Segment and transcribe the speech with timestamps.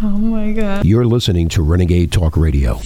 [0.00, 0.84] Oh my God.
[0.84, 2.78] You're listening to Renegade Talk Radio.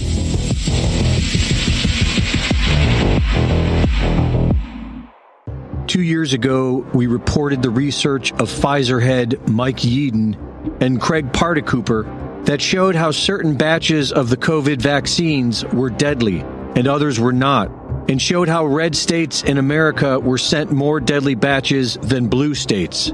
[5.85, 12.45] Two years ago, we reported the research of Pfizer head Mike Yeadon and Craig Paardekooper
[12.47, 16.39] that showed how certain batches of the COVID vaccines were deadly
[16.75, 17.69] and others were not,
[18.09, 23.13] and showed how red states in America were sent more deadly batches than blue states.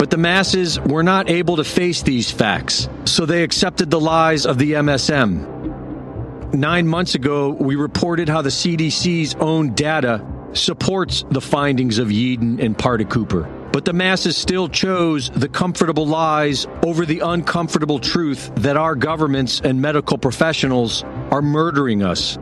[0.00, 4.46] But the masses were not able to face these facts, so they accepted the lies
[4.46, 6.54] of the MSM.
[6.54, 12.64] Nine months ago, we reported how the CDC's own data supports the findings of Yeadon
[12.64, 13.72] and Paardekooper.
[13.72, 19.60] But the masses still chose the comfortable lies over the uncomfortable truth that our governments
[19.62, 22.38] and medical professionals are murdering us.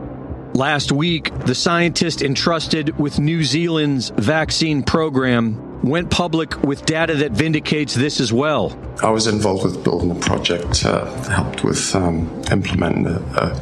[0.53, 7.31] Last week, the scientist entrusted with New Zealand's vaccine program went public with data that
[7.31, 8.77] vindicates this as well.
[9.01, 13.61] I was involved with building a project, uh, helped with um, implementing a, a,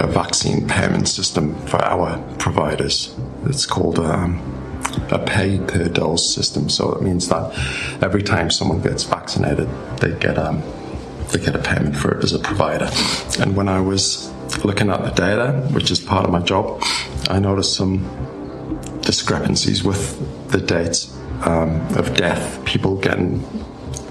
[0.00, 3.14] a, vaccine payment system for our providers.
[3.44, 4.40] It's called um,
[5.10, 6.68] a pay per dose system.
[6.70, 7.52] So it means that
[8.02, 10.62] every time someone gets vaccinated, they get um,
[11.32, 12.90] they get a payment for it as a provider.
[13.38, 14.32] And when I was
[14.64, 16.82] looking at the data, which is part of my job,
[17.28, 18.04] I noticed some
[19.02, 23.42] discrepancies with the dates um, of death, people getting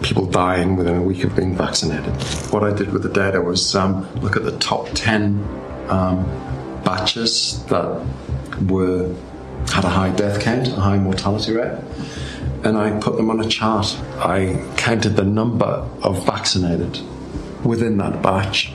[0.02, 2.14] people dying within a week of being vaccinated.
[2.52, 5.44] What I did with the data was um, look at the top 10
[5.90, 6.24] um,
[6.84, 8.06] batches that
[8.68, 9.14] were
[9.68, 11.78] had a high death count, a high mortality rate,
[12.64, 13.96] and I put them on a chart.
[14.18, 17.00] I counted the number of vaccinated
[17.64, 18.72] within that batch,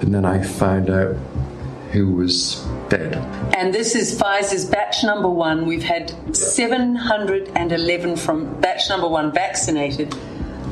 [0.00, 1.16] and then I found out
[1.94, 2.56] who was
[2.88, 3.14] dead.
[3.56, 5.64] And this is Pfizer's batch number one.
[5.64, 10.12] We've had 711 from batch number one vaccinated.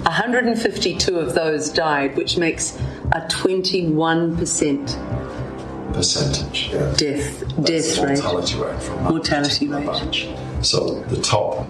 [0.03, 2.77] 152 of those died, which makes
[3.13, 6.93] a 21% percentage yeah.
[6.97, 8.23] death That's death the rate.
[8.23, 9.87] mortality rate from Mortality rate.
[9.87, 10.29] batch.
[10.63, 11.69] So the top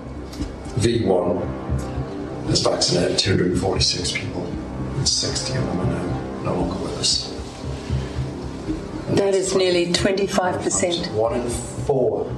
[0.78, 1.42] V1
[2.46, 4.46] has vaccinated 246 people,
[4.96, 7.31] and 60 of them are now no longer with us.
[9.16, 11.12] That that's nearly 25%.
[11.12, 12.30] One in four,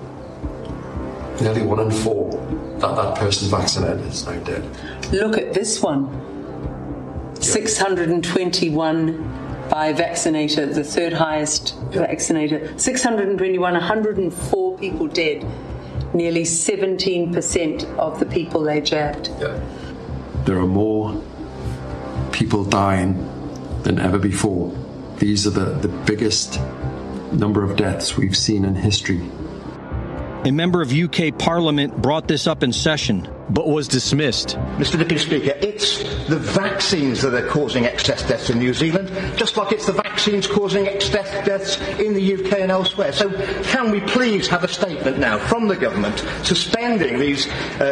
[1.40, 2.30] nearly one in four,
[2.78, 4.64] that that person vaccinated is now dead.
[5.12, 6.10] Look at this one
[7.40, 12.78] 621 by vaccinator, the third highest vaccinator.
[12.78, 15.44] 621, 104 people dead.
[16.12, 19.30] Nearly 17% of the people they jabbed.
[19.40, 19.60] Yeah.
[20.44, 21.20] There are more
[22.32, 23.30] people dying
[23.82, 24.72] than ever before.
[25.18, 26.60] These are the, the biggest
[27.32, 29.22] number of deaths we've seen in history.
[30.44, 34.56] A member of UK Parliament brought this up in session, but was dismissed.
[34.78, 39.56] Mr Deputy Speaker, it's the vaccines that are causing excess deaths in New Zealand, just
[39.56, 43.12] like it's the vaccines causing excess deaths in the UK and elsewhere.
[43.12, 43.30] So
[43.64, 47.48] can we please have a statement now from the government suspending these
[47.80, 47.82] uh,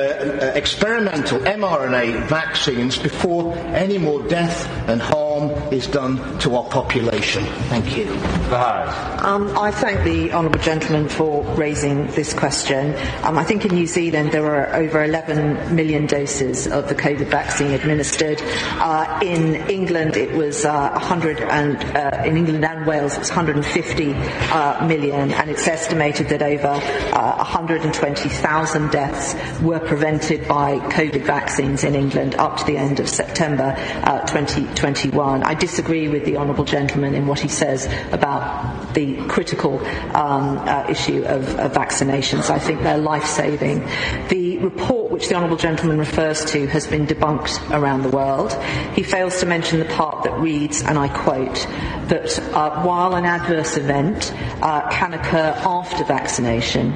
[0.42, 7.44] uh, experimental mRNA vaccines before any more death and harm is done to our population?
[7.68, 8.08] Thank you.
[8.52, 12.94] Um, I thank the honourable gentleman for raising this question.
[13.22, 15.41] Um, I think in New Zealand there are over 11
[15.74, 18.40] million doses of the COVID vaccine administered.
[18.42, 23.30] Uh, in England it was uh, 100 and uh, in England and Wales it was
[23.30, 31.24] 150 uh, million, and it's estimated that over uh, 120,000 deaths were prevented by COVID
[31.24, 33.74] vaccines in England up to the end of September
[34.04, 35.42] uh, 2021.
[35.42, 39.78] I disagree with the honourable gentleman in what he says about the critical
[40.14, 42.50] um, uh, issue of, of vaccinations.
[42.50, 43.80] I think they're life saving.
[44.28, 48.50] The report which the honourable gentleman refers to has been debunked around the world.
[48.94, 51.66] He fails to mention the part that reads, and I quote,
[52.08, 56.92] that uh, while an adverse event uh, can occur after vaccination,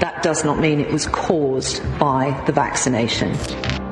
[0.00, 3.30] that does not mean it was caused by the vaccination.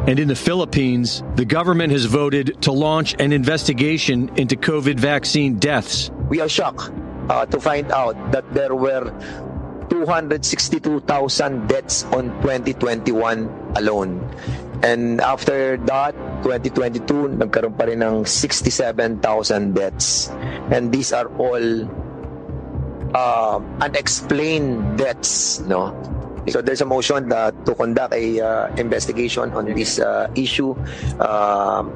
[0.07, 5.57] And in the Philippines, the government has voted to launch an investigation into COVID vaccine
[5.59, 6.11] deaths.
[6.29, 6.91] we are shocked
[7.31, 9.13] uh, to find out that there were
[9.89, 14.21] 262,000 deaths on 2021 alone.
[14.83, 20.29] And after that, 2022, nagkaroon pa rin ng 67,000 deaths.
[20.75, 21.87] And these are all
[23.15, 25.95] uh, unexplained deaths, no?
[26.51, 30.75] So there's a motion that to conduct a uh, investigation on this uh, issue
[31.23, 31.87] uh,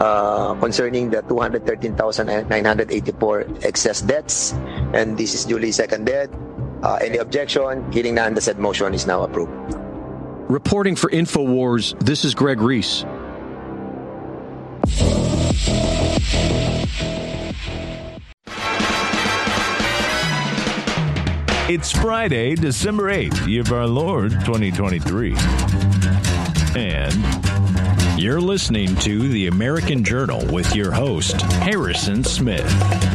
[0.00, 4.52] uh, concerning the 213,984 excess deaths,
[4.92, 6.28] and this is duly seconded.
[6.86, 7.90] Uh, any objection?
[7.90, 9.50] Hearing none, the said motion is now approved.
[10.48, 13.04] Reporting for InfoWars, this is Greg Reese.
[21.68, 25.34] It's Friday, December 8th, year of our Lord 2023.
[26.76, 27.45] And
[28.18, 32.64] you're listening to the American Journal with your host, Harrison Smith.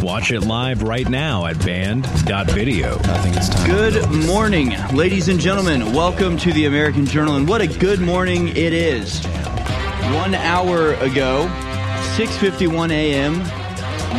[0.03, 2.99] Watch it live right now at band.video.
[2.99, 3.67] I think it's time.
[3.67, 5.93] Good morning, ladies and gentlemen.
[5.93, 9.25] Welcome to the American Journal, and what a good morning it is.
[10.13, 11.47] One hour ago,
[12.15, 13.39] 6:51 a.m.,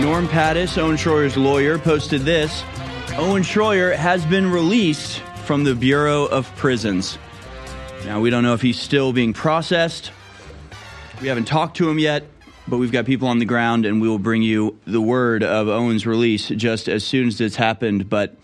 [0.02, 2.64] Norm Pattis, Owen Schroyer's lawyer, posted this
[3.16, 7.18] Owen Schroyer has been released from the Bureau of Prisons.
[8.04, 10.10] Now, we don't know if he's still being processed.
[11.22, 12.24] We haven't talked to him yet,
[12.66, 15.68] but we've got people on the ground, and we will bring you the word of
[15.68, 18.10] Owen's release just as soon as it's happened.
[18.10, 18.34] But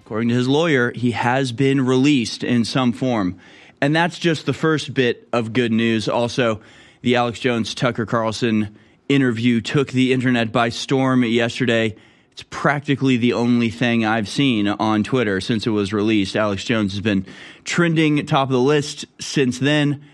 [0.00, 3.38] according to his lawyer, he has been released in some form.
[3.80, 6.06] And that's just the first bit of good news.
[6.06, 6.60] Also,
[7.00, 8.76] the Alex Jones Tucker Carlson
[9.08, 11.96] interview took the internet by storm yesterday.
[12.32, 16.36] It's practically the only thing I've seen on Twitter since it was released.
[16.36, 17.24] Alex Jones has been
[17.64, 20.04] trending top of the list since then.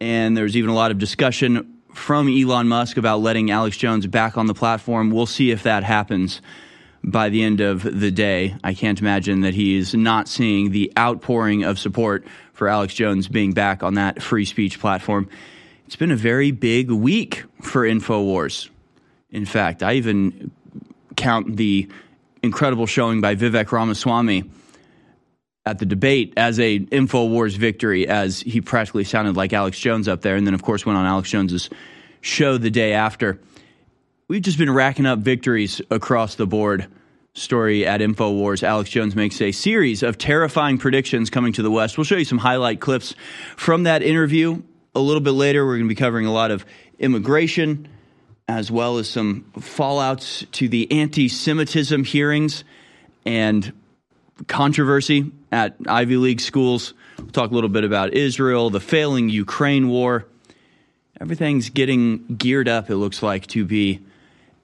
[0.00, 4.36] And there's even a lot of discussion from Elon Musk about letting Alex Jones back
[4.36, 5.10] on the platform.
[5.10, 6.40] We'll see if that happens
[7.02, 8.56] by the end of the day.
[8.64, 13.28] I can't imagine that he is not seeing the outpouring of support for Alex Jones
[13.28, 15.28] being back on that free speech platform.
[15.86, 18.70] It's been a very big week for InfoWars.
[19.30, 20.50] In fact, I even
[21.16, 21.88] count the
[22.42, 24.44] incredible showing by Vivek Ramaswamy
[25.66, 30.20] at the debate as a InfoWars victory, as he practically sounded like Alex Jones up
[30.22, 31.70] there, and then of course went on Alex Jones's
[32.20, 33.40] show the day after.
[34.28, 36.86] We've just been racking up victories across the board.
[37.36, 38.62] Story at InfoWars.
[38.62, 41.98] Alex Jones makes a series of terrifying predictions coming to the West.
[41.98, 43.16] We'll show you some highlight clips
[43.56, 44.62] from that interview
[44.94, 45.66] a little bit later.
[45.66, 46.64] We're going to be covering a lot of
[47.00, 47.88] immigration
[48.46, 52.62] as well as some fallouts to the anti Semitism hearings
[53.24, 53.72] and
[54.46, 56.94] controversy at Ivy League schools.
[57.16, 60.26] We'll talk a little bit about Israel, the failing Ukraine war.
[61.20, 64.00] Everything's getting geared up, it looks like, to be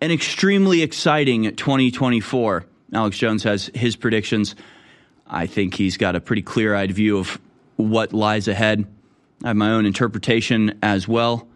[0.00, 2.66] an extremely exciting 2024.
[2.92, 4.56] Alex Jones has his predictions.
[5.28, 7.40] I think he's got a pretty clear eyed view of
[7.76, 8.84] what lies ahead.
[9.44, 11.46] I have my own interpretation as well.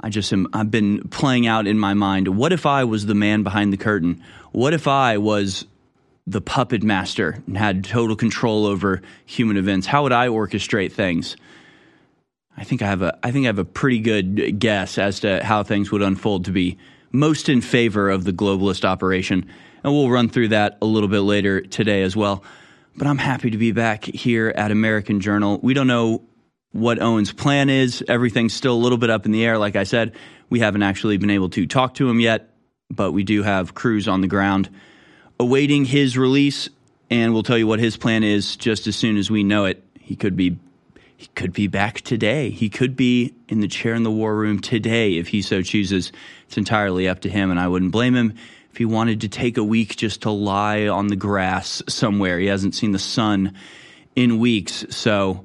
[0.00, 3.14] I just am, I've been playing out in my mind what if I was the
[3.14, 4.24] man behind the curtain?
[4.50, 5.66] What if I was
[6.26, 9.86] the puppet master and had total control over human events?
[9.86, 11.36] How would I orchestrate things?
[12.56, 15.44] I think I have a I think I have a pretty good guess as to
[15.44, 16.78] how things would unfold to be
[17.12, 19.46] most in favor of the globalist operation.
[19.84, 22.42] And we'll run through that a little bit later today as well.
[22.96, 25.60] But I'm happy to be back here at American Journal.
[25.62, 26.24] We don't know
[26.72, 28.02] what Owen's plan is.
[28.08, 29.58] Everything's still a little bit up in the air.
[29.58, 30.14] Like I said,
[30.50, 32.50] we haven't actually been able to talk to him yet,
[32.90, 34.70] but we do have crews on the ground
[35.38, 36.68] awaiting his release,
[37.10, 39.82] and we'll tell you what his plan is just as soon as we know it.
[40.00, 40.56] He could be
[41.16, 42.50] he could be back today.
[42.50, 46.12] He could be in the chair in the war room today if he so chooses.
[46.46, 48.34] It's entirely up to him, and I wouldn't blame him
[48.70, 52.38] if he wanted to take a week just to lie on the grass somewhere.
[52.38, 53.54] He hasn't seen the sun
[54.14, 55.44] in weeks, so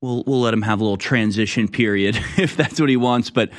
[0.00, 3.28] we'll we'll let him have a little transition period if that's what he wants.
[3.28, 3.50] But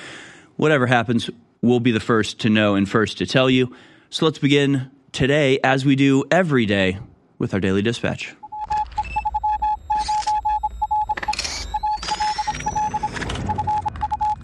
[0.55, 1.29] whatever happens,
[1.61, 3.75] we'll be the first to know and first to tell you.
[4.09, 6.99] So let's begin today, as we do every day,
[7.37, 8.35] with our daily dispatch.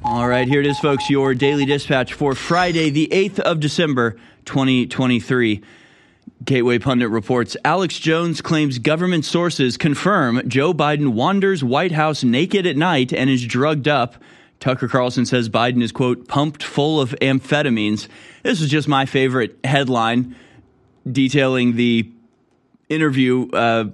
[0.04, 1.10] All right, here it is, folks.
[1.10, 5.62] Your daily dispatch for Friday, the 8th of December, 2023.
[6.44, 12.68] Gateway Pundit reports Alex Jones claims government sources confirm Joe Biden wanders White House naked
[12.68, 14.16] at night and is drugged up.
[14.60, 18.08] Tucker Carlson says Biden is, quote, pumped full of amphetamines.
[18.44, 20.36] This is just my favorite headline
[21.10, 22.10] detailing the
[22.90, 23.86] interview uh,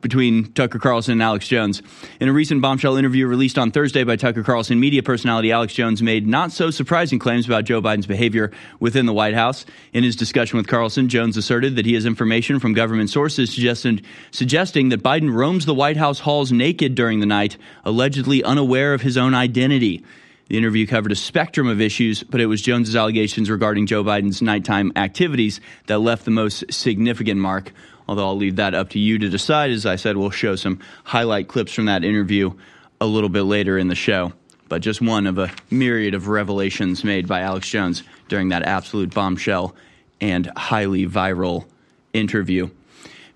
[0.00, 1.82] between Tucker Carlson and Alex Jones.
[2.20, 6.02] In a recent bombshell interview released on Thursday by Tucker Carlson, media personality Alex Jones
[6.02, 9.64] made not so surprising claims about Joe Biden's behavior within the White House.
[9.92, 14.88] In his discussion with Carlson, Jones asserted that he has information from government sources suggesting
[14.88, 19.16] that Biden roams the White House halls naked during the night, allegedly unaware of his
[19.16, 20.04] own identity.
[20.48, 24.42] The interview covered a spectrum of issues, but it was Jones's allegations regarding Joe Biden's
[24.42, 27.72] nighttime activities that left the most significant mark
[28.08, 29.70] although I'll leave that up to you to decide.
[29.70, 32.52] As I said, we'll show some highlight clips from that interview
[33.00, 34.32] a little bit later in the show.
[34.68, 39.12] But just one of a myriad of revelations made by Alex Jones during that absolute
[39.12, 39.74] bombshell
[40.20, 41.66] and highly viral
[42.12, 42.70] interview.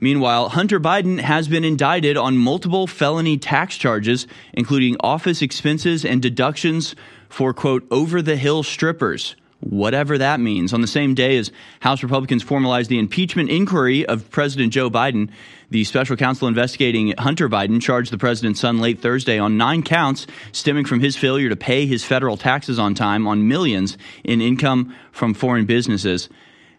[0.00, 6.22] Meanwhile, Hunter Biden has been indicted on multiple felony tax charges, including office expenses and
[6.22, 6.94] deductions
[7.28, 10.72] for, quote, over the hill strippers whatever that means.
[10.72, 11.50] On the same day as
[11.80, 15.30] House Republicans formalized the impeachment inquiry of President Joe Biden,
[15.70, 20.26] the special counsel investigating Hunter Biden charged the president's son late Thursday on nine counts
[20.52, 24.94] stemming from his failure to pay his federal taxes on time on millions in income
[25.12, 26.28] from foreign businesses.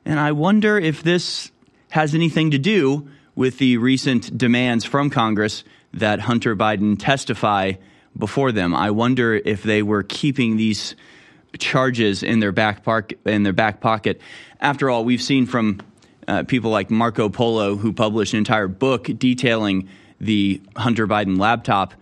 [0.05, 1.51] And I wonder if this
[1.89, 7.73] has anything to do with the recent demands from Congress that Hunter Biden testify
[8.17, 8.75] before them.
[8.75, 10.95] I wonder if they were keeping these
[11.57, 14.21] charges in their back park in their back pocket.
[14.59, 15.81] After all, we've seen from
[16.27, 21.93] uh, people like Marco Polo who published an entire book detailing the Hunter Biden laptop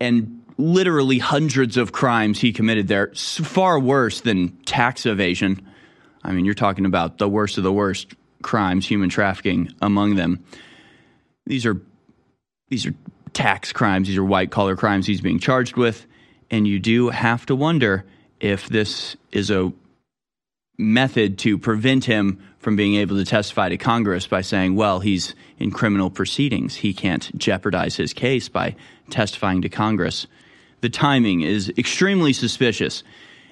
[0.00, 5.66] and literally hundreds of crimes he committed there, far worse than tax evasion.
[6.22, 10.44] I mean, you're talking about the worst of the worst crimes, human trafficking among them.
[11.46, 11.80] These are
[12.68, 12.94] these are
[13.32, 16.06] tax crimes, these are white collar crimes he's being charged with,
[16.50, 18.04] and you do have to wonder
[18.38, 19.72] if this is a
[20.78, 25.34] method to prevent him from being able to testify to Congress by saying, well, he's
[25.58, 26.76] in criminal proceedings.
[26.76, 28.76] He can't jeopardize his case by
[29.10, 30.26] testifying to Congress.
[30.80, 33.02] The timing is extremely suspicious.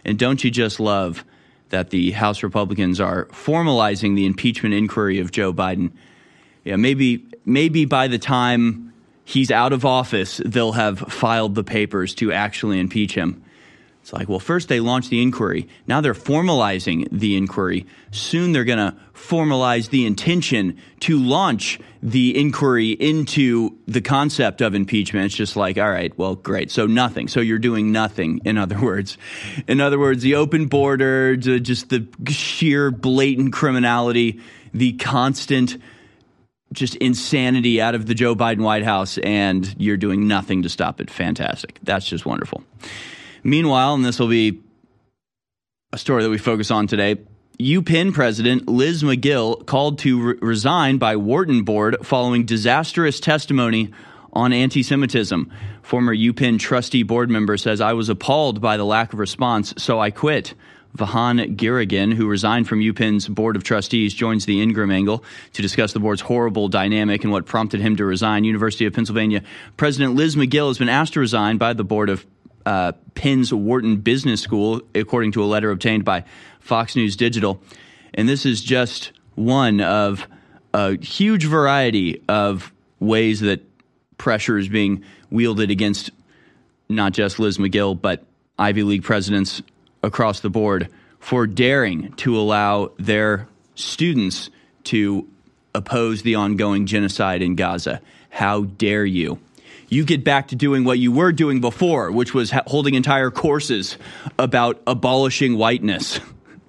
[0.05, 1.25] And don't you just love
[1.71, 5.93] that the House Republicans are formalizing the impeachment inquiry of Joe Biden?
[6.65, 8.93] Yeah, maybe maybe by the time
[9.25, 13.43] he's out of office, they'll have filed the papers to actually impeach him.
[14.09, 15.69] It's like, well, first they launched the inquiry.
[15.87, 17.85] Now they're formalizing the inquiry.
[18.11, 24.75] Soon they're going to formalize the intention to launch the inquiry into the concept of
[24.75, 25.27] impeachment.
[25.27, 26.71] It's just like, all right, well, great.
[26.71, 27.29] So nothing.
[27.29, 29.19] So you're doing nothing, in other words.
[29.67, 34.41] In other words, the open border, just the sheer blatant criminality,
[34.73, 35.77] the constant
[36.73, 40.99] just insanity out of the Joe Biden White House, and you're doing nothing to stop
[40.99, 41.11] it.
[41.11, 41.79] Fantastic.
[41.83, 42.65] That's just wonderful.
[43.43, 44.61] Meanwhile, and this will be
[45.93, 47.17] a story that we focus on today,
[47.59, 53.91] UPenn president Liz Magill called to re- resign by Wharton board following disastrous testimony
[54.33, 55.51] on anti Semitism.
[55.83, 59.99] Former UPenn trustee board member says, I was appalled by the lack of response, so
[59.99, 60.55] I quit.
[60.97, 65.93] Vahan Gureghian, who resigned from UPenn's Board of Trustees, joins the Ingraham Angle to discuss
[65.93, 68.45] the board's horrible dynamic and what prompted him to resign.
[68.45, 69.43] University of Pennsylvania
[69.77, 72.25] President Liz Magill has been asked to resign by the Board of
[72.69, 76.25] uh, Penn's Wharton Business School, according to a letter obtained by
[76.61, 77.63] Fox News Digital.
[78.13, 80.29] And this is just one of
[80.75, 82.71] a huge variety of
[83.01, 83.63] ways that
[84.19, 86.11] pressure is being wielded against
[86.91, 88.27] not just Liz Magill, but
[88.59, 89.63] Ivy League presidents
[90.03, 94.51] across the board for daring to allow their students
[94.85, 95.27] to
[95.75, 98.03] oppose the ongoing genocide in Gaza.
[98.29, 99.39] How dare you?
[99.89, 103.31] You get back to doing what you were doing before, which was ha- holding entire
[103.31, 103.97] courses
[104.39, 106.21] about abolishing whiteness.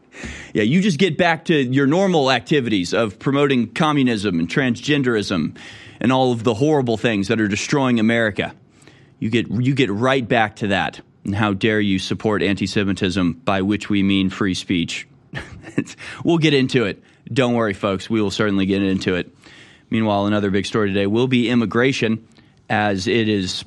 [0.54, 5.58] yeah, you just get back to your normal activities of promoting communism and transgenderism
[6.00, 8.54] and all of the horrible things that are destroying America.
[9.20, 11.02] You get you get right back to that.
[11.26, 15.06] And how dare you support anti-Semitism, by which we mean free speech?
[16.24, 17.04] we'll get into it.
[17.32, 18.10] Don't worry, folks.
[18.10, 19.36] We will certainly get into it.
[19.90, 22.26] Meanwhile, another big story today will be immigration
[22.70, 23.64] as it is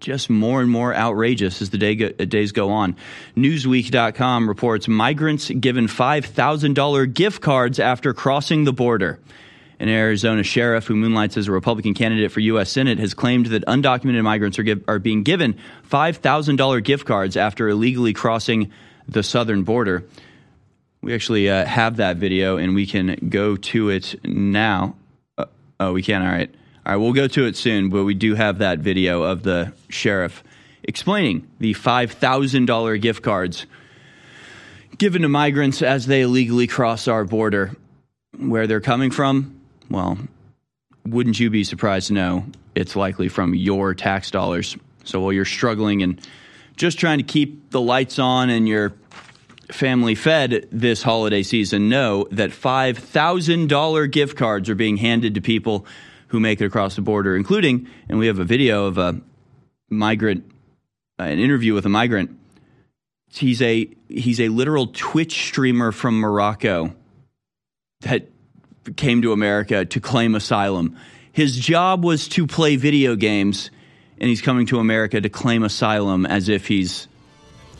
[0.00, 2.96] just more and more outrageous as the day go, days go on.
[3.36, 9.18] Newsweek.com reports migrants given $5,000 gift cards after crossing the border.
[9.78, 12.70] An Arizona sheriff who moonlights as a Republican candidate for U.S.
[12.70, 15.58] Senate has claimed that undocumented migrants are, give, are being given
[15.90, 18.70] $5,000 gift cards after illegally crossing
[19.06, 20.04] the southern border.
[21.02, 24.96] We actually uh, have that video and we can go to it now.
[25.36, 25.44] Uh,
[25.78, 26.22] oh, we can?
[26.22, 26.52] All right.
[26.86, 29.72] All right, we'll go to it soon, but we do have that video of the
[29.88, 30.44] sheriff
[30.84, 33.66] explaining the $5,000 gift cards
[34.96, 37.74] given to migrants as they illegally cross our border.
[38.38, 40.16] Where they're coming from, well,
[41.04, 44.76] wouldn't you be surprised to know it's likely from your tax dollars?
[45.02, 46.20] So while you're struggling and
[46.76, 48.92] just trying to keep the lights on and your
[49.72, 55.84] family fed this holiday season, know that $5,000 gift cards are being handed to people
[56.28, 59.20] who make it across the border, including, and we have a video of a
[59.88, 60.44] migrant,
[61.18, 62.38] uh, an interview with a migrant.
[63.32, 66.94] He's a he's a literal Twitch streamer from Morocco
[68.00, 68.28] that
[68.96, 70.96] came to America to claim asylum.
[71.32, 73.70] His job was to play video games,
[74.18, 77.08] and he's coming to America to claim asylum as if he's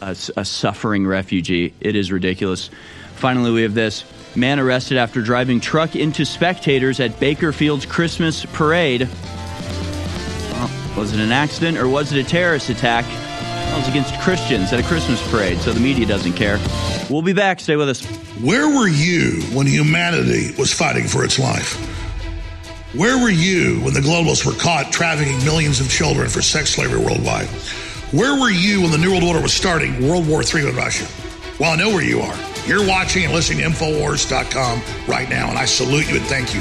[0.02, 1.72] a, a suffering refugee.
[1.80, 2.70] It is ridiculous.
[3.14, 4.04] Finally, we have this.
[4.36, 9.08] Man arrested after driving truck into spectators at Bakersfield's Christmas parade.
[10.52, 13.04] Well, was it an accident or was it a terrorist attack?
[13.76, 16.58] violence against Christians at a Christmas parade, so the media doesn't care.
[17.10, 17.60] We'll be back.
[17.60, 18.04] Stay with us.
[18.40, 21.74] Where were you when humanity was fighting for its life?
[22.94, 27.00] Where were you when the globalists were caught trafficking millions of children for sex slavery
[27.00, 27.48] worldwide?
[28.12, 31.06] Where were you when the New World Order was starting World War III with Russia?
[31.58, 32.55] Well, I know where you are.
[32.66, 36.60] You're watching and listening to Infowars.com right now, and I salute you and thank you.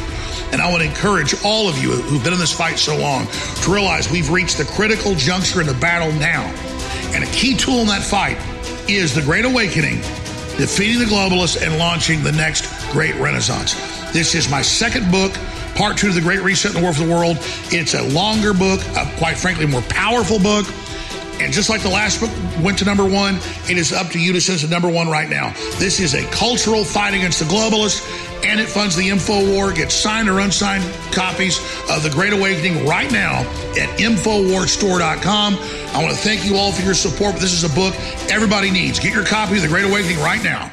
[0.51, 3.25] And I want to encourage all of you who've been in this fight so long
[3.63, 6.43] to realize we've reached the critical juncture in the battle now.
[7.15, 8.37] And a key tool in that fight
[8.87, 9.97] is the Great Awakening,
[10.57, 13.73] defeating the globalists, and launching the next great renaissance.
[14.13, 15.33] This is my second book,
[15.73, 17.37] part two of the Great Reset in the War for the World.
[17.71, 20.67] It's a longer book, a, quite frankly, more powerful book.
[21.39, 22.31] And just like the last book
[22.63, 23.35] went to number one,
[23.69, 25.53] it is up to you to send to number one right now.
[25.77, 28.01] This is a cultural fight against the globalists,
[28.45, 29.73] and it funds the info war.
[29.73, 35.55] Get signed or unsigned copies of The Great Awakening right now at InfoWarStore.com.
[35.93, 37.93] I want to thank you all for your support, but this is a book
[38.31, 38.99] everybody needs.
[38.99, 40.71] Get your copy of The Great Awakening right now.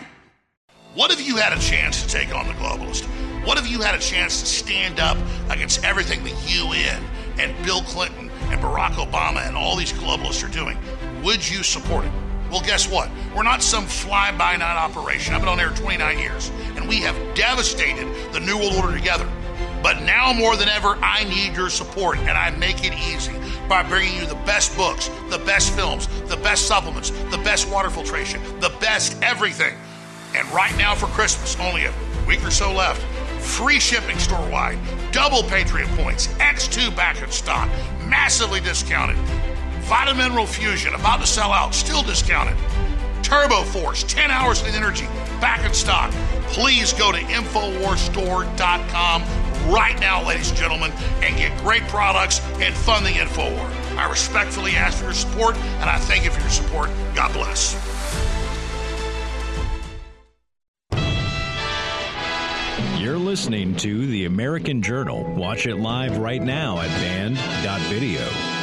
[0.95, 3.05] What if you had a chance to take on the globalist?
[3.47, 5.17] What if you had a chance to stand up
[5.51, 7.03] against everything the UN
[7.39, 8.22] and Bill Clinton
[8.53, 10.79] and Barack Obama and all these globalists are doing?
[11.25, 12.13] Would you support it?
[12.51, 13.11] Well, guess what?
[13.35, 15.35] We're not some fly by night operation.
[15.35, 19.27] I've been on air 29 years, and we have devastated the New World Order together.
[19.83, 23.33] But now more than ever, I need your support, and I make it easy
[23.69, 27.89] by bringing you the best books, the best films, the best supplements, the best water
[27.89, 29.75] filtration, the best everything.
[30.37, 31.95] And right now for Christmas, only a
[32.29, 33.03] week or so left,
[33.43, 34.79] free shipping store wide,
[35.11, 37.69] double Patriot points, X2 back in stock,
[38.07, 39.17] massively discounted.
[39.83, 42.57] Vitamin Mineral Fusion, about to sell out, still discounted.
[43.23, 45.07] Turbo Force, 10 hours of energy,
[45.41, 46.13] back in stock.
[46.49, 49.23] Please go to InfoWarsStore.com
[49.73, 53.97] right now, ladies and gentlemen, and get great products and fund the InfoWar.
[53.97, 56.91] I respectfully ask for your support, and I thank you for your support.
[57.15, 58.02] God bless.
[63.13, 65.23] You're listening to The American Journal.
[65.35, 68.62] Watch it live right now at band.video.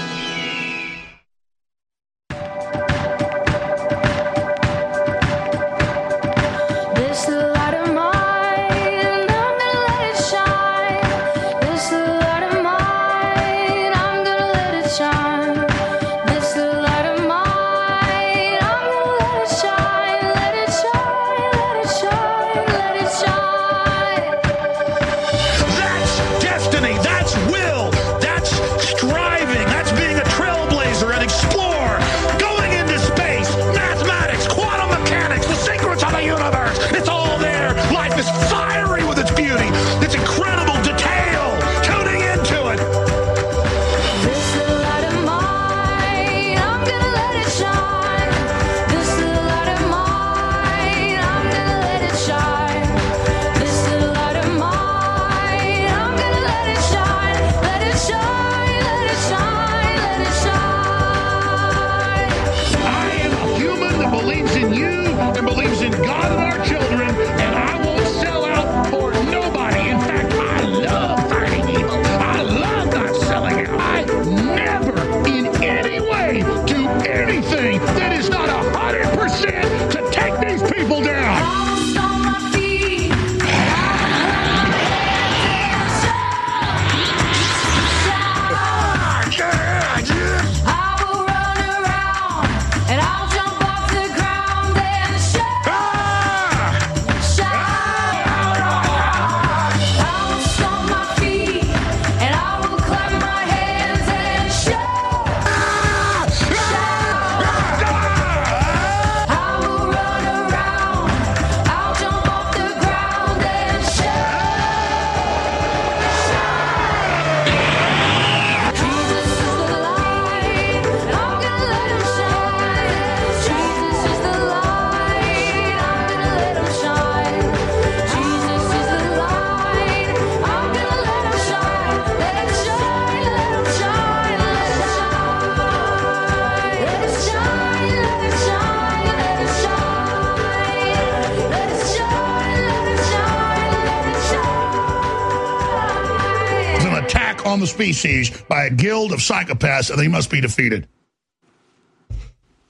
[147.69, 150.87] species by a guild of psychopaths, and they must be defeated.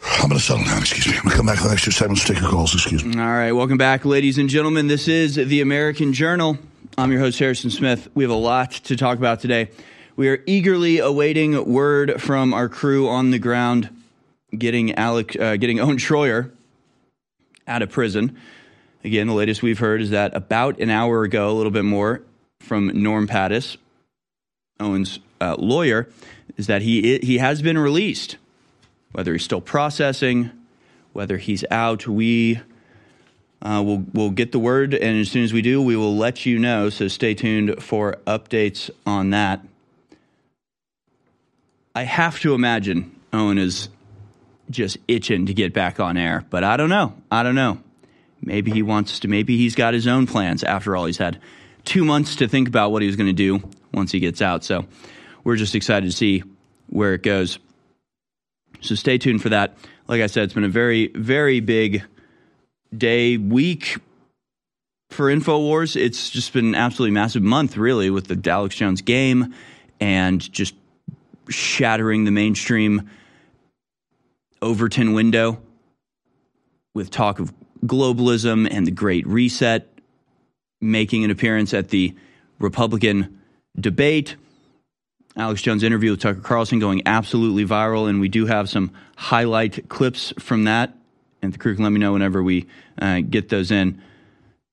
[0.02, 0.82] I'm going to settle down.
[0.82, 1.14] Excuse me.
[1.14, 2.74] I'm going to come back in the next two segments to take your calls.
[2.74, 3.20] Excuse me.
[3.20, 4.88] All right, welcome back, ladies and gentlemen.
[4.88, 6.58] This is the American Journal.
[6.98, 8.08] I'm your host, Harrison Smith.
[8.14, 9.70] We have a lot to talk about today.
[10.16, 13.90] We are eagerly awaiting word from our crew on the ground
[14.58, 16.52] getting Alec, uh, getting Owen Schroyer
[17.68, 18.38] out of prison.
[19.04, 22.22] Again, the latest we've heard is that about an hour ago, a little bit more,
[22.60, 23.78] from Norm Pattis,
[24.80, 26.10] Owen's uh, lawyer,
[26.58, 28.38] is that he he has been released.
[29.12, 30.52] Whether he's still processing,
[31.14, 32.60] whether he's out, we
[33.62, 36.46] uh, we'll we'll get the word, and as soon as we do, we will let
[36.46, 36.90] you know.
[36.90, 39.66] So stay tuned for updates on that.
[41.96, 43.90] I have to imagine Owen is
[44.70, 47.16] just itching to get back on air, but I don't know.
[47.32, 47.80] I don't know.
[48.42, 49.28] Maybe he wants to.
[49.28, 50.64] Maybe he's got his own plans.
[50.64, 51.42] After all, he's had
[51.84, 54.64] two months to think about what he was going to do once he gets out.
[54.64, 54.86] So
[55.44, 56.44] we're just excited to see
[56.88, 57.60] where it goes.
[58.82, 59.78] So stay tuned for that.
[60.08, 62.04] Like I said, it's been a very, very big
[62.96, 63.98] day, week
[65.10, 65.96] for InfoWars.
[65.96, 69.54] It's just been an absolutely massive month, really, with the Alex Jones game
[70.00, 70.76] and just
[71.50, 73.10] shattering the mainstream
[74.62, 75.62] Overton window
[76.94, 77.54] with talk of
[77.86, 79.88] globalism and the Great Reset
[80.82, 82.16] making an appearance at the
[82.60, 83.39] Republican
[83.78, 84.36] debate.
[85.36, 89.88] Alex Jones' interview with Tucker Carlson going absolutely viral, and we do have some highlight
[89.90, 90.96] clips from that.
[91.42, 92.68] And the crew can let me know whenever we
[93.02, 94.02] uh, get those in.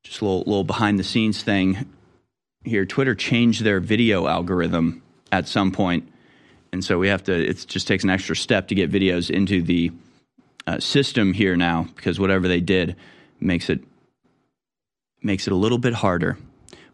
[0.02, 1.86] Just a little, little behind the scenes thing
[2.64, 2.84] here.
[2.84, 6.08] Twitter changed their video algorithm at some point,
[6.72, 7.32] and so we have to.
[7.32, 9.92] It just takes an extra step to get videos into the
[10.66, 12.96] uh, system here now because whatever they did
[13.40, 13.80] makes it
[15.22, 16.36] makes it a little bit harder.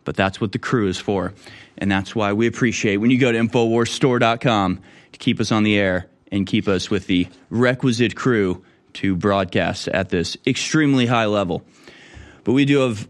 [0.04, 1.32] But that's what the crew is for.
[1.78, 4.80] And that's why we appreciate when you go to InfoWarsStore.com
[5.12, 9.88] to keep us on the air and keep us with the requisite crew to broadcast
[9.88, 11.62] at this extremely high level.
[12.44, 13.08] But we do have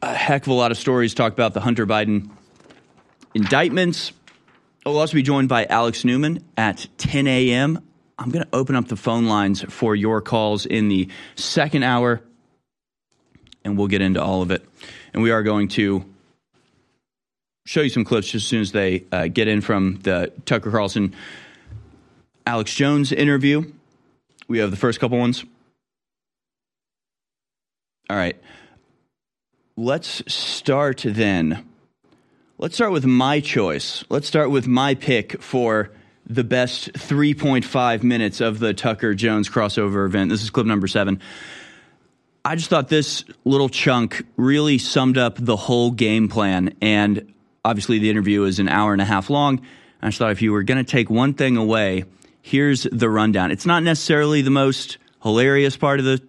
[0.00, 2.30] a heck of a lot of stories to talk about the Hunter Biden
[3.34, 4.12] indictments.
[4.84, 7.82] We'll also be joined by Alex Newman at 10 a.m.
[8.18, 12.20] I'm going to open up the phone lines for your calls in the second hour,
[13.64, 14.64] and we'll get into all of it.
[15.14, 16.04] And we are going to
[17.64, 21.14] show you some clips as soon as they uh, get in from the Tucker Carlson
[22.46, 23.72] Alex Jones interview.
[24.48, 25.44] We have the first couple ones.
[28.10, 28.36] All right.
[29.76, 31.66] Let's start then.
[32.58, 34.04] Let's start with my choice.
[34.10, 35.90] Let's start with my pick for
[36.26, 40.30] the best 3.5 minutes of the Tucker Jones crossover event.
[40.30, 41.20] This is clip number seven.
[42.44, 46.74] I just thought this little chunk really summed up the whole game plan.
[46.82, 47.32] And
[47.64, 49.60] obviously, the interview is an hour and a half long.
[50.00, 52.04] I just thought if you were going to take one thing away,
[52.42, 53.50] here's the rundown.
[53.50, 56.20] It's not necessarily the most hilarious part of the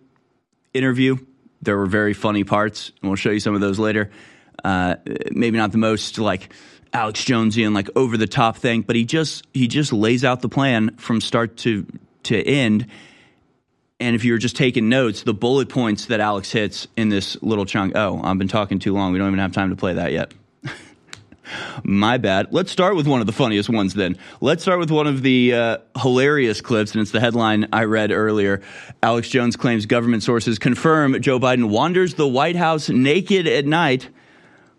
[0.73, 1.17] interview.
[1.61, 4.11] There were very funny parts, and we'll show you some of those later.
[4.63, 4.95] Uh,
[5.31, 6.53] maybe not the most like
[6.93, 10.49] Alex Jonesian, like over the top thing, but he just he just lays out the
[10.49, 11.85] plan from start to
[12.23, 12.87] to end.
[13.99, 17.41] And if you were just taking notes, the bullet points that Alex hits in this
[17.41, 17.95] little chunk.
[17.95, 19.13] Oh, I've been talking too long.
[19.13, 20.33] We don't even have time to play that yet.
[21.83, 22.47] My bad.
[22.51, 24.17] Let's start with one of the funniest ones then.
[24.41, 28.11] Let's start with one of the uh, hilarious clips, and it's the headline I read
[28.11, 28.61] earlier.
[29.01, 34.09] Alex Jones claims government sources confirm Joe Biden wanders the White House naked at night.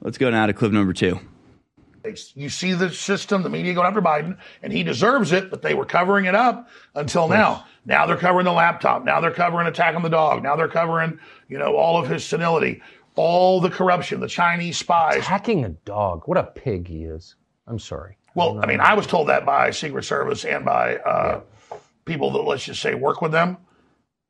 [0.01, 1.21] Let's go now to clip number two.
[2.35, 5.73] You see the system, the media going after Biden, and he deserves it, but they
[5.73, 7.65] were covering it up until now.
[7.87, 9.05] Now they're covering the laptop.
[9.05, 10.43] Now they're covering attack on the dog.
[10.43, 12.83] Now they're covering, you know, all of his senility,
[13.17, 15.19] all the corruption, the Chinese spies.
[15.19, 16.23] Attacking a dog.
[16.27, 17.37] What a pig he is.
[17.67, 18.17] I'm sorry.
[18.35, 21.41] Well, I mean, I was told that by Secret Service and by uh,
[22.05, 23.57] people that, let's just say, work with them.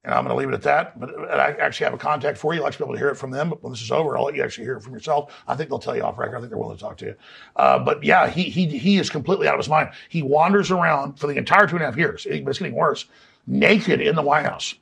[0.05, 1.01] And I'm going to leave it at that.
[1.01, 2.61] But I actually have a contact for you.
[2.61, 3.49] I'd like to be able to hear it from them.
[3.49, 5.33] But when this is over, I'll let you actually hear it from yourself.
[5.49, 6.37] I think they'll tell you off record.
[6.37, 7.15] I think they're willing to talk to you.
[7.57, 9.93] Uh, but yeah, he, he, he is completely out of his mind.
[10.11, 12.27] He wanders around for the entire two and a half years.
[12.27, 13.07] It- It's getting worse.
[13.47, 14.75] Naked in the White House.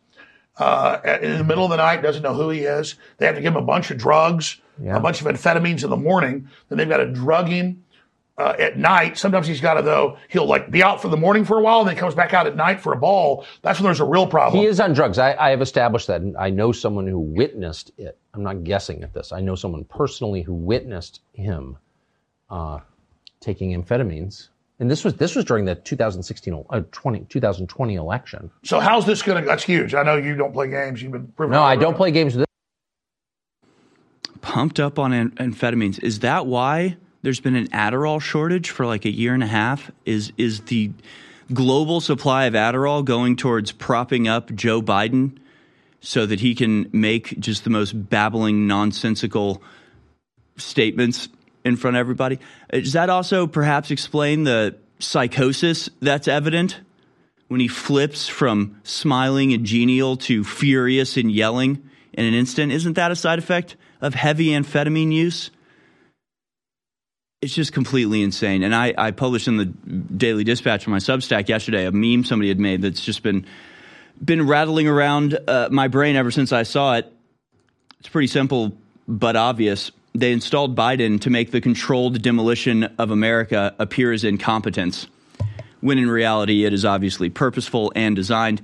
[0.62, 2.94] Uh, in the middle of the night, doesn't know who he is.
[3.18, 4.96] They have to give him a bunch of drugs, Yeah.
[4.96, 6.48] a bunch of amphetamines in the morning.
[6.68, 7.84] Then they've got to drug him
[8.38, 9.18] uh, at night.
[9.18, 11.80] Sometimes he's got to though he'll like be out for the morning for a while,
[11.80, 13.44] and then comes back out at night for a ball.
[13.62, 14.60] That's when there's a real problem.
[14.62, 15.18] He is on drugs.
[15.18, 16.22] I, I have established that.
[16.38, 18.18] I know someone who witnessed it.
[18.34, 19.32] I'm not guessing at this.
[19.32, 21.76] I know someone personally who witnessed him
[22.50, 22.78] uh,
[23.40, 24.48] taking amphetamines.
[24.82, 28.50] And this was this was during the 2016 uh, 20, 2020 election.
[28.64, 29.46] So how's this going to?
[29.46, 29.94] That's huge.
[29.94, 31.00] I know you don't play games.
[31.00, 32.46] You've been proven No, I don't play games with
[34.40, 36.02] Pumped up on am- amphetamines.
[36.02, 39.92] Is that why there's been an Adderall shortage for like a year and a half?
[40.04, 40.90] Is is the
[41.54, 45.38] global supply of Adderall going towards propping up Joe Biden
[46.00, 49.62] so that he can make just the most babbling, nonsensical
[50.56, 51.28] statements
[51.64, 52.38] in front of everybody?
[52.70, 56.80] Does that also perhaps explain the psychosis that's evident
[57.48, 62.72] when he flips from smiling and genial to furious and yelling in an instant?
[62.72, 65.50] Isn't that a side effect of heavy amphetamine use?
[67.40, 68.62] It's just completely insane.
[68.62, 72.48] And I, I published in the Daily Dispatch on my Substack yesterday a meme somebody
[72.48, 73.46] had made that's just been
[74.24, 77.12] been rattling around uh, my brain ever since I saw it.
[77.98, 78.72] It's pretty simple
[79.08, 79.90] but obvious.
[80.14, 85.06] They installed Biden to make the controlled demolition of America appear as incompetence,
[85.80, 88.60] when in reality it is obviously purposeful and designed.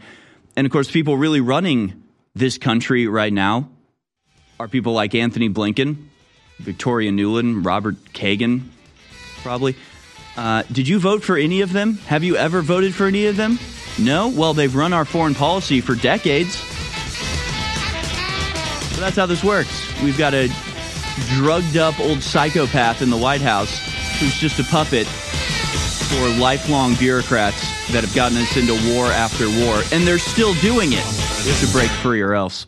[0.57, 2.03] And of course, people really running
[2.35, 3.71] this country right now
[4.61, 6.09] are people like Antony Blinken,
[6.59, 8.63] Victoria Nuland, Robert Kagan,
[9.43, 9.75] probably.
[10.37, 11.95] Uh, did you vote for any of them?
[12.07, 13.59] Have you ever voted for any of them?
[13.99, 14.29] No?
[14.29, 16.55] Well, they've run our foreign policy for decades.
[18.95, 20.01] So that's how this works.
[20.03, 20.49] We've got a
[21.37, 23.79] drugged up old psychopath in the White House
[24.19, 27.61] who's just a puppet for lifelong bureaucrats
[27.93, 30.99] that have gotten us into war after war, and they're still doing it.
[31.01, 32.67] Have to break free or else.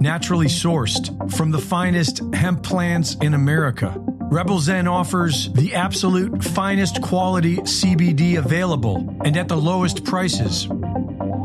[0.00, 3.94] naturally sourced from the finest hemp plants in America.
[4.22, 10.66] Rebel Zen offers the absolute finest quality CBD available and at the lowest prices.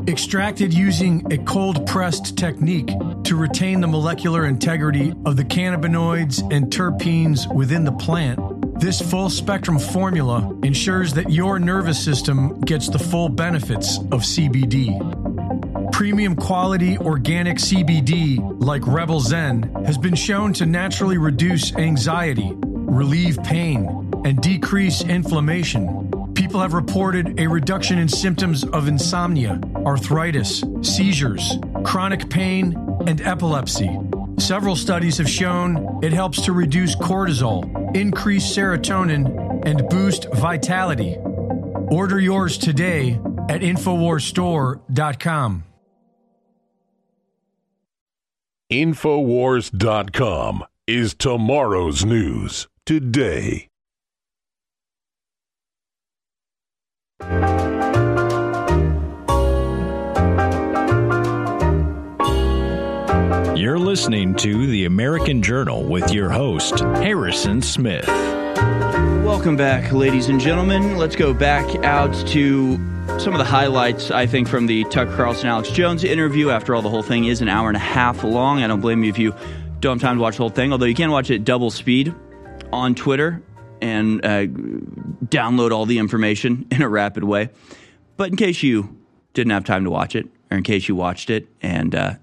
[0.08, 2.88] Extracted using a cold pressed technique
[3.26, 8.40] to retain the molecular integrity of the cannabinoids and terpenes within the plant.
[8.80, 14.96] This full spectrum formula ensures that your nervous system gets the full benefits of CBD.
[15.92, 23.44] Premium quality organic CBD, like Rebel Zen, has been shown to naturally reduce anxiety, relieve
[23.44, 26.08] pain, and decrease inflammation.
[26.48, 32.74] People have reported a reduction in symptoms of insomnia, arthritis, seizures, chronic pain,
[33.06, 34.00] and epilepsy.
[34.40, 41.18] Several studies have shown it helps to reduce cortisol, increase serotonin, and boost vitality.
[41.18, 45.64] Order yours today at InfoWarsStore.com.
[48.72, 53.68] Infowars.com is tomorrow's news today.
[63.58, 68.08] You're listening to The American Journal with your host, Harrison Smith.
[68.08, 70.98] Welcome back, ladies and gentlemen.
[70.98, 72.76] Let's go back out to
[73.20, 76.52] some of the highlights, I think, from the Tucker Carlson Alex Jones interview.
[76.52, 78.62] After all, the whole thing is an hour and a half long.
[78.62, 79.34] I don't blame you if you
[79.80, 82.14] don't have time to watch the whole thing, although you can watch it double speed
[82.72, 83.42] on Twitter
[83.82, 84.46] and uh,
[85.26, 87.50] download all the information in a rapid way.
[88.16, 88.98] But in case you
[89.34, 92.14] didn't have time to watch it, or in case you watched it and uh,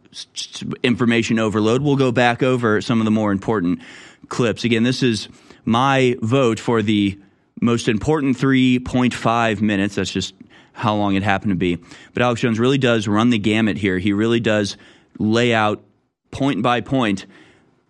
[0.83, 3.81] information overload, we'll go back over some of the more important
[4.29, 4.65] clips.
[4.65, 5.29] Again, this is
[5.65, 7.19] my vote for the
[7.61, 9.95] most important 3.5 minutes.
[9.95, 10.35] That's just
[10.73, 11.79] how long it happened to be.
[12.13, 13.99] But Alex Jones really does run the gamut here.
[13.99, 14.77] He really does
[15.19, 15.83] lay out
[16.31, 17.27] point by point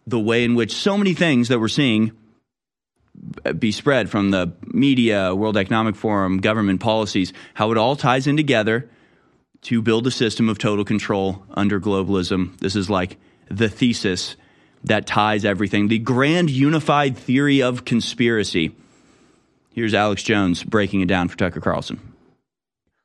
[0.07, 2.12] the way in which so many things that we're seeing
[3.59, 8.37] be spread from the media, World Economic Forum, government policies, how it all ties in
[8.37, 8.88] together
[9.62, 12.59] to build a system of total control under globalism.
[12.59, 14.37] This is like the thesis
[14.85, 18.74] that ties everything, the grand unified theory of conspiracy.
[19.72, 22.00] Here's Alex Jones breaking it down for Tucker Carlson.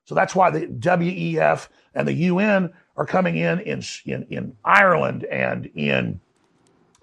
[0.06, 5.24] So that's why the WEF and the UN are coming in in, in, in Ireland
[5.24, 6.19] and in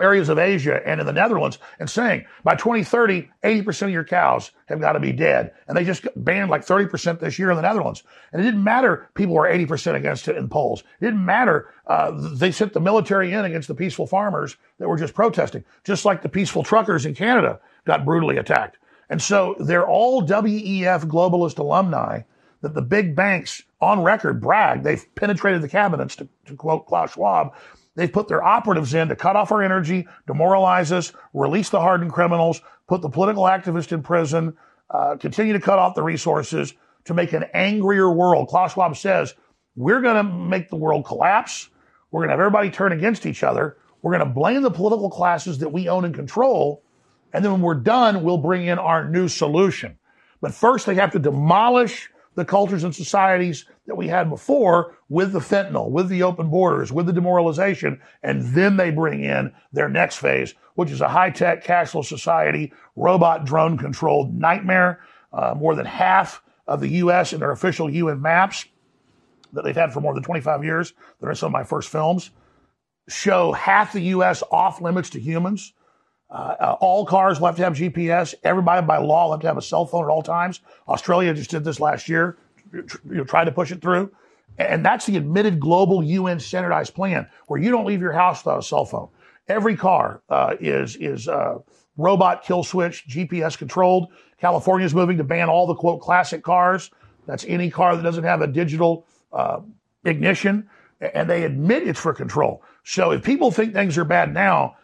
[0.00, 4.50] areas of Asia and in the Netherlands and saying by 2030, 80% of your cows
[4.66, 5.52] have got to be dead.
[5.68, 8.02] And they just banned like 30% this year in the Netherlands.
[8.32, 10.82] And it didn't matter people were 80% against it in polls.
[11.00, 11.72] It didn't matter.
[11.86, 16.04] Uh, they sent the military in against the peaceful farmers that were just protesting, just
[16.04, 18.78] like the peaceful truckers in Canada got brutally attacked.
[19.08, 22.22] And so they're all WEF globalist alumni
[22.62, 27.12] that the big banks on record brag they've penetrated the cabinets, to, to quote Klaus
[27.12, 27.54] Schwab.
[27.96, 32.12] They've put their operatives in to cut off our energy, demoralize us, release the hardened
[32.12, 34.56] criminals, put the political activists in prison,
[34.90, 38.48] uh, continue to cut off the resources to make an angrier world.
[38.48, 39.34] Klaus Schwab says,
[39.74, 41.70] we're going to make the world collapse.
[42.10, 43.78] We're going to have everybody turn against each other.
[44.02, 46.82] We're going to blame the political classes that we own and control.
[47.32, 49.98] And then when we're done, we'll bring in our new solution.
[50.40, 55.32] But first, they have to demolish the cultures and societies that we had before with
[55.32, 59.88] the fentanyl, with the open borders, with the demoralization, and then they bring in their
[59.88, 65.00] next phase, which is a high-tech cashless society, robot drone controlled nightmare.
[65.32, 67.32] Uh, more than half of the U.S.
[67.32, 68.66] in their official UN maps
[69.52, 72.30] that they've had for more than 25 years, that are some of my first films,
[73.08, 74.42] show half the U.S.
[74.50, 75.72] off limits to humans.
[76.28, 78.34] Uh, uh, all cars will have to have GPS.
[78.42, 80.60] Everybody by law will have to have a cell phone at all times.
[80.88, 82.36] Australia just did this last year
[82.72, 84.10] you know, tried to push it through.
[84.58, 88.58] And that's the admitted global UN standardized plan where you don't leave your house without
[88.58, 89.08] a cell phone.
[89.48, 91.58] Every car uh, is is uh,
[91.96, 94.08] robot kill switch, GPS controlled.
[94.40, 96.90] California is moving to ban all the quote classic cars.
[97.26, 99.60] That's any car that doesn't have a digital uh,
[100.04, 100.68] ignition,
[101.00, 102.62] and they admit it's for control.
[102.84, 104.76] So if people think things are bad now,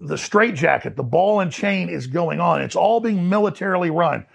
[0.00, 2.60] the straitjacket, the ball and chain is going on.
[2.62, 4.26] It's all being militarily run.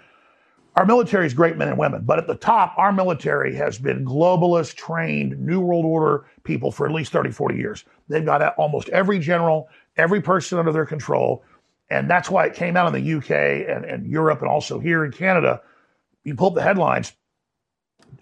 [0.76, 4.04] Our military is great men and women, but at the top, our military has been
[4.04, 7.84] globalist, trained, New World Order people for at least 30, 40 years.
[8.08, 11.44] They've got almost every general, every person under their control.
[11.90, 13.30] And that's why it came out in the UK
[13.68, 15.62] and, and Europe and also here in Canada.
[16.24, 17.12] You pull up the headlines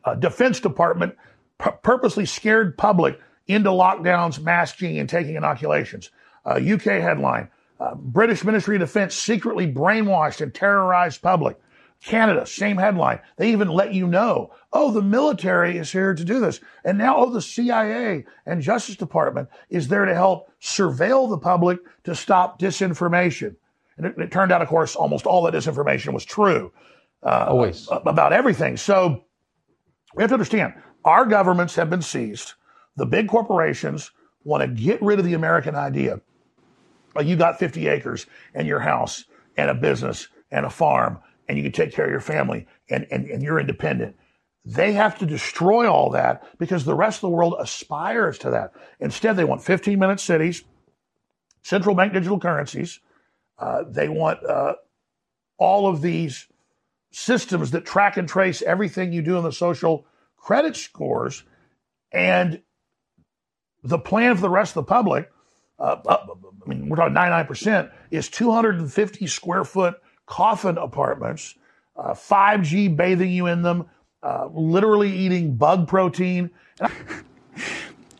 [0.05, 1.16] uh, Defense Department
[1.59, 6.11] pu- purposely scared public into lockdowns, masking, and taking inoculations.
[6.44, 7.48] Uh, UK headline
[7.83, 11.59] uh, British Ministry of Defense secretly brainwashed and terrorized public.
[12.05, 13.20] Canada, same headline.
[13.37, 16.61] They even let you know, oh, the military is here to do this.
[16.85, 21.78] And now, oh, the CIA and Justice Department is there to help surveil the public
[22.05, 23.57] to stop disinformation.
[23.96, 26.72] And it, it turned out, of course, almost all that disinformation was true.
[27.22, 27.88] Uh, Always.
[27.90, 28.76] About everything.
[28.76, 29.24] So
[30.14, 30.74] we have to understand
[31.05, 32.55] our governments have been seized.
[32.96, 34.11] The big corporations
[34.44, 36.20] want to get rid of the American idea.
[37.14, 39.25] Like you got 50 acres and your house
[39.57, 43.07] and a business and a farm and you can take care of your family and,
[43.11, 44.16] and, and you're independent.
[44.64, 48.72] They have to destroy all that because the rest of the world aspires to that.
[49.01, 50.62] Instead, they want 15 minute cities,
[51.62, 53.01] central bank digital currencies.
[53.59, 54.75] Uh, they want uh,
[55.59, 56.46] all of these
[57.11, 61.44] systems that track and trace everything you do in the social credit scores.
[62.12, 62.62] And
[63.83, 65.31] the plan for the rest of the public,
[65.82, 66.16] uh,
[66.64, 71.54] I mean, we're talking 99%, is 250 square foot coffin apartments,
[71.96, 73.86] uh, 5G bathing you in them,
[74.22, 76.50] uh, literally eating bug protein.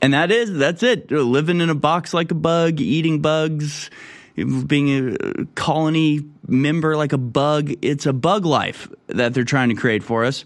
[0.03, 1.13] And that is that's it.
[1.13, 3.89] Living in a box like a bug, eating bugs,
[4.35, 7.73] being a colony member like a bug.
[7.83, 10.45] It's a bug life that they're trying to create for us.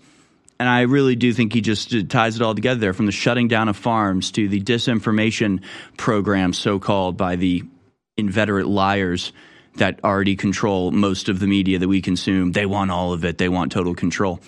[0.59, 3.49] And I really do think he just ties it all together there from the shutting
[3.49, 5.63] down of farms to the disinformation
[5.97, 7.63] program, so called by the
[8.17, 9.33] inveterate liars
[9.77, 12.53] that already control most of the media that we consume.
[12.53, 14.41] They want all of it, they want total control.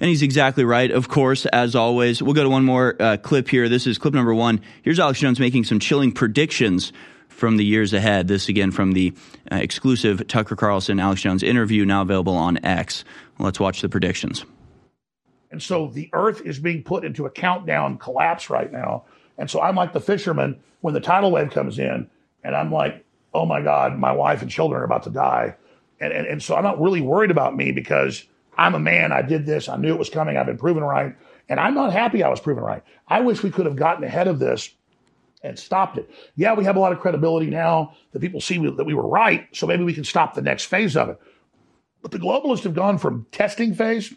[0.00, 0.90] And he's exactly right.
[0.90, 3.68] Of course, as always, we'll go to one more uh, clip here.
[3.68, 4.62] This is clip number one.
[4.82, 6.94] Here's Alex Jones making some chilling predictions
[7.28, 8.26] from the years ahead.
[8.26, 9.12] This again from the
[9.52, 13.04] uh, exclusive Tucker Carlson Alex Jones interview, now available on X.
[13.38, 14.46] Let's watch the predictions.
[15.50, 19.04] And so the earth is being put into a countdown collapse right now.
[19.36, 22.08] And so I'm like the fisherman when the tidal wave comes in,
[22.42, 25.56] and I'm like, oh my God, my wife and children are about to die.
[26.00, 28.24] And, and, and so I'm not really worried about me because
[28.56, 29.12] I'm a man.
[29.12, 29.68] I did this.
[29.68, 30.36] I knew it was coming.
[30.36, 31.14] I've been proven right.
[31.48, 32.82] And I'm not happy I was proven right.
[33.08, 34.70] I wish we could have gotten ahead of this
[35.42, 36.10] and stopped it.
[36.36, 39.48] Yeah, we have a lot of credibility now that people see that we were right.
[39.52, 41.20] So maybe we can stop the next phase of it.
[42.02, 44.14] But the globalists have gone from testing phase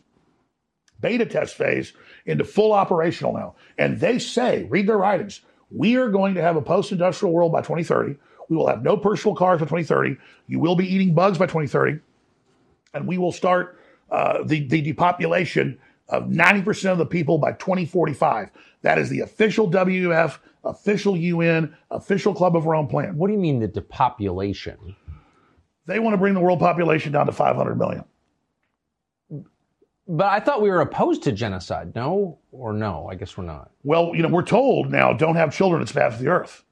[1.04, 1.94] beta test phase
[2.26, 3.56] into full operational now.
[3.78, 7.52] And they say, read their writings, we are going to have a post industrial world
[7.52, 8.16] by 2030.
[8.50, 10.18] We will have no personal cars by 2030.
[10.48, 12.00] You will be eating bugs by 2030.
[12.94, 18.50] And we will start uh, the, the depopulation of 90% of the people by 2045.
[18.82, 23.18] That is the official WF, official UN, official Club of Rome plan.
[23.18, 24.96] What do you mean the depopulation?
[25.86, 28.04] They want to bring the world population down to 500 million.
[30.16, 31.96] But I thought we were opposed to genocide.
[31.96, 33.08] No or no?
[33.10, 33.72] I guess we're not.
[33.84, 36.64] Well, you know, we're told now don't have children, it's bad for the earth.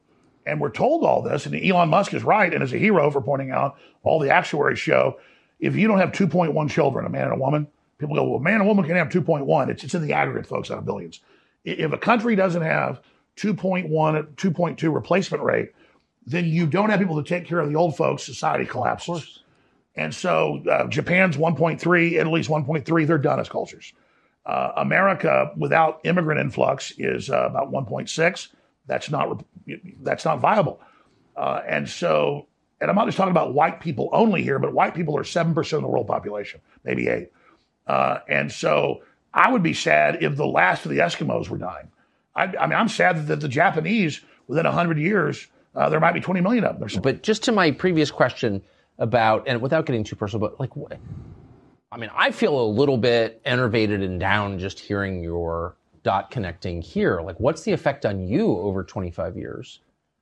[0.45, 3.21] And we're told all this, and Elon Musk is right and is a hero for
[3.21, 5.17] pointing out all the actuaries show
[5.61, 7.67] if you don't have 2.1 children, a man and a woman,
[7.99, 9.69] people go, well, a man and a woman can have 2.1.
[9.69, 11.21] It's, it's in the aggregate, folks, out of billions.
[11.63, 12.99] If a country doesn't have
[13.37, 15.71] 2.1, 2.2 replacement rate,
[16.25, 19.40] then you don't have people to take care of the old folks, society collapses.
[19.95, 23.93] And so uh, Japan's 1.3, Italy's 1.3, they're done as cultures.
[24.45, 28.47] Uh, America, without immigrant influx, is uh, about 1.6.
[28.87, 29.43] That's not
[30.01, 30.81] that's not viable.
[31.37, 32.47] Uh, and so,
[32.79, 35.53] and I'm not just talking about white people only here, but white people are seven
[35.53, 37.31] percent of the world population, maybe eight.
[37.85, 39.03] Uh, and so,
[39.33, 41.89] I would be sad if the last of the Eskimos were dying.
[42.35, 46.21] I, I mean, I'm sad that the Japanese, within hundred years, uh, there might be
[46.21, 47.01] 20 million of them.
[47.01, 48.61] But just to my previous question
[49.01, 50.97] about, and without getting too personal, but like, what,
[51.91, 56.81] I mean, I feel a little bit enervated and down just hearing your dot connecting
[56.81, 57.19] here.
[57.21, 59.79] Like, what's the effect on you over 25 years?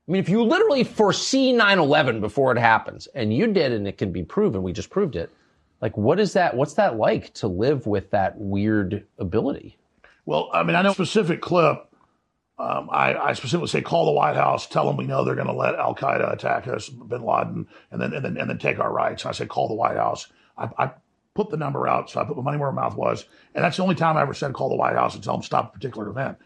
[0.08, 3.88] I mean, if you literally foresee 9 11 before it happens, and you did, and
[3.88, 5.30] it can be proven, we just proved it.
[5.82, 6.56] Like, what is that?
[6.56, 9.78] What's that like to live with that weird ability?
[10.26, 11.89] Well, I mean, I know a specific clip.
[12.60, 15.48] Um, I, I specifically say call the White House, tell them we know they're going
[15.48, 18.80] to let Al Qaeda attack us, Bin Laden, and then and then and then take
[18.80, 19.24] our rights.
[19.24, 20.28] And I say call the White House.
[20.58, 20.92] I, I
[21.36, 23.24] put the number out, so I put my money where my mouth was,
[23.56, 25.44] and that's the only time I ever said call the White House and tell them
[25.44, 26.38] stop a particular event.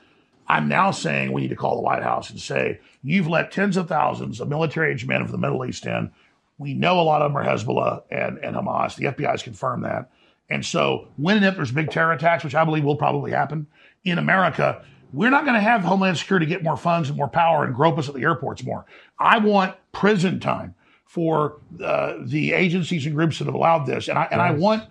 [0.48, 3.76] I'm now saying we need to call the White House and say you've let tens
[3.76, 6.12] of thousands of military-aged men from the Middle East in.
[6.60, 8.96] We know a lot of them are Hezbollah and, and Hamas.
[8.96, 10.12] The FBI has confirmed that.
[10.50, 13.68] And so when and if there's big terror attacks, which I believe will probably happen
[14.04, 14.84] in America,
[15.14, 18.00] we're not going to have Homeland Security get more funds and more power and grope
[18.00, 18.86] us at the airports more.
[19.20, 20.74] I want prison time
[21.06, 24.90] for uh, the agencies and groups that have allowed this, and I and I want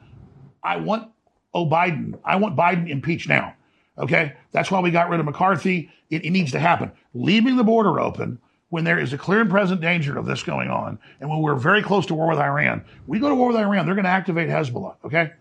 [0.62, 1.10] I want
[1.52, 3.54] oh Biden, I want Biden impeached now.
[3.98, 5.90] Okay, that's why we got rid of McCarthy.
[6.08, 6.92] It, it needs to happen.
[7.12, 10.70] Leaving the border open when there is a clear and present danger of this going
[10.70, 13.56] on, and when we're very close to war with Iran, we go to war with
[13.56, 14.94] Iran, they're going to activate Hezbollah.
[15.04, 15.32] Okay,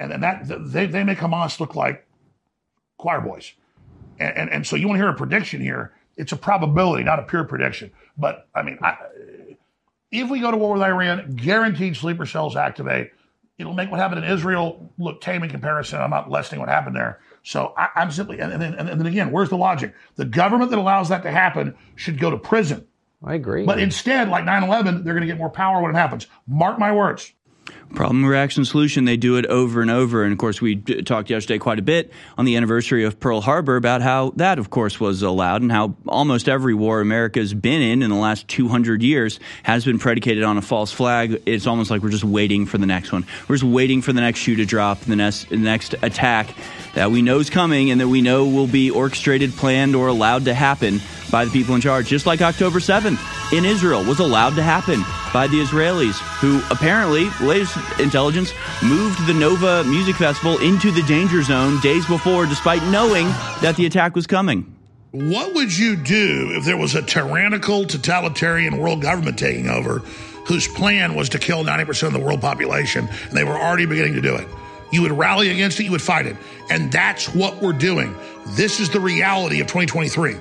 [0.00, 2.04] and then that they they make Hamas look like
[2.98, 3.52] choir boys.
[4.18, 5.92] And, and, and so you want to hear a prediction here.
[6.16, 7.90] It's a probability, not a pure prediction.
[8.16, 8.96] But I mean, I,
[10.10, 13.10] if we go to war with Iran, guaranteed sleeper cells activate.
[13.58, 16.00] It'll make what happened in Israel look tame in comparison.
[16.00, 17.20] I'm not lessening what happened there.
[17.42, 19.94] So I, I'm simply, and, and, then, and then again, where's the logic?
[20.16, 22.86] The government that allows that to happen should go to prison.
[23.24, 23.64] I agree.
[23.64, 26.26] But instead, like 9 11, they're going to get more power when it happens.
[26.46, 27.32] Mark my words.
[27.94, 29.06] Problem, reaction, solution.
[29.06, 30.22] They do it over and over.
[30.22, 33.40] And of course, we d- talked yesterday quite a bit on the anniversary of Pearl
[33.40, 37.80] Harbor about how that, of course, was allowed and how almost every war America's been
[37.80, 41.40] in in the last 200 years has been predicated on a false flag.
[41.46, 43.24] It's almost like we're just waiting for the next one.
[43.48, 46.54] We're just waiting for the next shoe to drop, the next, the next attack
[46.94, 50.44] that we know is coming and that we know will be orchestrated, planned, or allowed
[50.46, 51.00] to happen
[51.30, 53.18] by the people in charge, just like October 7th
[53.52, 55.02] in Israel was allowed to happen
[55.32, 58.52] by the Israelis, who apparently, latest intelligence,
[58.82, 63.26] moved the Nova Music Festival into the danger zone days before, despite knowing
[63.62, 64.76] that the attack was coming.
[65.12, 70.00] What would you do if there was a tyrannical, totalitarian world government taking over
[70.46, 74.14] whose plan was to kill 90% of the world population and they were already beginning
[74.14, 74.46] to do it?
[74.92, 76.36] You would rally against it, you would fight it.
[76.70, 78.14] And that's what we're doing.
[78.48, 80.36] This is the reality of 2023.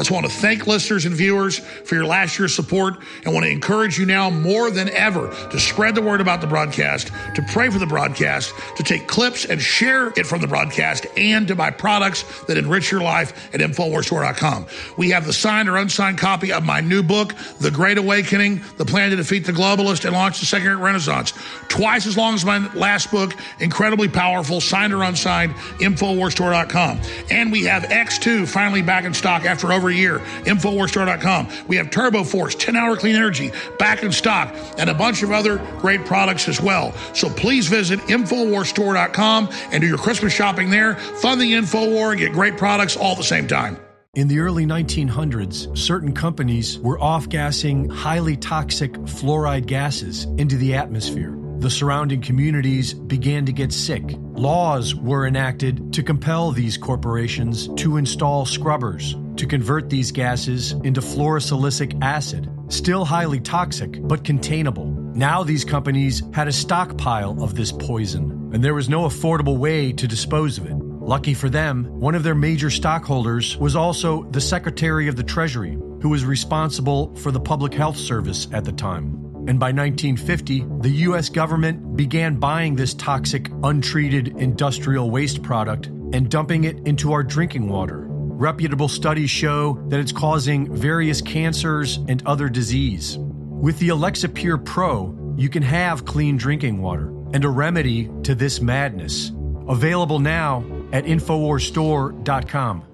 [0.00, 3.44] I just want to thank listeners and viewers for your last year's support and want
[3.44, 7.42] to encourage you now more than ever to spread the word about the broadcast, to
[7.52, 11.54] pray for the broadcast, to take clips and share it from the broadcast, and to
[11.54, 14.64] buy products that enrich your life at InfoWarsStore.com.
[14.96, 18.86] We have the signed or unsigned copy of my new book, The Great Awakening, The
[18.86, 21.34] Plan to Defeat the Globalist and Launch the Second Renaissance.
[21.68, 27.00] Twice as long as my last book, incredibly powerful, signed or unsigned, InfoWarsStore.com.
[27.30, 31.48] And we have X2 finally back in stock after over a year, InfoWarsStore.com.
[31.66, 35.32] We have Turbo Force, 10 hour clean energy, back in stock, and a bunch of
[35.32, 36.92] other great products as well.
[37.14, 40.94] So please visit InfoWarsStore.com and do your Christmas shopping there.
[40.94, 43.78] Fund the InfoWar and get great products all at the same time.
[44.14, 50.74] In the early 1900s, certain companies were off gassing highly toxic fluoride gases into the
[50.74, 51.36] atmosphere.
[51.60, 54.02] The surrounding communities began to get sick.
[54.32, 61.00] Laws were enacted to compel these corporations to install scrubbers to convert these gases into
[61.00, 64.86] fluorosilicic acid, still highly toxic but containable.
[65.14, 69.92] Now these companies had a stockpile of this poison, and there was no affordable way
[69.92, 70.74] to dispose of it.
[70.74, 75.78] Lucky for them, one of their major stockholders was also the Secretary of the Treasury,
[76.02, 79.14] who was responsible for the Public Health Service at the time.
[79.48, 86.30] And by 1950, the US government began buying this toxic, untreated industrial waste product and
[86.30, 88.09] dumping it into our drinking water.
[88.40, 93.18] Reputable studies show that it's causing various cancers and other disease.
[93.18, 98.34] With the Alexa Pure Pro, you can have clean drinking water and a remedy to
[98.34, 99.30] this madness.
[99.68, 102.84] Available now at InfoWarsStore.com.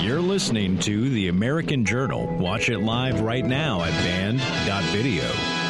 [0.00, 2.26] You're listening to The American Journal.
[2.38, 5.63] Watch it live right now at band.video.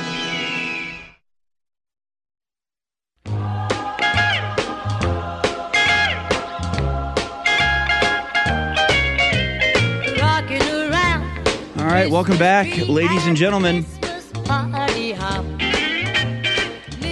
[11.95, 13.87] right, welcome back, ladies and gentlemen.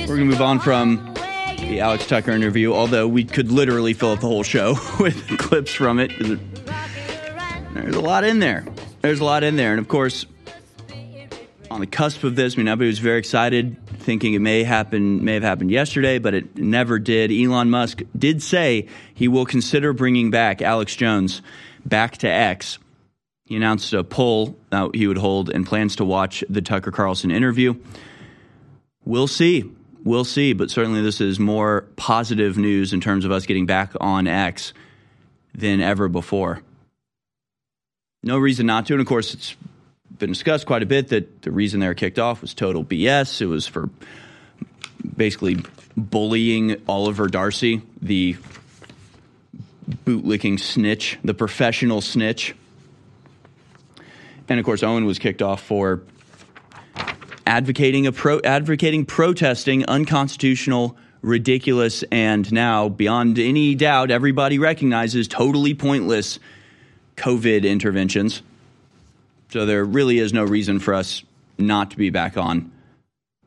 [0.08, 4.10] We're going to move on from the Alex Tucker interview, although we could literally fill
[4.10, 8.64] up the whole show with clips from it- There's a lot in there.
[9.02, 9.70] There's a lot in there.
[9.70, 10.26] And of course,
[11.70, 15.24] on the cusp of this, I mean, everybody was very excited, thinking it may happen,
[15.24, 17.30] may have happened yesterday, but it never did.
[17.30, 21.40] Elon Musk did say he will consider bringing back Alex Jones
[21.86, 22.78] back to X.
[23.52, 27.30] He announced a poll that he would hold and plans to watch the Tucker Carlson
[27.30, 27.74] interview.
[29.04, 29.70] We'll see.
[30.04, 33.92] We'll see, but certainly this is more positive news in terms of us getting back
[34.00, 34.72] on X
[35.54, 36.62] than ever before.
[38.22, 38.94] No reason not to.
[38.94, 39.54] And of course, it's
[40.18, 43.42] been discussed quite a bit that the reason they were kicked off was total BS.
[43.42, 43.90] It was for
[45.14, 45.58] basically
[45.94, 48.34] bullying Oliver Darcy, the
[50.06, 52.54] bootlicking snitch, the professional snitch.
[54.48, 56.02] And of course, Owen was kicked off for
[57.46, 65.74] advocating a pro advocating protesting unconstitutional ridiculous and now beyond any doubt everybody recognizes totally
[65.74, 66.38] pointless
[67.16, 68.42] covid interventions.
[69.50, 71.22] So there really is no reason for us
[71.58, 72.72] not to be back on.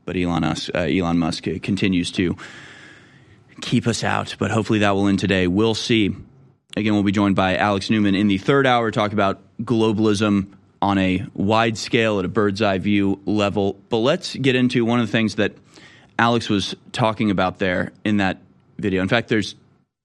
[0.06, 2.38] But elon musk, uh, elon musk continues to
[3.62, 4.36] keep us out.
[4.38, 5.48] But hopefully that will end today.
[5.48, 6.16] We'll see.
[6.78, 10.48] Again we'll be joined by alex newman in the third hour to talk about globalism
[10.86, 13.76] on a wide scale at a bird's eye view level.
[13.90, 15.54] But let's get into one of the things that
[16.20, 18.38] Alex was talking about there in that
[18.78, 19.02] video.
[19.02, 19.56] In fact, there's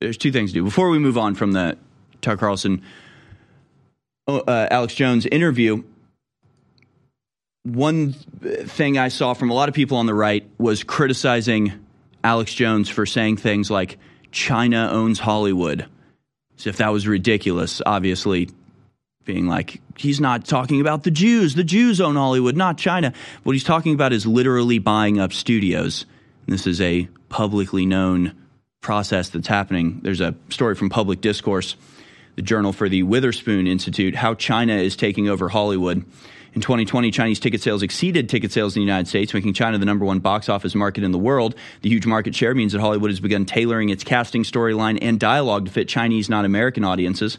[0.01, 1.76] there's two things to do before we move on from the
[2.22, 2.83] Tucker Carlson
[4.26, 5.85] uh, Alex Jones interview.
[7.64, 11.74] One thing I saw from a lot of people on the right was criticizing
[12.24, 13.99] Alex Jones for saying things like
[14.33, 15.85] China owns Hollywood.
[16.59, 17.83] As if that was ridiculous.
[17.85, 18.49] Obviously,
[19.25, 21.55] being like, he's not talking about the Jews.
[21.55, 23.12] The Jews own Hollywood, not China.
[23.43, 26.07] What he's talking about is literally buying up studios.
[26.47, 28.35] And this is a publicly known
[28.81, 30.01] process that's happening.
[30.03, 31.77] There's a story from Public Discourse,
[32.37, 36.05] the journal for the Witherspoon Institute, how China is taking over Hollywood.
[36.53, 39.85] In 2020, Chinese ticket sales exceeded ticket sales in the United States, making China the
[39.85, 41.55] number one box office market in the world.
[41.83, 45.66] The huge market share means that Hollywood has begun tailoring its casting, storyline, and dialogue
[45.66, 47.39] to fit Chinese, not American audiences.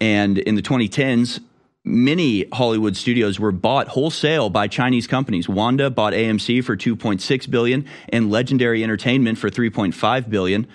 [0.00, 1.40] And in the 2010s,
[1.84, 5.48] many Hollywood studios were bought wholesale by Chinese companies.
[5.48, 10.66] Wanda bought AMC for 2.6 billion and Legendary Entertainment for 3.5 billion.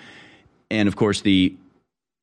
[0.70, 1.54] And of course, the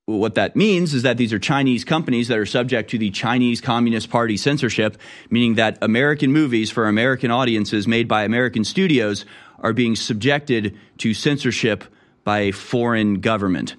[0.06, 3.62] what that means is that these are Chinese companies that are subject to the Chinese
[3.62, 4.98] Communist Party censorship,
[5.30, 9.24] meaning that American movies for American audiences made by American studios
[9.60, 11.84] are being subjected to censorship
[12.24, 13.76] by a foreign government.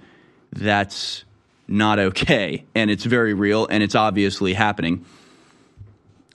[0.52, 1.24] That's
[1.70, 2.64] not okay.
[2.74, 5.06] And it's very real and it's obviously happening.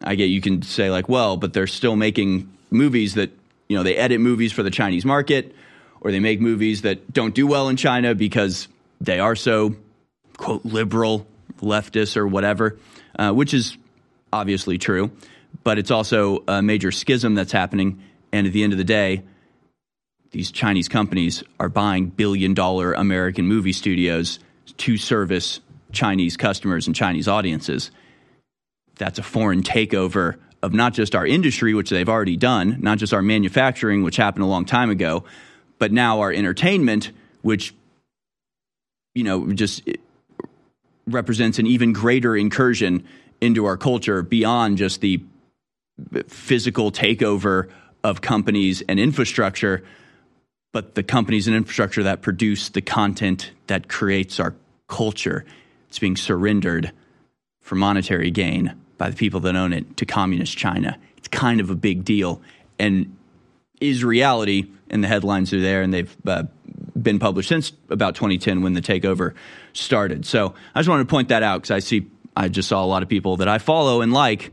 [0.01, 3.31] I get you can say, like, well, but they're still making movies that,
[3.67, 5.53] you know, they edit movies for the Chinese market
[6.01, 8.67] or they make movies that don't do well in China because
[9.01, 9.75] they are so,
[10.37, 11.27] quote, liberal,
[11.61, 12.77] leftist, or whatever,
[13.17, 13.77] uh, which is
[14.31, 15.11] obviously true.
[15.63, 18.01] But it's also a major schism that's happening.
[18.31, 19.23] And at the end of the day,
[20.31, 24.39] these Chinese companies are buying billion dollar American movie studios
[24.77, 25.59] to service
[25.91, 27.91] Chinese customers and Chinese audiences.
[28.95, 33.13] That's a foreign takeover of not just our industry, which they've already done, not just
[33.13, 35.23] our manufacturing, which happened a long time ago,
[35.77, 37.11] but now our entertainment,
[37.41, 37.73] which,
[39.13, 39.83] you know, just
[41.07, 43.05] represents an even greater incursion
[43.41, 45.21] into our culture beyond just the
[46.27, 47.69] physical takeover
[48.03, 49.83] of companies and infrastructure,
[50.75, 54.53] but the companies and infrastructure that produce the content that creates our
[54.89, 55.45] culture.
[55.87, 56.91] It's being surrendered
[57.61, 60.99] for monetary gain by the people that own it to communist China.
[61.15, 62.41] It's kind of a big deal
[62.77, 63.15] and
[63.79, 66.43] is reality, and the headlines are there, and they've uh,
[67.01, 69.33] been published since about 2010 when the takeover
[69.71, 70.25] started.
[70.25, 72.85] So I just wanted to point that out because I see, I just saw a
[72.85, 74.51] lot of people that I follow and like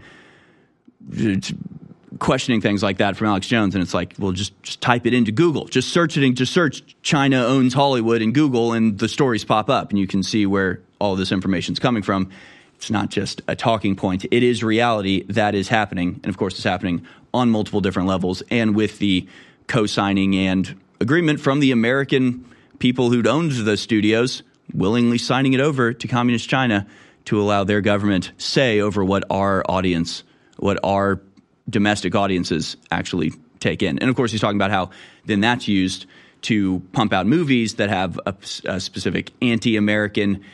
[2.23, 5.13] questioning things like that from Alex Jones, and it's like, well, just just type it
[5.13, 9.09] into Google, just search it, and just search China owns Hollywood in Google, and the
[9.09, 12.31] stories pop up, and you can see where all this information is coming from.
[12.77, 15.25] It's not just a talking point; it is reality.
[15.25, 17.05] That is happening, and of course, it's happening
[17.35, 19.27] on multiple different levels, and with the
[19.67, 22.45] co-signing and agreement from the American
[22.79, 26.87] people who'd owned the studios willingly signing it over to communist China
[27.25, 30.23] to allow their government say over what our audience,
[30.59, 31.21] what our
[31.69, 33.99] domestic audiences actually take in.
[33.99, 34.91] And of course, he's talking about how
[35.25, 36.07] then that's used
[36.43, 38.35] to pump out movies that have a,
[38.65, 40.45] a specific anti American,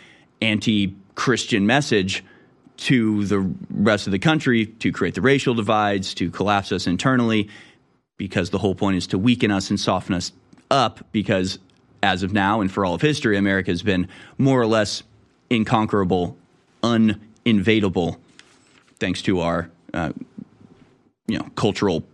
[0.41, 2.25] anti Christian message
[2.77, 3.41] to the
[3.71, 7.49] rest of the country to create the racial divides, to collapse us internally,
[8.17, 10.33] because the whole point is to weaken us and soften us
[10.71, 11.59] up because
[12.03, 15.03] as of now and for all of history, America has been more or less
[15.51, 16.37] inconquerable,
[16.83, 18.17] uninvadable,
[19.01, 20.13] thanks to our uh,
[21.29, 22.05] you know cultural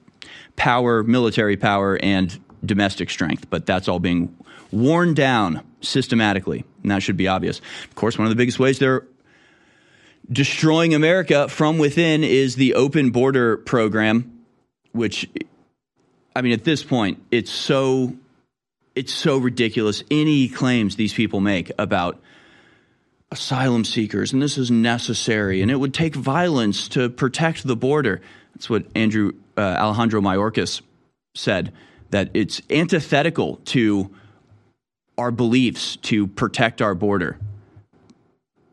[0.57, 3.49] power, military power, and domestic strength.
[3.49, 4.37] But that's all being
[4.71, 7.61] worn down systematically, and that should be obvious.
[7.85, 9.07] Of course, one of the biggest ways they're
[10.31, 14.45] destroying America from within is the open border program,
[14.93, 15.29] which
[16.37, 18.15] I mean, at this point, it's so
[18.95, 20.03] it's so ridiculous.
[20.11, 22.21] Any claims these people make about
[23.31, 28.21] asylum seekers and this is necessary and it would take violence to protect the border.
[28.55, 30.81] That's what Andrew uh, Alejandro Mayorkas
[31.35, 31.73] said
[32.11, 34.15] that it's antithetical to
[35.19, 37.39] our beliefs to protect our border.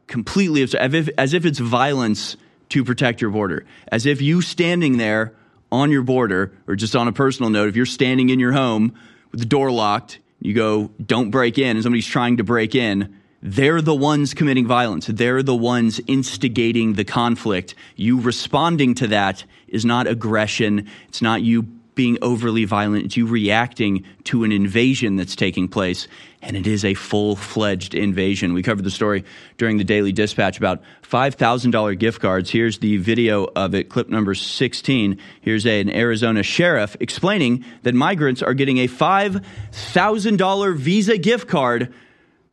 [0.08, 2.38] Completely as if, as if it's violence
[2.70, 3.66] to protect your border.
[3.92, 5.34] As if you standing there
[5.72, 8.94] on your border, or just on a personal note, if you're standing in your home
[9.32, 13.21] with the door locked, you go, don't break in, and somebody's trying to break in,
[13.42, 15.08] they're the ones committing violence.
[15.08, 17.76] They're the ones instigating the conflict.
[17.96, 20.88] You responding to that is not aggression.
[21.08, 21.64] It's not you
[21.96, 23.06] being overly violent.
[23.06, 26.08] It's you reacting to an invasion that's taking place.
[26.42, 28.54] And it is a full fledged invasion.
[28.54, 29.26] We covered the story
[29.58, 32.50] during the Daily Dispatch about $5,000 gift cards.
[32.50, 35.20] Here's the video of it, clip number 16.
[35.42, 41.94] Here's a, an Arizona sheriff explaining that migrants are getting a $5,000 Visa gift card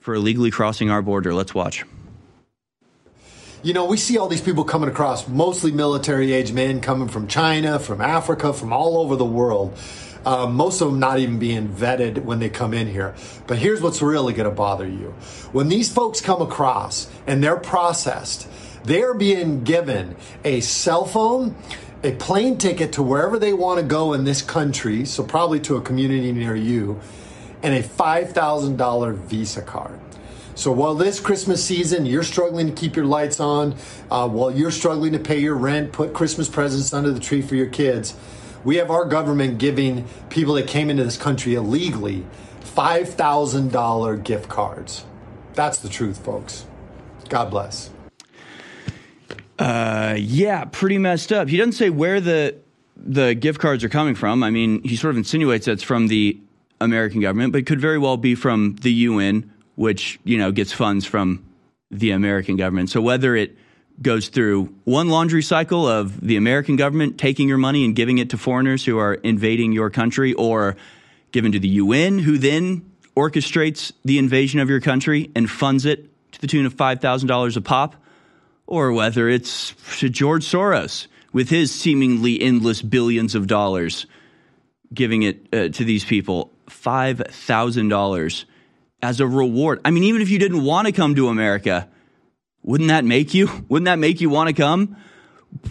[0.08, 1.34] for illegally crossing our border.
[1.34, 1.84] Let's watch.
[3.62, 7.28] You know, we see all these people coming across, mostly military age men coming from
[7.28, 9.78] China, from Africa, from all over the world.
[10.24, 13.14] Um, most of them not even being vetted when they come in here.
[13.46, 15.14] But here's what's really going to bother you.
[15.52, 18.48] When these folks come across and they're processed,
[18.84, 21.54] they're being given a cell phone,
[22.02, 25.76] a plane ticket to wherever they want to go in this country, so probably to
[25.76, 26.98] a community near you,
[27.62, 29.98] and a $5,000 Visa card.
[30.54, 33.76] So while this Christmas season you're struggling to keep your lights on,
[34.10, 37.54] uh, while you're struggling to pay your rent, put Christmas presents under the tree for
[37.54, 38.16] your kids,
[38.64, 42.26] we have our government giving people that came into this country illegally
[42.60, 45.04] $5,000 gift cards.
[45.54, 46.66] That's the truth, folks.
[47.28, 47.90] God bless.
[49.58, 51.48] Uh, yeah, pretty messed up.
[51.48, 52.56] He doesn't say where the
[52.96, 54.42] the gift cards are coming from.
[54.42, 56.40] I mean, he sort of insinuates that it's from the
[56.80, 61.04] American government, but could very well be from the UN, which you know gets funds
[61.04, 61.44] from
[61.90, 62.90] the American government.
[62.90, 63.56] So whether it
[64.00, 68.30] goes through one laundry cycle of the American government taking your money and giving it
[68.30, 70.76] to foreigners who are invading your country, or
[71.32, 76.08] given to the UN, who then orchestrates the invasion of your country and funds it
[76.32, 77.96] to the tune of five thousand dollars a pop
[78.68, 84.06] or whether it's to George Soros with his seemingly endless billions of dollars,
[84.92, 88.44] giving it uh, to these people $5,000
[89.02, 89.80] as a reward.
[89.84, 91.88] I mean, even if you didn't want to come to America,
[92.62, 93.48] wouldn't that make you?
[93.68, 94.96] Wouldn't that make you want to come?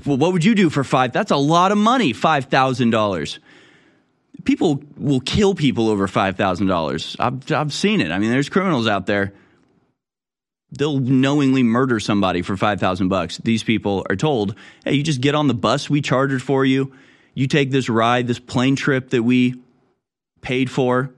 [0.06, 1.12] Well, what would you do for five?
[1.12, 3.40] That's a lot of money, $5,000.
[4.44, 7.16] People will kill people over $5,000.
[7.20, 8.12] I've, I've seen it.
[8.12, 9.34] I mean, there's criminals out there
[10.72, 15.36] they'll knowingly murder somebody for 5000 bucks these people are told hey you just get
[15.36, 16.92] on the bus we chartered for you
[17.34, 19.56] you take this ride this plane trip that we
[20.48, 21.14] paid for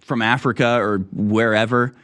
[0.00, 1.94] from africa or wherever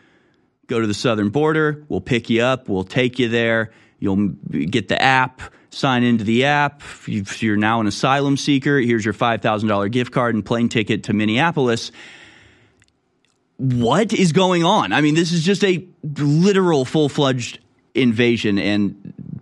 [0.67, 4.29] go to the southern border we'll pick you up we'll take you there you'll
[4.71, 9.91] get the app sign into the app you're now an asylum seeker here's your $5000
[9.91, 11.93] gift card and plane ticket to minneapolis
[13.59, 14.93] what is going on?
[14.93, 17.59] I mean, this is just a literal full fledged
[17.95, 19.41] invasion, and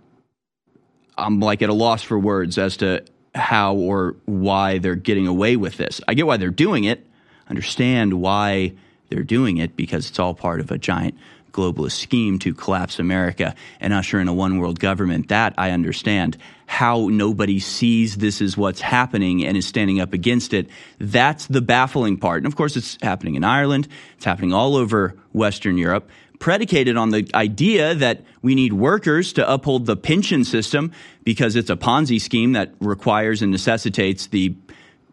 [1.17, 5.57] I'm like at a loss for words as to how or why they're getting away
[5.57, 5.99] with this.
[6.07, 7.05] I get why they're doing it,
[7.49, 8.73] understand why
[9.09, 11.15] they're doing it, because it's all part of a giant
[11.55, 15.29] globalist scheme to collapse America and usher in a one world government.
[15.29, 16.37] That I understand.
[16.67, 20.67] How nobody sees this is what's happening and is standing up against it.
[20.99, 22.37] That's the baffling part.
[22.37, 23.87] And of course, it's happening in Ireland.
[24.17, 26.09] It's happening all over Western Europe.
[26.39, 30.91] Predicated on the idea that we need workers to uphold the pension system
[31.23, 34.55] because it's a Ponzi scheme that requires and necessitates the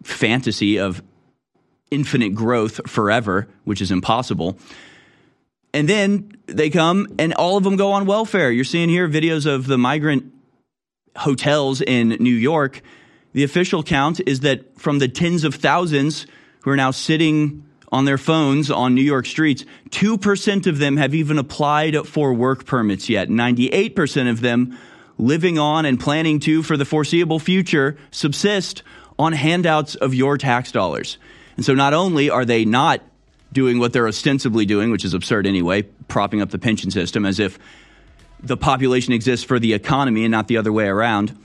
[0.02, 1.02] fantasy of
[1.92, 4.58] infinite growth forever, which is impossible.
[5.74, 8.50] And then they come and all of them go on welfare.
[8.50, 10.32] You're seeing here videos of the migrant
[11.16, 12.82] hotels in New York.
[13.32, 16.26] The official count is that from the tens of thousands
[16.62, 21.14] who are now sitting on their phones on New York streets, 2% of them have
[21.14, 23.28] even applied for work permits yet.
[23.28, 24.78] 98% of them
[25.18, 28.82] living on and planning to, for the foreseeable future, subsist
[29.18, 31.18] on handouts of your tax dollars.
[31.56, 33.02] And so not only are they not
[33.52, 37.38] doing what they're ostensibly doing, which is absurd anyway, propping up the pension system as
[37.38, 37.58] if
[38.42, 41.36] the population exists for the economy and not the other way around.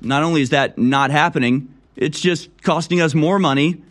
[0.00, 3.82] Not only is that not happening, it's just costing us more money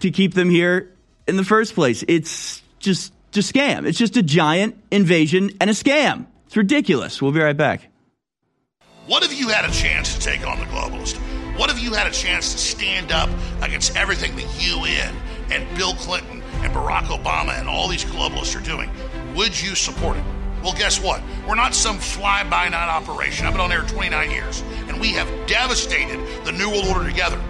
[0.00, 0.92] to keep them here
[1.26, 2.04] in the first place.
[2.06, 3.86] It's just a scam.
[3.86, 6.26] It's just a giant invasion and a scam.
[6.46, 7.20] It's ridiculous.
[7.20, 7.90] We'll be right back.
[9.06, 11.23] What if you had a chance to take on the globalist?
[11.56, 13.30] What if you had a chance to stand up
[13.62, 15.14] against everything the UN
[15.52, 18.90] and Bill Clinton and Barack Obama and all these globalists are doing?
[19.36, 20.24] Would you support it?
[20.64, 21.22] Well, guess what?
[21.46, 23.46] We're not some fly by night operation.
[23.46, 27.40] I've been on air 29 years, and we have devastated the New World Order together.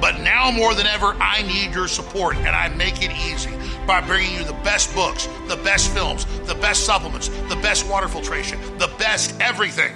[0.00, 3.52] But now more than ever, I need your support, and I make it easy
[3.86, 8.08] by bringing you the best books, the best films, the best supplements, the best water
[8.08, 9.92] filtration, the best everything.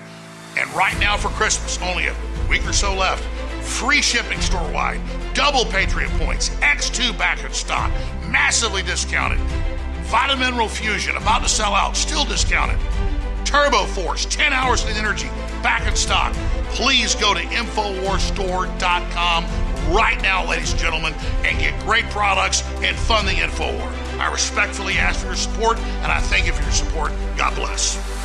[0.58, 2.14] And right now for Christmas, only a
[2.48, 3.22] week or so left,
[3.64, 5.00] free shipping store wide,
[5.34, 7.90] double Patriot points, X2 back in stock,
[8.28, 9.40] massively discounted.
[10.04, 12.78] Vitamin Mineral Fusion, about to sell out, still discounted.
[13.44, 15.28] Turbo Force, 10 hours of energy,
[15.62, 16.34] back in stock.
[16.70, 19.44] Please go to InfoWarsStore.com
[19.94, 21.14] right now, ladies and gentlemen,
[21.44, 24.18] and get great products and fund the InfoWar.
[24.18, 27.12] I respectfully ask for your support, and I thank you for your support.
[27.36, 28.23] God bless.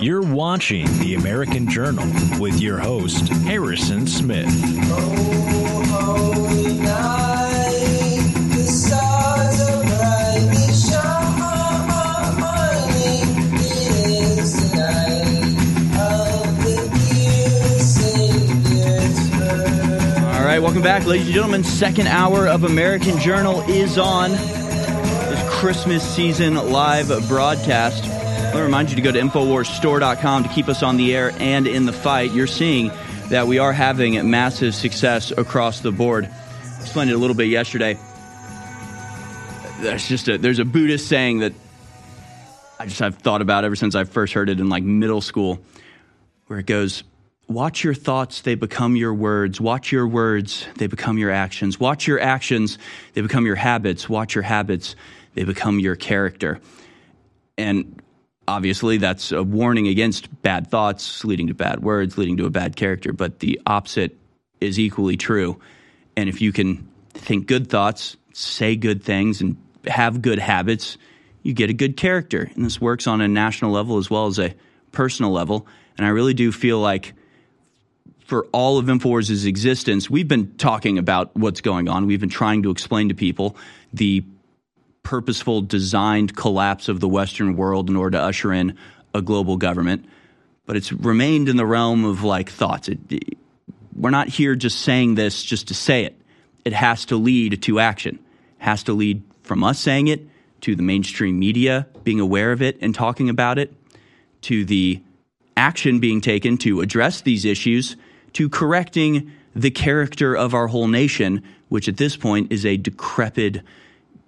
[0.00, 2.04] You're watching The American Journal
[2.38, 4.48] with your host, Harrison Smith.
[20.26, 21.64] All right, welcome back, ladies and gentlemen.
[21.64, 24.32] Second hour of American Journal is on.
[24.32, 28.13] This Christmas season live broadcast.
[28.54, 31.86] I remind you to go to InfoWarsStore.com to keep us on the air and in
[31.86, 32.30] the fight.
[32.30, 32.92] You're seeing
[33.28, 36.26] that we are having massive success across the board.
[36.26, 37.98] I explained it a little bit yesterday.
[39.80, 41.52] There's just a there's a Buddhist saying that
[42.78, 45.58] I just I've thought about ever since I first heard it in like middle school,
[46.46, 47.02] where it goes,
[47.48, 49.60] Watch your thoughts, they become your words.
[49.60, 51.80] Watch your words, they become your actions.
[51.80, 52.78] Watch your actions,
[53.14, 54.08] they become your habits.
[54.08, 54.94] Watch your habits,
[55.34, 56.60] they become your character.
[57.58, 58.00] And
[58.46, 62.76] obviously, that's a warning against bad thoughts leading to bad words, leading to a bad
[62.76, 63.12] character.
[63.12, 64.16] But the opposite
[64.60, 65.60] is equally true.
[66.16, 70.96] And if you can think good thoughts, say good things, and have good habits,
[71.42, 72.50] you get a good character.
[72.54, 74.54] And this works on a national level as well as a
[74.92, 75.66] personal level.
[75.96, 77.14] And I really do feel like
[78.24, 82.06] for all of InfoWars' existence, we've been talking about what's going on.
[82.06, 83.56] We've been trying to explain to people
[83.92, 84.24] the
[85.04, 88.76] purposeful, designed collapse of the Western world in order to usher in
[89.14, 90.04] a global government.
[90.66, 92.88] But it's remained in the realm of like thoughts.
[92.88, 93.38] It,
[93.94, 96.20] we're not here just saying this just to say it.
[96.64, 98.18] It has to lead to action.
[98.58, 100.26] It has to lead from us saying it
[100.62, 103.72] to the mainstream media being aware of it and talking about it
[104.42, 105.02] to the
[105.56, 107.96] action being taken to address these issues,
[108.32, 113.62] to correcting the character of our whole nation, which at this point is a decrepit,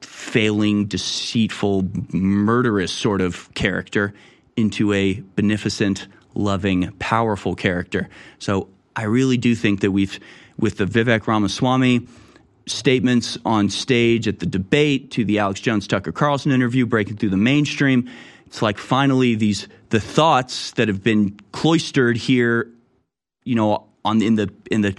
[0.01, 4.15] failing, deceitful, murderous sort of character,
[4.57, 8.09] into a beneficent, loving, powerful character.
[8.39, 10.19] So I really do think that we've,
[10.59, 12.07] with the Vivek Ramaswamy,
[12.67, 17.31] statements on stage at the debate to the Alex Jones Tucker Carlson interview breaking through
[17.31, 18.11] the mainstream.
[18.47, 22.71] It's like finally these the thoughts that have been cloistered here,
[23.45, 24.97] you know, on in the in the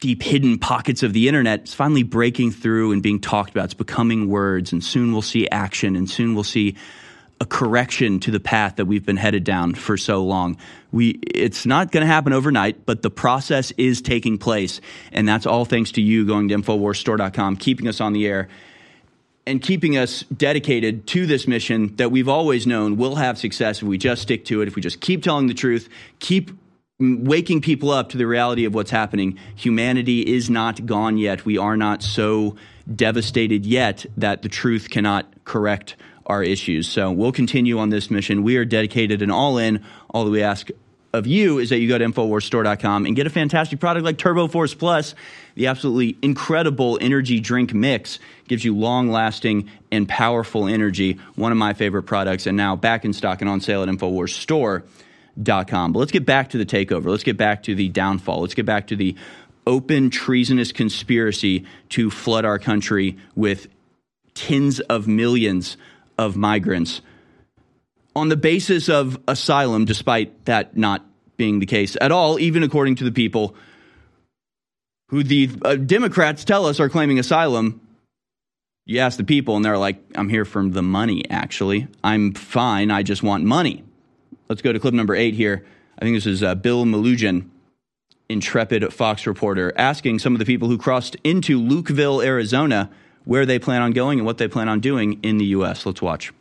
[0.00, 3.66] deep hidden pockets of the internet it's finally breaking through and being talked about.
[3.66, 6.76] It's becoming words, and soon we'll see action, and soon we'll see
[7.40, 10.56] a correction to the path that we've been headed down for so long.
[10.90, 14.80] We it's not going to happen overnight, but the process is taking place,
[15.12, 18.48] and that's all thanks to you going to infowarsstore.com, keeping us on the air
[19.48, 23.88] and keeping us dedicated to this mission that we've always known will have success if
[23.88, 25.88] we just stick to it, if we just keep telling the truth,
[26.18, 26.50] keep
[27.00, 29.38] waking people up to the reality of what's happening.
[29.54, 31.44] Humanity is not gone yet.
[31.44, 32.56] We are not so
[32.92, 35.94] devastated yet that the truth cannot correct
[36.26, 36.88] our issues.
[36.88, 38.42] So we'll continue on this mission.
[38.42, 39.84] We are dedicated and all in.
[40.10, 40.70] All that we ask
[41.12, 44.48] of you is that you go to InfoWarsStore.com and get a fantastic product like Turbo
[44.48, 45.14] Force Plus.
[45.54, 48.18] The absolutely incredible energy drink mix
[48.48, 51.18] gives you long lasting and powerful energy.
[51.36, 54.82] One of my favorite products, and now back in stock and on sale at InfoWarsStore.com.
[55.92, 57.06] But let's get back to the takeover.
[57.06, 58.40] Let's get back to the downfall.
[58.40, 59.16] Let's get back to the
[59.66, 63.68] open treasonous conspiracy to flood our country with
[64.34, 65.76] tens of millions
[66.16, 67.00] of migrants
[68.16, 71.04] on the basis of asylum, despite that not
[71.36, 73.54] being the case at all, even according to the people
[75.10, 77.80] who the uh, Democrats tell us are claiming asylum.
[78.86, 81.88] You ask the people, and they're like, I'm here for the money, actually.
[82.02, 82.90] I'm fine.
[82.90, 83.84] I just want money.
[84.48, 85.64] Let's go to clip number eight here.
[85.98, 87.48] I think this is uh, Bill Melugin,
[88.28, 92.88] intrepid Fox reporter, asking some of the people who crossed into Lukeville, Arizona,
[93.24, 95.84] where they plan on going and what they plan on doing in the U.S.
[95.84, 96.32] Let's watch.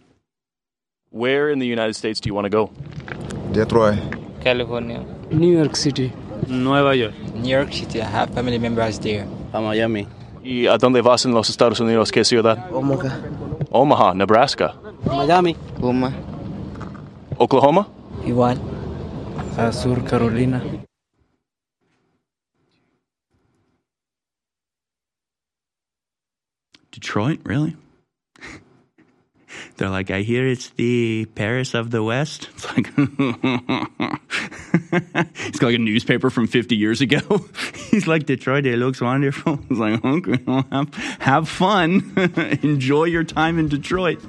[1.09, 2.71] Where in the United States do you want to go?
[3.51, 3.99] Detroit.
[4.41, 5.03] California.
[5.31, 6.13] New York City.
[6.47, 7.17] Nueva York.
[7.33, 8.01] New York City.
[8.01, 9.27] I have family members there.
[9.51, 10.07] A Miami.
[10.43, 12.11] ¿Y a dónde vas en los Estados Unidos?
[12.11, 12.71] ¿Qué ciudad?
[12.71, 13.19] Omaha.
[13.71, 14.75] Omaha, Nebraska.
[15.05, 15.55] Miami.
[15.79, 16.13] Puma.
[17.39, 17.96] Oklahoma?
[18.27, 18.59] Igual.
[19.57, 20.61] A Sur Carolina.
[26.91, 27.77] Detroit, really?
[29.77, 32.49] They're like, I hear it's the Paris of the West.
[32.55, 32.91] It's like,
[35.47, 37.45] it's like a newspaper from 50 years ago.
[37.91, 39.59] He's like, Detroit, it looks wonderful.
[39.69, 42.13] It's like, okay, well, have, have fun.
[42.61, 44.19] Enjoy your time in Detroit.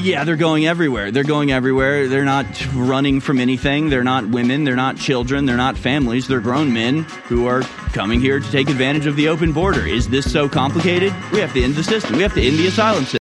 [0.00, 1.10] Yeah, they're going everywhere.
[1.10, 2.08] They're going everywhere.
[2.08, 3.90] They're not running from anything.
[3.90, 4.64] They're not women.
[4.64, 5.44] They're not children.
[5.44, 6.28] They're not families.
[6.28, 9.84] They're grown men who are coming here to take advantage of the open border.
[9.84, 11.12] Is this so complicated?
[11.32, 12.16] We have to end the system.
[12.16, 13.18] We have to end the asylum system.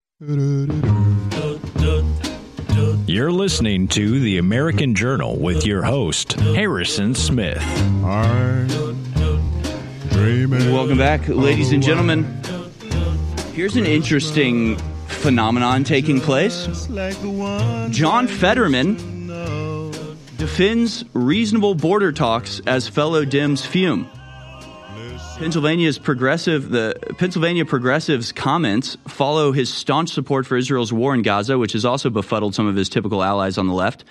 [3.07, 7.63] You're listening to the American Journal with your host, Harrison Smith.
[10.71, 12.25] Welcome back, ladies and gentlemen.
[13.53, 14.77] Here's an interesting
[15.25, 16.67] phenomenon taking place.
[17.89, 18.95] John Fetterman
[20.37, 24.07] defends reasonable border talks as fellow Dems fume.
[25.39, 31.57] Pennsylvania's progressive, the Pennsylvania progressives' comments follow his staunch support for Israel's war in Gaza,
[31.57, 34.03] which has also befuddled some of his typical allies on the left.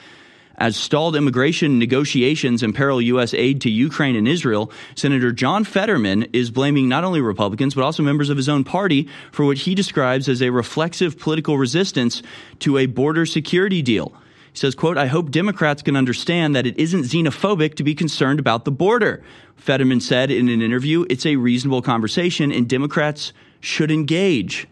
[0.57, 3.35] As stalled immigration negotiations imperil U.S.
[3.35, 8.03] aid to Ukraine and Israel, Senator John Fetterman is blaming not only Republicans, but also
[8.03, 12.23] members of his own party for what he describes as a reflexive political resistance
[12.61, 14.15] to a border security deal.
[14.53, 18.39] He says, quote, I hope Democrats can understand that it isn't xenophobic to be concerned
[18.39, 19.25] about the border.
[19.57, 24.69] Fetterman said in an interview, it's a reasonable conversation and Democrats should engage.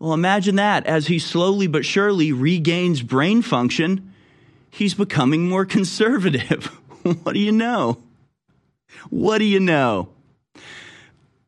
[0.00, 4.11] Well, imagine that as he slowly but surely regains brain function,
[4.72, 6.66] he's becoming more conservative.
[7.22, 8.02] what do you know?
[9.10, 10.08] What do you know?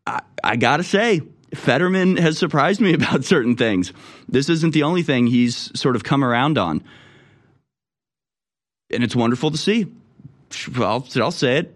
[0.07, 1.23] I, I gotta say,
[1.55, 3.93] Fetterman has surprised me about certain things.
[4.29, 6.85] This isn't the only thing he's sort of come around on.
[8.93, 9.87] And it's wonderful to see.
[10.77, 11.75] I'll, I'll say it.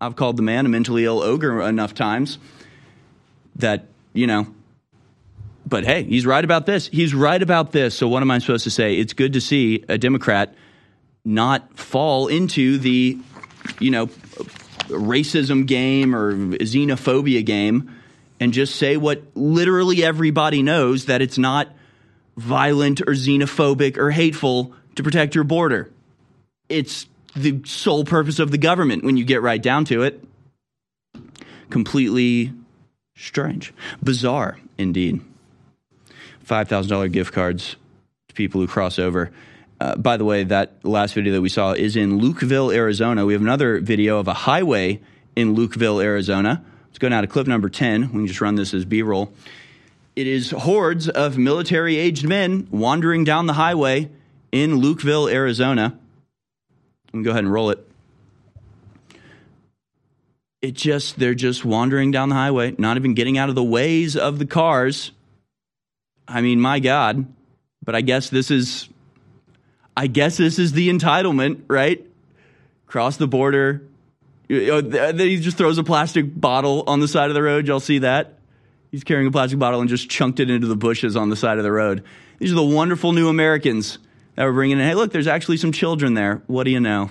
[0.00, 2.38] I've called the man a mentally ill ogre enough times
[3.56, 4.48] that, you know,
[5.64, 6.88] but hey, he's right about this.
[6.88, 7.94] He's right about this.
[7.94, 8.96] So what am I supposed to say?
[8.96, 10.54] It's good to see a Democrat
[11.24, 13.18] not fall into the,
[13.78, 14.06] you know,
[14.88, 17.90] racism game or xenophobia game
[18.40, 21.68] and just say what literally everybody knows that it's not
[22.36, 25.90] violent or xenophobic or hateful to protect your border.
[26.68, 27.06] It's
[27.36, 30.22] the sole purpose of the government when you get right down to it.
[31.70, 32.52] Completely
[33.16, 33.72] strange.
[34.02, 35.20] Bizarre, indeed.
[36.46, 37.76] $5,000 gift cards
[38.28, 39.30] to people who cross over.
[39.82, 43.26] Uh, by the way, that last video that we saw is in Lukeville, Arizona.
[43.26, 45.00] We have another video of a highway
[45.34, 46.64] in Lukeville, Arizona.
[46.86, 48.02] Let's go now to clip number 10.
[48.02, 49.32] We can just run this as B roll.
[50.14, 54.08] It is hordes of military aged men wandering down the highway
[54.52, 55.98] in Lukeville, Arizona.
[57.12, 57.84] Let me go ahead and roll it.
[60.60, 64.16] It just, they're just wandering down the highway, not even getting out of the ways
[64.16, 65.10] of the cars.
[66.28, 67.26] I mean, my God.
[67.84, 68.88] But I guess this is,
[69.96, 72.04] I guess this is the entitlement, right?
[72.86, 73.82] Cross the border.
[74.48, 77.66] You know, th- He just throws a plastic bottle on the side of the road.
[77.66, 78.38] Y'all see that?
[78.90, 81.56] He's carrying a plastic bottle and just chunked it into the bushes on the side
[81.56, 82.04] of the road.
[82.38, 83.98] These are the wonderful new Americans
[84.34, 84.84] that we're bringing in.
[84.86, 86.42] Hey, look, there's actually some children there.
[86.46, 87.10] What do you know?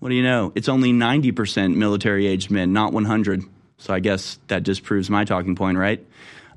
[0.00, 0.52] What do you know?
[0.54, 3.44] It's only 90% military aged men, not 100.
[3.78, 6.04] So I guess that disproves my talking point, right?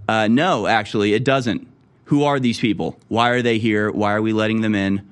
[0.07, 1.67] Uh, no, actually, it doesn't.
[2.05, 2.97] Who are these people?
[3.07, 3.91] Why are they here?
[3.91, 5.07] Why are we letting them in?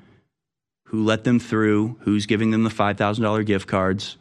[0.88, 1.98] Who let them through?
[2.02, 4.18] Who's giving them the $5,000 gift cards?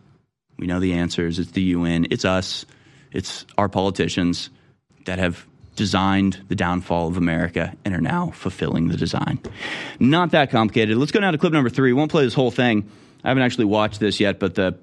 [0.59, 1.39] We know the answers.
[1.39, 2.09] It's the UN.
[2.11, 2.67] It's us.
[3.12, 4.51] It's our politicians
[5.05, 5.47] that have
[5.77, 9.39] designed the downfall of America and are now fulfilling the design.
[10.01, 10.97] Not that complicated.
[10.97, 11.93] Let's go now to clip number three.
[11.93, 12.91] We won't play this whole thing.
[13.23, 14.77] I haven't actually watched this yet, but the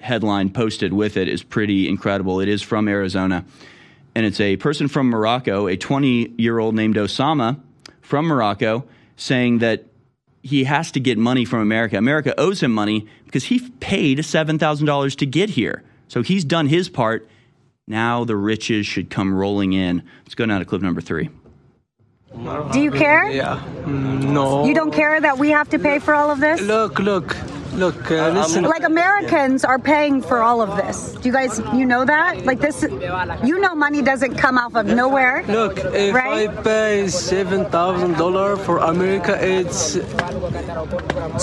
[0.00, 2.40] headline posted with it is pretty incredible.
[2.40, 3.44] It is from Arizona,
[4.14, 7.60] and it's a person from Morocco, a 20 year old named Osama
[8.02, 8.84] from Morocco,
[9.16, 9.86] saying that
[10.42, 11.96] he has to get money from America.
[11.98, 15.82] America owes him money because he paid $7,000 to get here.
[16.08, 17.28] So he's done his part.
[17.86, 20.02] Now the riches should come rolling in.
[20.24, 21.30] Let's go now to clip number three.
[22.72, 23.30] Do you care?
[23.30, 23.62] Yeah.
[23.82, 24.66] Mm, No.
[24.66, 26.60] You don't care that we have to pay for all of this?
[26.60, 27.34] Look, look.
[27.74, 28.64] Look, uh, listen.
[28.64, 31.12] Like Americans are paying for all of this.
[31.20, 32.44] Do you guys, you know that?
[32.44, 32.82] Like this,
[33.44, 35.44] you know, money doesn't come out of nowhere.
[35.46, 36.48] Look, if right?
[36.48, 39.98] I pay seven thousand dollar for America, it's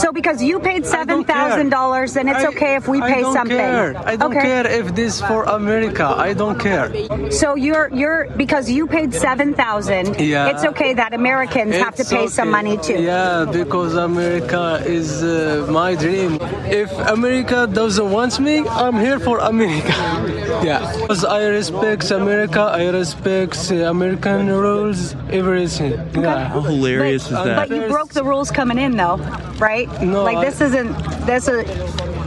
[0.01, 3.13] So because you paid seven thousand dollars, then it's I- okay if we pay I
[3.15, 3.57] pay don't something.
[3.57, 3.97] Care.
[4.05, 4.41] I don't okay.
[4.41, 6.05] care if this for America.
[6.17, 6.91] I don't care.
[7.31, 10.19] So you're you're because you paid seven thousand.
[10.19, 10.49] Yeah.
[10.51, 13.01] It's okay that Americans have to It's pay some money too.
[13.01, 16.14] Yeah, because America is uh, my dream.
[16.19, 19.87] If America doesn't want me, I'm here for America.
[20.63, 22.61] yeah, because I respect America.
[22.61, 25.93] I respect American rules, everything.
[26.13, 26.47] Yeah.
[26.49, 27.69] How hilarious is that?
[27.69, 29.17] But you broke the rules coming in, though,
[29.57, 29.87] right?
[30.01, 30.93] No, like I- this isn't
[31.25, 31.65] this is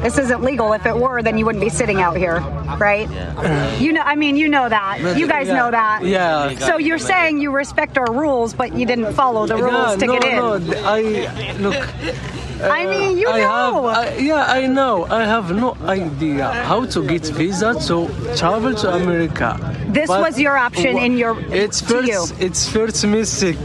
[0.02, 0.72] this isn't legal.
[0.72, 2.40] If it were, then you wouldn't be sitting out here,
[2.78, 3.10] right?
[3.10, 3.78] Yeah.
[3.78, 5.18] You know, I mean, you know that.
[5.18, 6.04] You guys yeah, know that.
[6.04, 6.56] yeah.
[6.58, 10.06] So you're saying you respect our rules, but you didn't follow the rules yeah, to
[10.06, 10.36] no, get in.
[10.36, 12.37] No, I look.
[12.62, 13.88] I mean, you I know.
[13.88, 15.06] Have, I, yeah, I know.
[15.10, 19.50] I have no idea how to get visa to travel to America.
[19.88, 22.08] This But was your option in your- It's to first.
[22.08, 22.20] you.
[22.46, 23.64] It's first mistake.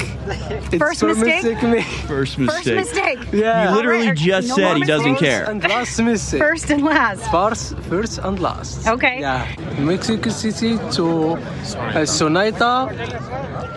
[0.71, 1.61] It's First first mistake?
[1.63, 1.81] me.
[2.07, 2.75] First First mistake.
[2.75, 3.19] mistake.
[3.33, 3.69] Yeah.
[3.69, 5.31] You literally Alright, just no said he doesn't mistakes.
[5.33, 5.43] care.
[5.49, 6.39] And last mistake.
[6.41, 7.21] First and last.
[7.29, 8.87] First, first and last.
[8.87, 9.17] Okay.
[9.19, 9.45] Yeah.
[9.79, 12.73] Mexico City to uh, Sonoyta,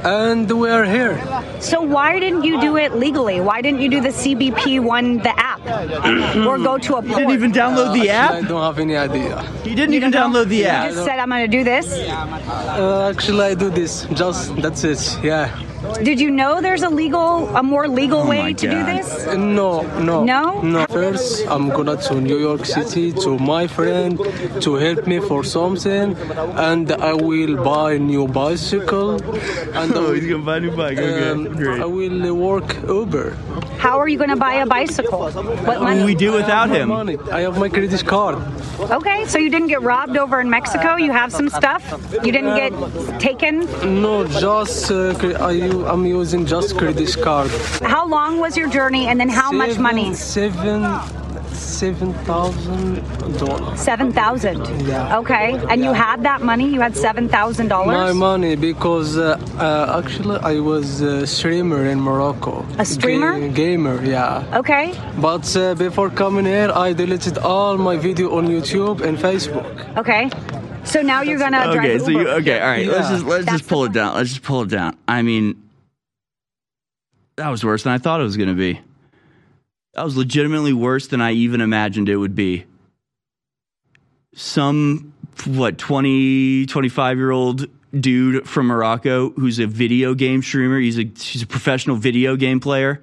[0.04, 1.14] and we are here.
[1.60, 3.40] So why didn't you do it legally?
[3.40, 5.60] Why didn't you do the CBP one, the app,
[6.48, 7.06] or go to a port?
[7.08, 8.44] You didn't even download the Actually, app.
[8.44, 9.42] I don't have any idea.
[9.64, 10.40] He didn't You even don't know?
[10.44, 10.90] download the You app.
[10.90, 11.86] just said I'm going to do this.
[11.92, 14.06] Uh, actually, I do this.
[14.12, 15.00] Just that's it.
[15.22, 15.50] Yeah.
[16.02, 19.26] Did you know there's a legal, a more legal Oh way my to do this?
[19.26, 20.60] Uh, No, no, No?
[20.62, 20.86] no.
[20.86, 24.18] First, I'm gonna to New York City to my friend
[24.60, 26.16] to help me for something,
[26.68, 29.10] and I will buy a new bicycle.
[29.80, 30.98] And I Oh, will, he's gonna buy a new bike.
[30.98, 31.80] Okay, um, great.
[31.80, 33.36] I will work Uber.
[33.78, 35.28] How are you going to buy a bicycle?
[35.30, 36.02] What money?
[36.04, 36.88] we do without I him.
[36.88, 37.16] money.
[37.30, 38.36] I have my credit card.
[38.80, 40.96] Okay, so you didn't get robbed over in Mexico.
[40.96, 41.82] You have some stuff.
[42.24, 42.72] You didn't get
[43.20, 43.60] taken.
[44.02, 47.50] No, just uh, I, I'm using just credit card.
[47.82, 50.14] How long was your journey, and then how much money?
[50.14, 50.82] Seven,
[51.54, 53.02] seven thousand
[53.38, 53.80] dollars.
[53.80, 54.60] Seven thousand.
[54.86, 55.18] Yeah.
[55.18, 56.68] Okay, and you had that money.
[56.68, 57.96] You had seven thousand dollars.
[57.96, 62.64] My money because uh, uh, actually I was a streamer in Morocco.
[62.78, 63.38] A streamer?
[63.40, 64.58] Ga- gamer, yeah.
[64.60, 64.94] Okay.
[65.20, 69.96] But uh, before coming here, I deleted all my video on YouTube and Facebook.
[69.96, 70.30] Okay.
[70.86, 72.60] So now you're gonna drive Okay, so you okay?
[72.60, 74.14] All right, let's just let's That's just pull it down.
[74.14, 74.96] Let's just pull it down.
[75.08, 75.62] I mean,
[77.36, 78.80] that was worse than I thought it was going to be.
[79.94, 82.66] That was legitimately worse than I even imagined it would be.
[84.34, 85.12] Some
[85.46, 87.66] what 20 25 year old
[87.98, 90.78] dude from Morocco who's a video game streamer.
[90.78, 93.02] He's a he's a professional video game player.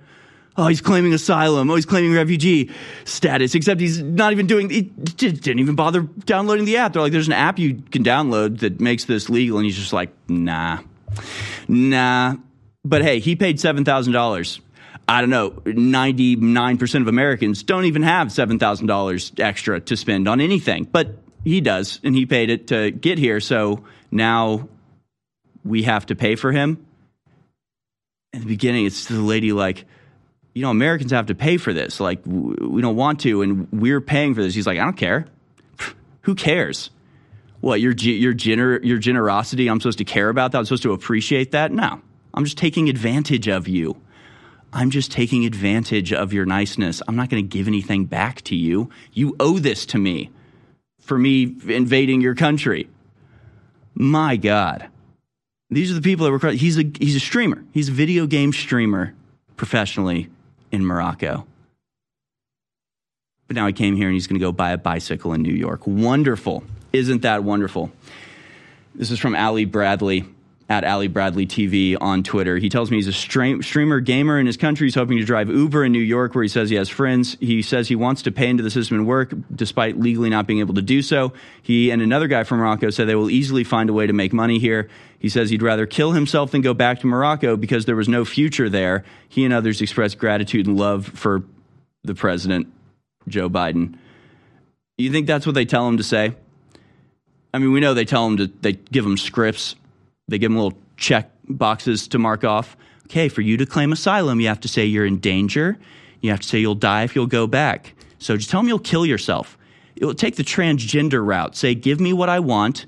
[0.55, 1.69] Oh, he's claiming asylum.
[1.71, 2.69] Oh, he's claiming refugee
[3.05, 3.55] status.
[3.55, 4.69] Except he's not even doing.
[4.69, 6.93] He didn't even bother downloading the app.
[6.93, 9.93] They're like, "There's an app you can download that makes this legal," and he's just
[9.93, 10.79] like, "Nah,
[11.67, 12.35] nah."
[12.85, 14.61] But hey, he paid seven thousand dollars.
[15.07, 15.61] I don't know.
[15.65, 20.39] Ninety nine percent of Americans don't even have seven thousand dollars extra to spend on
[20.39, 23.39] anything, but he does, and he paid it to get here.
[23.39, 24.69] So now
[25.65, 26.85] we have to pay for him.
[28.33, 29.85] In the beginning, it's the lady like
[30.53, 31.99] you know, Americans have to pay for this.
[31.99, 34.53] Like, we don't want to, and we're paying for this.
[34.53, 35.25] He's like, I don't care.
[36.21, 36.91] Who cares?
[37.59, 39.67] What your your gener- your generosity?
[39.67, 40.59] I'm supposed to care about that.
[40.59, 41.71] I'm supposed to appreciate that?
[41.71, 42.01] No,
[42.33, 43.95] I'm just taking advantage of you.
[44.73, 47.01] I'm just taking advantage of your niceness.
[47.07, 48.89] I'm not going to give anything back to you.
[49.13, 50.31] You owe this to me
[50.99, 52.89] for me invading your country.
[53.93, 54.89] My God,
[55.69, 56.51] these are the people that were.
[56.51, 57.63] He's a he's a streamer.
[57.71, 59.13] He's a video game streamer
[59.55, 60.29] professionally
[60.73, 61.45] in Morocco.
[63.47, 65.53] But now he came here and he's going to go buy a bicycle in New
[65.53, 65.85] York.
[65.85, 66.63] Wonderful.
[66.91, 67.91] Isn't that wonderful?
[68.95, 70.25] This is from Ali Bradley
[70.69, 72.57] at Ali Bradley TV on Twitter.
[72.57, 74.87] He tells me he's a stream, streamer gamer in his country.
[74.87, 77.37] He's hoping to drive Uber in New York, where he says he has friends.
[77.39, 80.59] He says he wants to pay into the system and work, despite legally not being
[80.59, 81.33] able to do so.
[81.61, 84.33] He and another guy from Morocco said they will easily find a way to make
[84.33, 84.89] money here.
[85.23, 88.25] He says he'd rather kill himself than go back to Morocco because there was no
[88.25, 89.05] future there.
[89.29, 91.43] He and others expressed gratitude and love for
[92.03, 92.67] the president,
[93.29, 93.97] Joe Biden.
[94.97, 96.35] You think that's what they tell him to say?
[97.53, 99.77] I mean, we know they tell him to, they give him scripts,
[100.27, 102.75] they give him little check boxes to mark off.
[103.05, 105.77] Okay, for you to claim asylum, you have to say you're in danger.
[106.19, 107.93] You have to say you'll die if you'll go back.
[108.19, 109.57] So just tell him you'll kill yourself.
[109.95, 111.55] It will take the transgender route.
[111.55, 112.85] Say, give me what I want,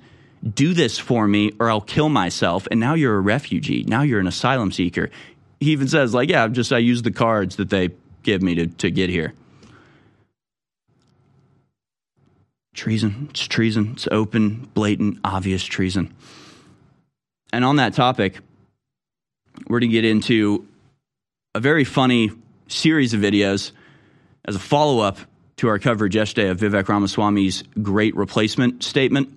[0.54, 2.68] do this for me, or I'll kill myself.
[2.70, 3.84] And now you're a refugee.
[3.88, 5.10] Now you're an asylum seeker.
[5.60, 7.90] He even says, like, yeah, i just I use the cards that they
[8.24, 9.34] give me to, to get here.
[12.74, 13.28] Treason.
[13.30, 13.92] It's treason.
[13.94, 16.14] It's open, blatant, obvious treason.
[17.54, 18.40] And on that topic,
[19.68, 20.68] we're going to get into
[21.56, 22.32] a very funny
[22.68, 23.72] series of videos
[24.44, 25.18] as a follow up
[25.58, 29.30] to our coverage yesterday of Vivek Ramaswamy's great replacement statement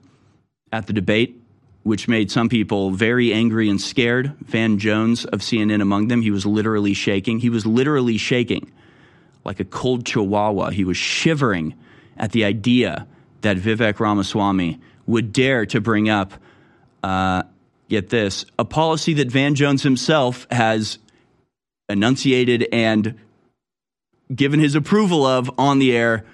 [0.73, 1.41] at the debate,
[1.83, 4.35] which made some people very angry and scared.
[4.41, 6.23] Van Jones of CNN among them.
[6.23, 7.41] He was literally shaking.
[7.41, 8.71] He was literally shaking
[9.45, 10.71] like a cold chihuahua.
[10.71, 11.75] He was shivering
[12.17, 13.07] at the idea
[13.41, 16.35] that Vivek Ramaswamy would dare to bring up,
[17.03, 17.45] uh,
[17.89, 20.99] get this, a policy that Van Jones himself has
[21.89, 23.19] enunciated and
[24.35, 26.27] given his approval of on the air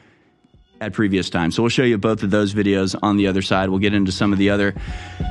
[0.81, 1.55] at previous times.
[1.55, 3.68] So we'll show you both of those videos on the other side.
[3.68, 4.75] We'll get into some of the other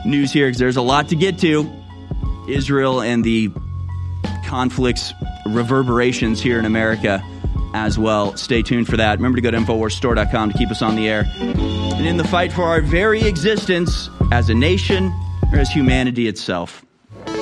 [0.06, 1.72] news here because there's a lot to get to.
[2.48, 3.50] Israel and the
[4.46, 5.14] conflicts,
[5.46, 7.24] reverberations here in America
[7.74, 8.36] as well.
[8.38, 9.18] Stay tuned for that.
[9.18, 11.26] Remember to go to InfoWarsStore.com to keep us on the air.
[11.38, 15.14] And in the fight for our very existence as a nation
[15.52, 16.86] or as humanity itself.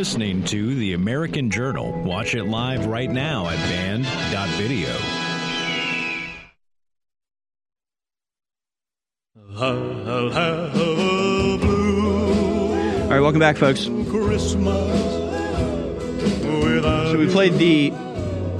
[0.00, 1.92] Listening to The American Journal.
[1.92, 4.88] Watch it live right now at band.video.
[13.02, 13.80] All right, welcome back, folks.
[13.80, 13.92] So
[17.18, 17.90] we played the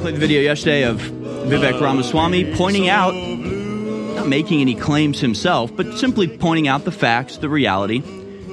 [0.01, 5.97] played the video yesterday of Vivek Ramaswamy pointing out, not making any claims himself, but
[5.97, 8.03] simply pointing out the facts, the reality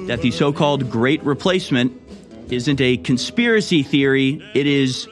[0.06, 2.07] that the so-called Great Replacement
[2.50, 5.08] isn't a conspiracy theory; it is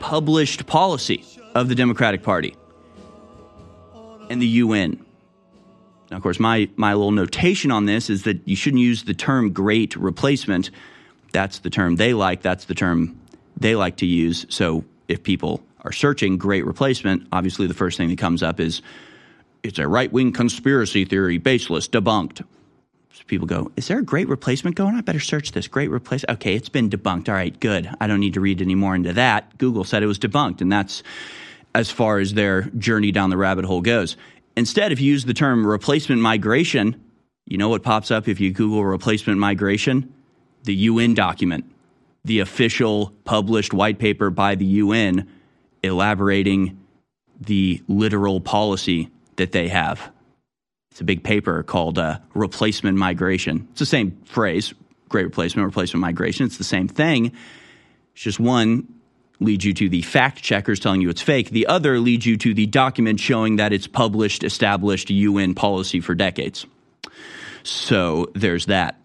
[0.00, 1.24] published policy
[1.54, 2.54] of the Democratic Party
[4.28, 5.04] and the UN.
[6.10, 9.14] Now, of course, my, my little notation on this is that you shouldn't use the
[9.14, 10.70] term great replacement.
[11.32, 12.42] That's the term they like.
[12.42, 13.20] That's the term
[13.56, 14.46] they like to use.
[14.48, 18.82] So if people are searching great replacement, obviously the first thing that comes up is
[19.62, 22.44] it's a right wing conspiracy theory, baseless, debunked.
[23.20, 24.94] So people go, Is there a great replacement going?
[24.94, 25.68] I better search this.
[25.68, 26.38] Great replacement.
[26.38, 27.28] Okay, it's been debunked.
[27.28, 27.90] All right, good.
[28.00, 29.58] I don't need to read any more into that.
[29.58, 31.02] Google said it was debunked, and that's
[31.74, 34.16] as far as their journey down the rabbit hole goes.
[34.56, 36.98] Instead, if you use the term replacement migration,
[37.44, 40.14] you know what pops up if you Google replacement migration?
[40.64, 41.70] The UN document,
[42.24, 45.28] the official published white paper by the UN
[45.82, 46.78] elaborating
[47.38, 50.10] the literal policy that they have.
[50.90, 53.68] It's a big paper called uh, replacement migration.
[53.70, 54.74] It's the same phrase,
[55.08, 56.46] great replacement, replacement migration.
[56.46, 57.26] It's the same thing.
[58.14, 58.88] It's just one
[59.38, 61.50] leads you to the fact checkers telling you it's fake.
[61.50, 66.14] The other leads you to the document showing that it's published, established UN policy for
[66.14, 66.66] decades.
[67.62, 69.00] So there's that.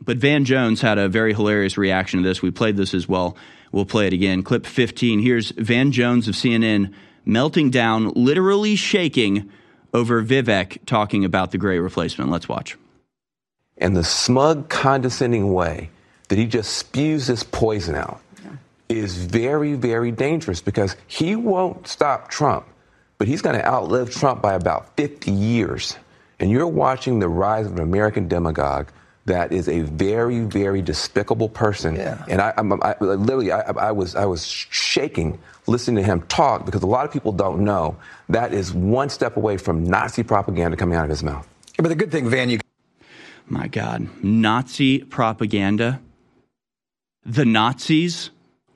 [0.00, 2.42] But Van Jones had a very hilarious reaction to this.
[2.42, 3.36] We played this as well.
[3.70, 4.42] We'll play it again.
[4.42, 5.20] Clip 15.
[5.20, 6.92] Here's Van Jones of CNN
[7.24, 9.50] melting down, literally shaking
[9.92, 12.30] over Vivek talking about the great replacement.
[12.30, 12.76] Let's watch.
[13.78, 15.90] and the smug, condescending way
[16.28, 18.20] that he just spews this poison out
[18.88, 22.66] is very, very dangerous because he won't stop Trump,
[23.18, 25.96] but he's going to outlive Trump by about 50 years.
[26.38, 28.88] And you're watching the rise of an American demagogue
[29.26, 31.96] that is a very, very despicable person.
[31.96, 36.66] And I, I'm, I literally, I, I was, I was shaking listening to him talk
[36.66, 37.96] because a lot of people don't know
[38.28, 41.46] that is one step away from Nazi propaganda coming out of his mouth.
[41.76, 42.58] But the good thing, Van, you.
[43.48, 44.08] My God.
[44.22, 46.00] Nazi propaganda.
[47.24, 48.30] The Nazis.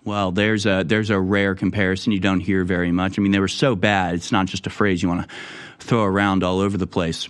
[0.04, 3.18] Well, there's a there's a rare comparison you don't hear very much.
[3.18, 4.14] I mean, they were so bad.
[4.14, 5.36] It's not just a phrase you want to
[5.80, 7.28] throw around all over the place.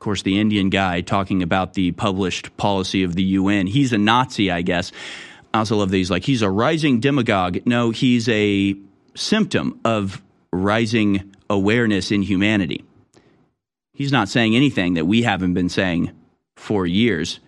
[0.00, 3.66] Of course, the Indian guy talking about the published policy of the UN.
[3.66, 4.92] He's a Nazi, I guess.
[5.52, 7.58] I also love he's like he's a rising demagogue.
[7.66, 8.76] No, he's a
[9.14, 10.22] symptom of
[10.54, 12.82] rising awareness in humanity.
[13.92, 16.12] He's not saying anything that we haven't been saying
[16.56, 17.38] for years.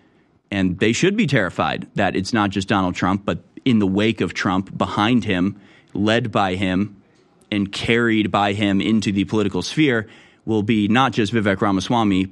[0.51, 4.21] And they should be terrified that it's not just Donald Trump, but in the wake
[4.21, 5.59] of Trump, behind him,
[5.95, 7.01] led by him,
[7.51, 10.07] and carried by him into the political sphere
[10.45, 12.27] will be not just Vivek Ramaswamy,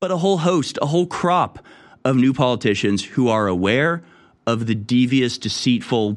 [0.00, 1.64] but a whole host, a whole crop
[2.04, 4.02] of new politicians who are aware
[4.46, 6.16] of the devious, deceitful,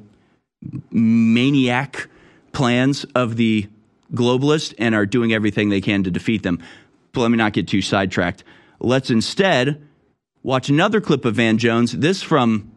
[0.90, 2.08] maniac
[2.54, 3.68] plans of the
[4.14, 6.60] globalists and are doing everything they can to defeat them.
[7.12, 8.44] But let me not get too sidetracked.
[8.80, 9.82] Let's instead
[10.42, 11.92] watch another clip of Van Jones.
[11.92, 12.72] This from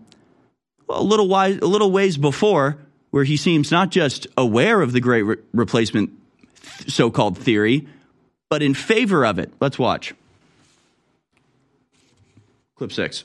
[0.89, 2.79] a little wise, a little ways before,
[3.11, 6.11] where he seems not just aware of the great re- replacement
[6.61, 7.87] th- so-called theory,
[8.49, 9.53] but in favor of it.
[9.61, 10.13] Let's watch.
[12.77, 13.25] Clip six.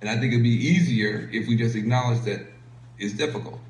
[0.00, 2.40] And I think it'd be easier if we just acknowledge that
[2.98, 3.60] it's difficult.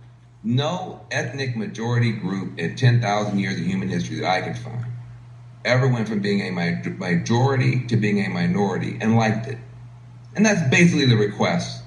[0.45, 4.87] No ethnic majority group in 10,000 years of human history that I could find
[5.65, 9.59] ever went from being a majority to being a minority and liked it.
[10.35, 11.83] And that's basically the request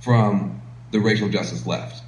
[0.00, 2.02] from the racial justice left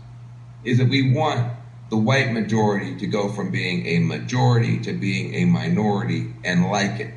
[0.64, 1.52] is that we want
[1.90, 6.98] the white majority to go from being a majority to being a minority and like
[7.00, 7.14] it.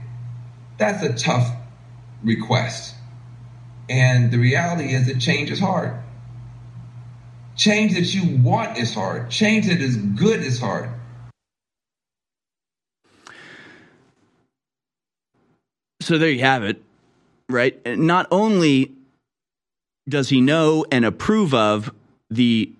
[0.77, 1.56] That's a tough
[2.23, 2.95] request.
[3.89, 5.97] And the reality is that change is hard.
[7.55, 9.29] Change that you want is hard.
[9.29, 10.89] Change that is good is hard.
[16.01, 16.81] So there you have it,
[17.49, 17.97] right?
[17.97, 18.93] Not only
[20.07, 21.93] does he know and approve of
[22.29, 22.71] the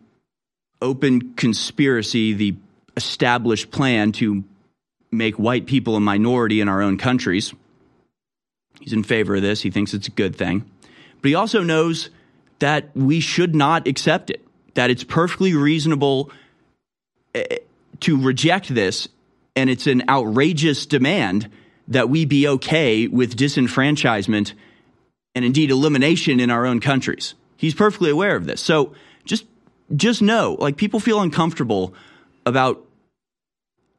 [0.82, 2.56] open conspiracy, the
[2.96, 4.44] established plan to
[5.12, 7.54] make white people a minority in our own countries,
[8.80, 9.62] he's in favor of this.
[9.62, 10.70] He thinks it's a good thing.
[11.22, 12.10] But he also knows
[12.60, 16.32] that we should not accept it, that it's perfectly reasonable
[17.36, 17.58] eh,
[18.02, 19.08] to reject this,
[19.56, 21.50] and it's an outrageous demand
[21.88, 24.54] that we be okay with disenfranchisement
[25.34, 27.34] and indeed elimination in our own countries.
[27.58, 28.62] He's perfectly aware of this.
[28.62, 28.94] So
[29.26, 29.46] just
[29.96, 31.94] just know, like people feel uncomfortable
[32.46, 32.84] about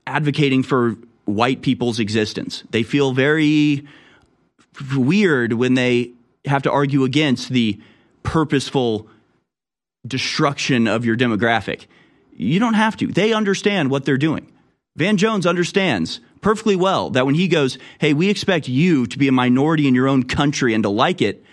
[0.06, 2.64] advocating for white people's existence.
[2.70, 3.86] They feel very
[4.94, 6.12] weird when they
[6.44, 7.80] have to argue against the
[8.22, 9.08] purposeful
[10.06, 11.86] destruction of your demographic.
[12.36, 13.08] You don't have to.
[13.08, 14.52] They understand what they're doing.
[14.96, 19.28] Van Jones understands perfectly well that when he goes, Hey, we expect you to be
[19.28, 21.44] a minority in your own country and to like it,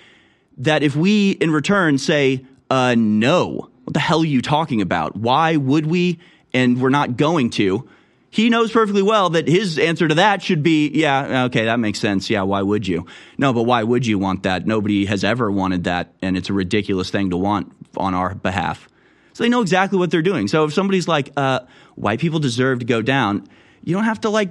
[0.57, 5.15] that if we in return say, uh, no, what the hell are you talking about?
[5.15, 6.19] Why would we?
[6.53, 7.87] And we're not going to.
[8.35, 11.99] He knows perfectly well that his answer to that should be, yeah, okay, that makes
[11.99, 12.29] sense.
[12.29, 13.05] Yeah, why would you?
[13.37, 14.67] No, but why would you want that?
[14.67, 18.89] Nobody has ever wanted that, and it's a ridiculous thing to want on our behalf.
[19.31, 20.49] So they know exactly what they're doing.
[20.49, 21.61] So if somebody's like, uh,
[21.95, 23.47] white people deserve to go down,
[23.85, 24.49] you don't have to like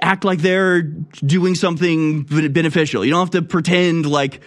[0.00, 3.04] act like they're doing something beneficial.
[3.04, 4.40] You don't have to pretend like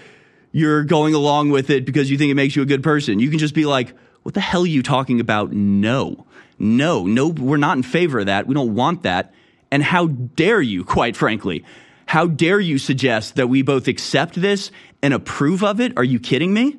[0.53, 3.19] you're going along with it because you think it makes you a good person.
[3.19, 5.51] You can just be like, what the hell are you talking about?
[5.51, 6.25] No,
[6.59, 8.47] no, no, we're not in favor of that.
[8.47, 9.33] We don't want that.
[9.71, 11.63] And how dare you, quite frankly,
[12.05, 14.71] how dare you suggest that we both accept this
[15.01, 15.93] and approve of it?
[15.97, 16.77] Are you kidding me?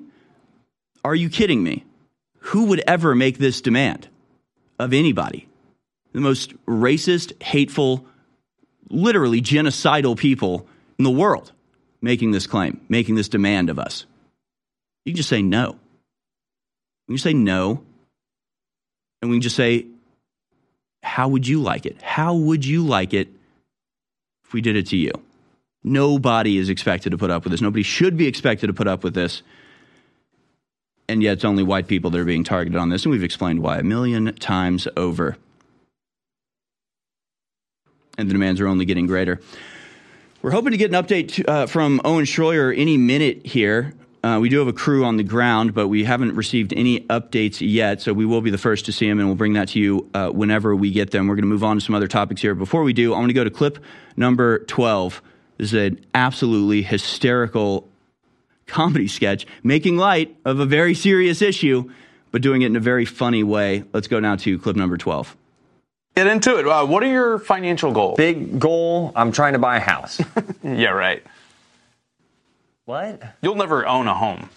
[1.05, 1.85] Are you kidding me?
[2.39, 4.09] Who would ever make this demand
[4.79, 5.49] of anybody?
[6.13, 8.07] The most racist, hateful,
[8.91, 11.53] literally genocidal people in the world
[12.03, 14.05] making this claim, making this demand of us.
[15.05, 15.79] You can just say no.
[17.09, 17.83] We say no,
[19.21, 19.87] and we can just say,
[21.03, 22.01] How would you like it?
[22.01, 23.29] How would you like it
[24.45, 25.13] if we did it to you?
[25.85, 27.61] Nobody is expected to put up with this.
[27.61, 29.43] Nobody should be expected to put up with this.
[31.09, 33.05] And yet, it's only white people that are being targeted on this.
[33.05, 35.37] And we've explained why a million times over.
[38.17, 39.41] and the demands are only getting greater.
[40.43, 43.95] We're hoping to get an update uh, from Owen Schroyer any minute here.
[44.23, 47.59] Uh, we do have a crew on the ground, but we haven't received any updates
[47.61, 49.81] yet, so we will be the first to see them, and we'll bring that to
[49.81, 51.27] you uh, whenever we get them.
[51.27, 52.55] We're going to move on to some other topics here.
[52.55, 53.81] Before we do, I want to go to clip
[54.17, 55.21] number 12.
[55.59, 57.89] This is an absolutely hysterical
[58.67, 61.91] comedy sketch making light of a very serious issue,
[62.31, 63.83] but doing it in a very funny way.
[63.93, 65.37] Let's go now to clip number 12.
[66.15, 66.69] Get into it.
[66.69, 68.19] Uh, what are your financial goals?
[68.19, 69.13] Big goal.
[69.17, 70.21] I'm trying to buy a house.
[70.63, 71.25] yeah, right.
[72.93, 73.23] What?
[73.41, 74.51] You'll never own a home.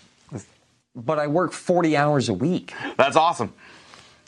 [0.94, 2.74] But I work 40 hours a week.
[2.98, 3.54] That's awesome.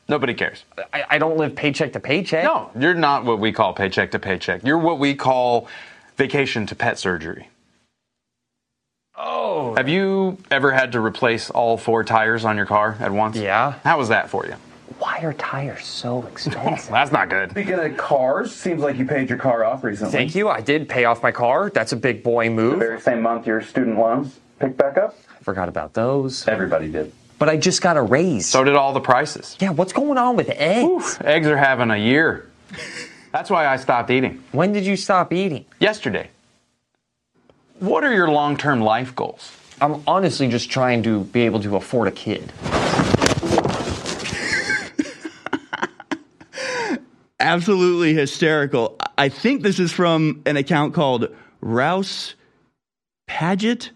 [0.08, 0.64] Nobody cares.
[0.94, 2.46] I, I don't live paycheck to paycheck.
[2.46, 4.64] No, you're not what we call paycheck to paycheck.
[4.64, 5.68] You're what we call
[6.16, 7.50] vacation to pet surgery.
[9.18, 9.76] Oh.
[9.76, 13.36] Have you ever had to replace all four tires on your car at once?
[13.36, 13.74] Yeah.
[13.84, 14.56] How was that for you?
[15.00, 16.92] Why are tires so expensive?
[16.92, 17.52] That's not good.
[17.52, 20.12] Speaking of cars, seems like you paid your car off recently.
[20.12, 20.50] Thank you.
[20.50, 21.70] I did pay off my car.
[21.70, 22.74] That's a big boy move.
[22.80, 25.16] The very same month your student loans picked back up?
[25.42, 26.48] Forgot about those.
[26.48, 27.12] Everybody did.
[27.40, 28.48] But I just got a raise.
[28.48, 29.56] So did all the prices.
[29.60, 31.20] Yeah, what's going on with eggs?
[31.24, 32.50] Eggs are having a year.
[33.32, 34.44] That's why I stopped eating.
[34.52, 35.66] When did you stop eating?
[35.80, 36.30] Yesterday.
[37.80, 39.52] What are your long term life goals?
[39.80, 42.52] I'm honestly just trying to be able to afford a kid.
[47.48, 48.98] Absolutely hysterical.
[49.18, 52.34] I think this is from an account called Rauce
[53.30, 53.92] Padgett,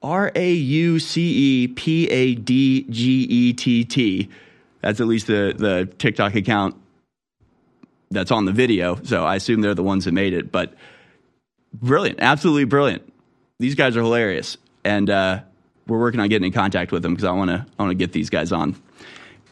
[0.00, 4.28] R A U C E P A D G E T T.
[4.80, 6.76] That's at least the, the TikTok account
[8.12, 9.00] that's on the video.
[9.02, 10.52] So I assume they're the ones that made it.
[10.52, 10.74] But
[11.74, 13.12] brilliant, absolutely brilliant.
[13.58, 15.40] These guys are hilarious, and uh,
[15.88, 17.96] we're working on getting in contact with them because I want to I want to
[17.96, 18.80] get these guys on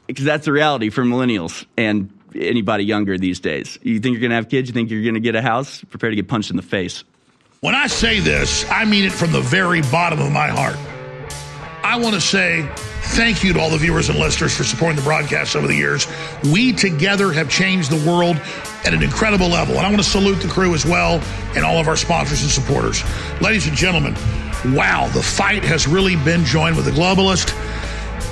[0.07, 3.79] because that's the reality for millennials and anybody younger these days.
[3.83, 4.69] You think you're going to have kids?
[4.69, 5.83] You think you're going to get a house?
[5.91, 7.05] Prepare to get punched in the face.
[7.61, 10.77] When I say this, I mean it from the very bottom of my heart.
[11.83, 12.69] I want to say
[13.11, 16.07] thank you to all the viewers and listeners for supporting the broadcast over the years.
[16.53, 18.37] We together have changed the world
[18.85, 19.77] at an incredible level.
[19.77, 21.21] And I want to salute the crew as well
[21.55, 23.03] and all of our sponsors and supporters.
[23.41, 24.15] Ladies and gentlemen,
[24.75, 27.55] wow, the fight has really been joined with the globalist.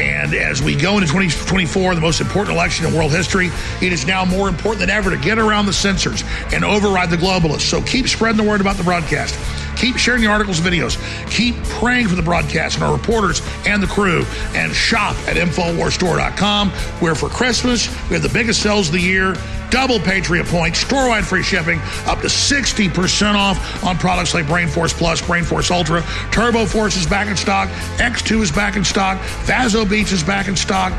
[0.00, 3.50] And as we go into 2024, the most important election in world history,
[3.80, 7.16] it is now more important than ever to get around the censors and override the
[7.16, 7.62] globalists.
[7.62, 9.38] So keep spreading the word about the broadcast.
[9.76, 10.96] Keep sharing the articles and videos.
[11.30, 14.24] Keep praying for the broadcast and our reporters and the crew.
[14.54, 19.34] And shop at InfoWarsStore.com, where for Christmas, we have the biggest sales of the year,
[19.70, 24.92] double Patriot points, store-wide free shipping, up to 60% off on products like Brain Force
[24.92, 26.02] Plus, Brain Force Ultra.
[26.30, 27.68] Turbo Force is back in stock.
[27.98, 29.18] X2 is back in stock.
[29.42, 30.92] Vaso Beats is back in stock.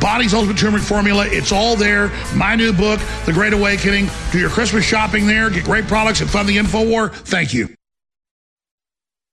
[0.00, 2.08] Body's Ultimate Turmeric Formula, it's all there.
[2.34, 4.08] My new book, The Great Awakening.
[4.32, 5.50] Do your Christmas shopping there.
[5.50, 7.12] Get great products and fund the InfoWar.
[7.12, 7.68] Thank you.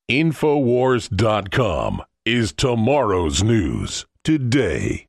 [0.10, 5.06] Infowars.com is tomorrow's news today.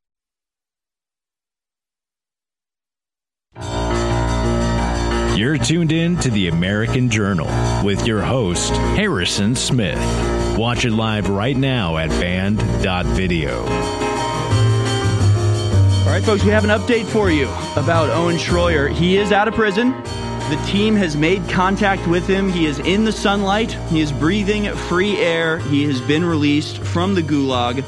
[5.39, 7.47] You're tuned in to the American Journal
[7.85, 9.97] with your host, Harrison Smith.
[10.59, 13.61] Watch it live right now at band.video.
[13.61, 13.65] All
[16.05, 18.91] right, folks, we have an update for you about Owen Schroyer.
[18.91, 19.91] He is out of prison.
[19.91, 22.49] The team has made contact with him.
[22.49, 23.71] He is in the sunlight.
[23.87, 25.59] He is breathing free air.
[25.59, 27.81] He has been released from the gulag.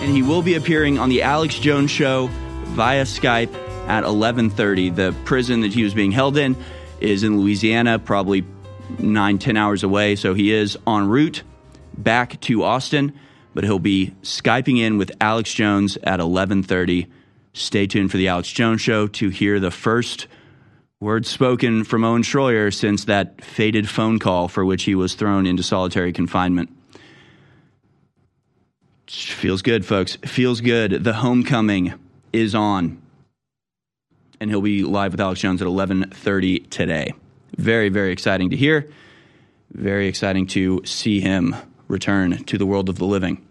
[0.00, 2.26] And he will be appearing on the Alex Jones show
[2.70, 3.54] via Skype
[3.86, 4.90] at 11:30.
[4.96, 6.56] The prison that he was being held in
[6.98, 8.44] is in Louisiana, probably
[8.98, 10.16] nine, ten hours away.
[10.16, 11.44] So he is en route
[12.02, 13.12] back to Austin,
[13.54, 17.06] but he'll be skyping in with Alex Jones at 11:30.
[17.52, 20.26] Stay tuned for the Alex Jones show to hear the first
[21.00, 25.46] words spoken from Owen Schroyer since that fated phone call for which he was thrown
[25.46, 26.70] into solitary confinement.
[29.06, 30.16] Feels good, folks.
[30.16, 31.04] Feels good.
[31.04, 31.94] The homecoming
[32.32, 33.00] is on.
[34.40, 37.14] And he'll be live with Alex Jones at 11:30 today.
[37.56, 38.88] Very, very exciting to hear.
[39.72, 41.56] Very exciting to see him
[41.88, 43.44] return to the world of the living.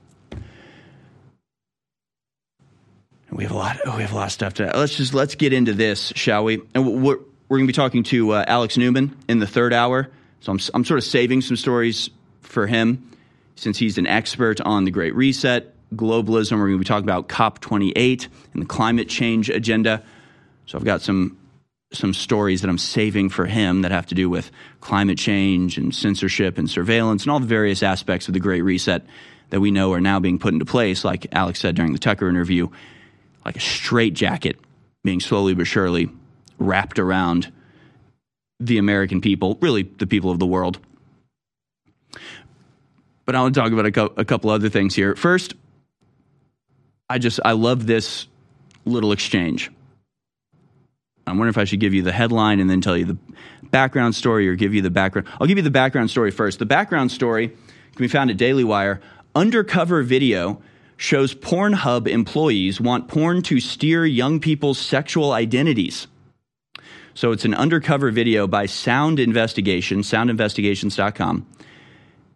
[3.32, 3.78] We have a lot.
[3.86, 4.72] We have a lot of stuff to.
[4.76, 6.62] Let's just let's get into this, shall we?
[6.74, 7.18] And we're
[7.50, 10.10] we're going to be talking to uh, Alex Newman in the third hour.
[10.42, 12.10] So I'm I'm sort of saving some stories
[12.42, 13.12] for him
[13.56, 16.54] since he's an expert on the Great Reset, globalism.
[16.54, 20.04] We're going to be talking about COP28 and the climate change agenda.
[20.66, 21.38] So I've got some
[21.94, 24.52] some stories that I'm saving for him that have to do with
[24.82, 29.06] climate change and censorship and surveillance and all the various aspects of the Great Reset
[29.50, 31.06] that we know are now being put into place.
[31.06, 32.68] Like Alex said during the Tucker interview,
[33.46, 34.58] like a straitjacket
[35.04, 36.10] being slowly but surely
[36.60, 37.52] wrapped around
[38.60, 40.80] the American people, really the people of the world.
[43.26, 45.16] But I want to talk about a, cou- a couple other things here.
[45.16, 45.54] First,
[47.10, 48.28] I just I love this
[48.86, 49.72] little exchange.
[51.28, 53.18] I'm wondering if I should give you the headline and then tell you the
[53.70, 55.28] background story or give you the background.
[55.40, 56.60] I'll give you the background story first.
[56.60, 57.58] The background story can
[57.98, 59.02] be found at Daily Wire.
[59.36, 60.62] Undercover video
[60.96, 66.08] shows Pornhub employees want porn to steer young people's sexual identities.
[67.14, 71.46] So it's an undercover video by Sound Investigation, soundinvestigations.com.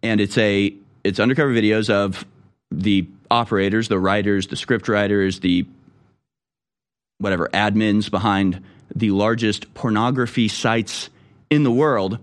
[0.04, 2.26] And it's a it's undercover videos of
[2.72, 5.66] the operators, the writers, the script writers, the
[7.20, 8.64] whatever admins behind
[8.96, 11.10] the largest pornography sites
[11.50, 12.20] in the world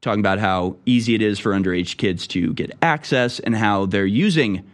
[0.00, 4.04] talking about how easy it is for underage kids to get access and how they're
[4.04, 4.68] using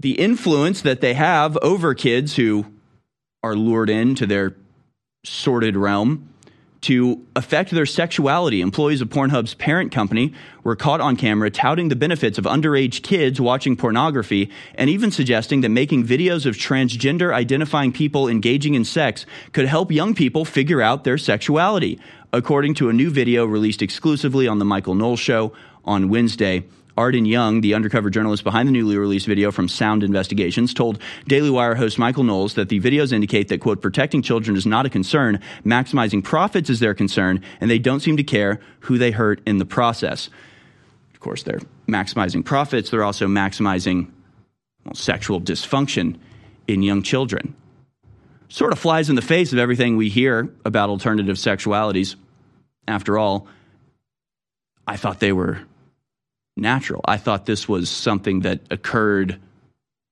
[0.00, 2.66] the influence that they have over kids who
[3.42, 4.54] are lured into their
[5.24, 6.28] sordid realm
[6.82, 8.60] to affect their sexuality.
[8.60, 10.32] Employees of Pornhub's parent company
[10.62, 15.60] were caught on camera touting the benefits of underage kids watching pornography and even suggesting
[15.62, 20.80] that making videos of transgender identifying people engaging in sex could help young people figure
[20.80, 21.98] out their sexuality.
[22.32, 25.52] According to a new video released exclusively on The Michael Knowles Show
[25.84, 26.64] on Wednesday,
[26.98, 31.48] Arden Young, the undercover journalist behind the newly released video from Sound Investigations, told Daily
[31.48, 34.90] Wire host Michael Knowles that the videos indicate that, quote, protecting children is not a
[34.90, 39.40] concern, maximizing profits is their concern, and they don't seem to care who they hurt
[39.46, 40.28] in the process.
[41.14, 44.10] Of course, they're maximizing profits, they're also maximizing
[44.84, 46.18] well, sexual dysfunction
[46.66, 47.54] in young children.
[48.48, 52.16] Sort of flies in the face of everything we hear about alternative sexualities.
[52.88, 53.46] After all,
[54.84, 55.60] I thought they were
[56.58, 57.00] natural.
[57.04, 59.40] I thought this was something that occurred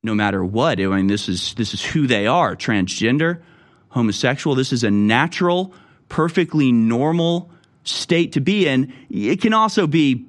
[0.02, 0.80] no matter what.
[0.80, 3.42] I mean, this is this is who they are: transgender,
[3.88, 4.54] homosexual.
[4.54, 5.74] This is a natural,
[6.08, 7.50] perfectly normal
[7.84, 8.92] state to be in.
[9.10, 10.26] It can also be,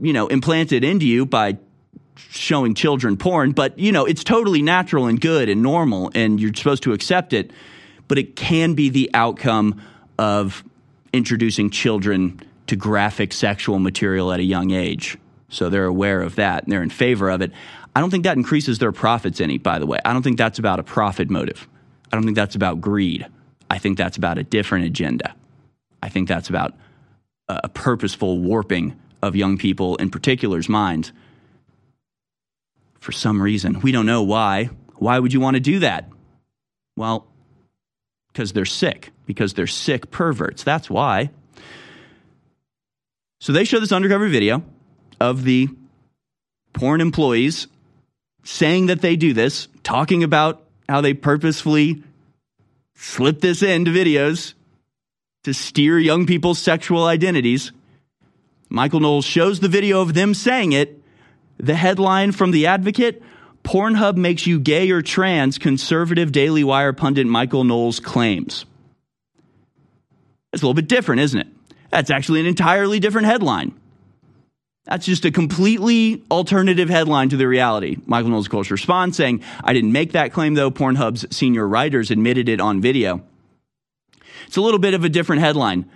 [0.00, 1.58] you know, implanted into you by
[2.16, 6.54] showing children porn, but you know, it's totally natural and good and normal, and you're
[6.54, 7.50] supposed to accept it.
[8.08, 9.80] But it can be the outcome
[10.18, 10.62] of
[11.12, 15.16] introducing children to graphic sexual material at a young age.
[15.52, 17.52] So they're aware of that and they're in favor of it.
[17.94, 19.98] I don't think that increases their profits any, by the way.
[20.02, 21.68] I don't think that's about a profit motive.
[22.10, 23.26] I don't think that's about greed.
[23.70, 25.34] I think that's about a different agenda.
[26.02, 26.74] I think that's about
[27.48, 31.12] a purposeful warping of young people, in particular's minds,
[32.98, 33.80] for some reason.
[33.80, 34.70] We don't know why.
[34.96, 36.08] Why would you want to do that?
[36.96, 37.26] Well,
[38.32, 40.62] because they're sick, because they're sick perverts.
[40.62, 41.30] That's why.
[43.40, 44.62] So they show this undercover video
[45.20, 45.68] of the
[46.72, 47.66] porn employees
[48.44, 52.02] saying that they do this, talking about how they purposefully
[52.94, 54.54] slip this into videos
[55.44, 57.72] to steer young people's sexual identities.
[58.68, 61.00] Michael Knowles shows the video of them saying it.
[61.58, 63.22] The headline from The Advocate
[63.64, 68.64] Pornhub makes you gay or trans, conservative Daily Wire pundit Michael Knowles claims.
[70.52, 71.46] It's a little bit different, isn't it?
[71.90, 73.74] That's actually an entirely different headline.
[74.84, 77.98] That's just a completely alternative headline to the reality.
[78.04, 80.72] Michael Knowles, of course, responds saying, I didn't make that claim, though.
[80.72, 83.22] Pornhub's senior writers admitted it on video.
[84.46, 85.88] It's a little bit of a different headline.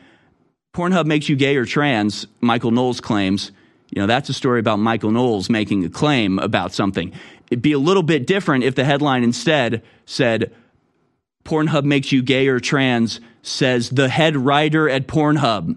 [0.72, 3.50] Pornhub makes you gay or trans, Michael Knowles claims.
[3.90, 7.12] You know, that's a story about Michael Knowles making a claim about something.
[7.50, 10.52] It'd be a little bit different if the headline instead said,
[11.44, 15.76] Pornhub makes you gay or trans, says the head writer at Pornhub.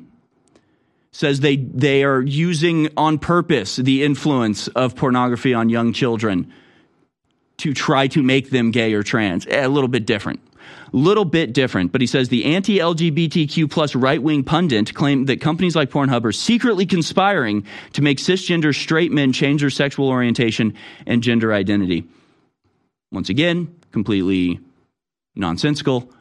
[1.11, 6.51] Says they, they are using on purpose the influence of pornography on young children
[7.57, 9.45] to try to make them gay or trans.
[9.47, 10.39] A little bit different.
[10.91, 15.91] Little bit different, but he says the anti-LGBTQ plus right-wing pundit claimed that companies like
[15.91, 20.73] Pornhub are secretly conspiring to make cisgender straight men change their sexual orientation
[21.05, 22.05] and gender identity.
[23.11, 24.59] Once again, completely
[25.35, 26.11] nonsensical.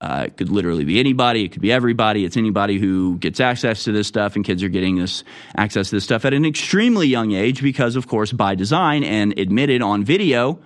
[0.00, 1.44] Uh, it could literally be anybody.
[1.44, 2.24] It could be everybody.
[2.24, 5.24] It's anybody who gets access to this stuff, and kids are getting this
[5.56, 9.36] access to this stuff at an extremely young age because, of course, by design and
[9.38, 10.60] admitted on video,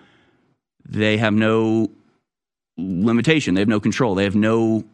[0.87, 1.91] they have no
[2.77, 3.55] limitation.
[3.55, 4.15] They have no control.
[4.15, 4.85] They have no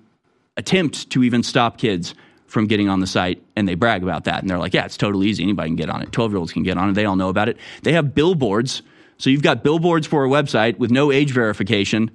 [0.57, 2.15] attempt to even stop kids
[2.47, 4.41] from getting on the site, and they brag about that.
[4.41, 5.43] And they're like, yeah, it's totally easy.
[5.43, 6.13] Anybody can get on it.
[6.13, 6.93] 12 year olds can get on it.
[6.95, 7.59] They all know about it.
[7.83, 8.83] They have billboards.
[9.19, 12.11] So you've got billboards for a website with no age verification.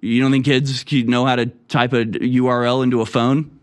[0.00, 3.58] You don't think kids know how to type a URL into a phone?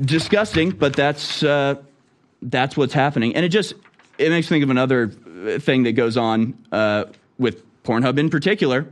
[0.00, 1.76] Disgusting, but that's uh,
[2.42, 3.74] that's what's happening, and it just
[4.18, 5.08] it makes me think of another
[5.58, 7.04] thing that goes on uh,
[7.38, 8.86] with Pornhub in particular.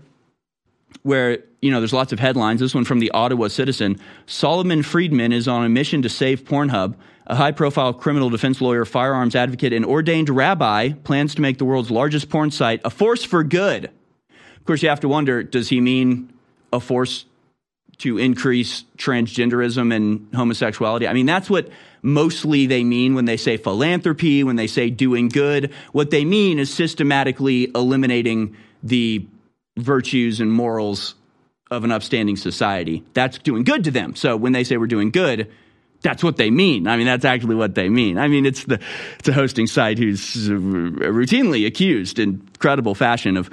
[1.03, 2.61] where you know there's lots of headlines.
[2.61, 6.95] This one from the Ottawa Citizen: Solomon Friedman is on a mission to save Pornhub.
[7.27, 11.91] A high-profile criminal defense lawyer, firearms advocate, and ordained rabbi plans to make the world's
[11.91, 13.91] largest porn site a force for good.
[14.69, 16.31] Course, you have to wonder: Does he mean
[16.75, 17.25] a force
[18.01, 21.09] to increase transgenderism and homosexuality?
[21.09, 21.71] I mean, that's what
[22.03, 25.73] mostly they mean when they say philanthropy, when they say doing good.
[25.93, 29.27] What they mean is systematically eliminating the
[29.79, 31.15] virtues and morals
[31.71, 33.03] of an upstanding society.
[33.15, 34.17] That's doing good to them.
[34.17, 35.51] So when they say we're doing good,
[36.03, 36.87] that's what they mean.
[36.87, 38.19] I mean, that's actually what they mean.
[38.19, 38.81] I mean, it's the
[39.19, 40.21] it's a hosting site who's
[40.51, 43.49] routinely accused in credible fashion of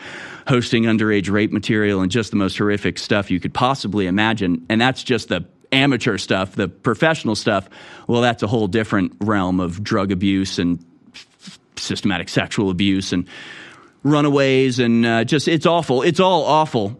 [0.48, 4.66] hosting underage rape material and just the most horrific stuff you could possibly imagine.
[4.70, 7.70] And that's just the amateur stuff, the professional stuff.
[8.08, 10.84] Well, that's a whole different realm of drug abuse and
[11.76, 13.28] systematic sexual abuse and
[14.04, 16.02] runaways and uh, just it's awful.
[16.04, 17.00] It's all awful.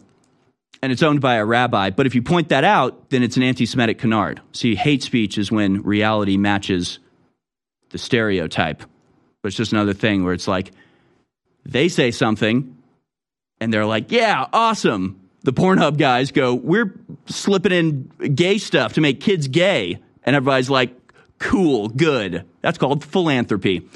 [0.82, 1.90] And it's owned by a rabbi.
[1.90, 4.42] But if you point that out, then it's an anti Semitic canard.
[4.52, 6.98] See, hate speech is when reality matches
[7.90, 8.80] the stereotype.
[9.42, 10.72] But it's just another thing where it's like
[11.64, 12.75] they say something
[13.60, 15.20] and they're like, yeah, awesome.
[15.42, 19.98] The Pornhub guys go, we're slipping in gay stuff to make kids gay.
[20.24, 20.94] And everybody's like,
[21.38, 22.44] cool, good.
[22.62, 23.88] That's called philanthropy.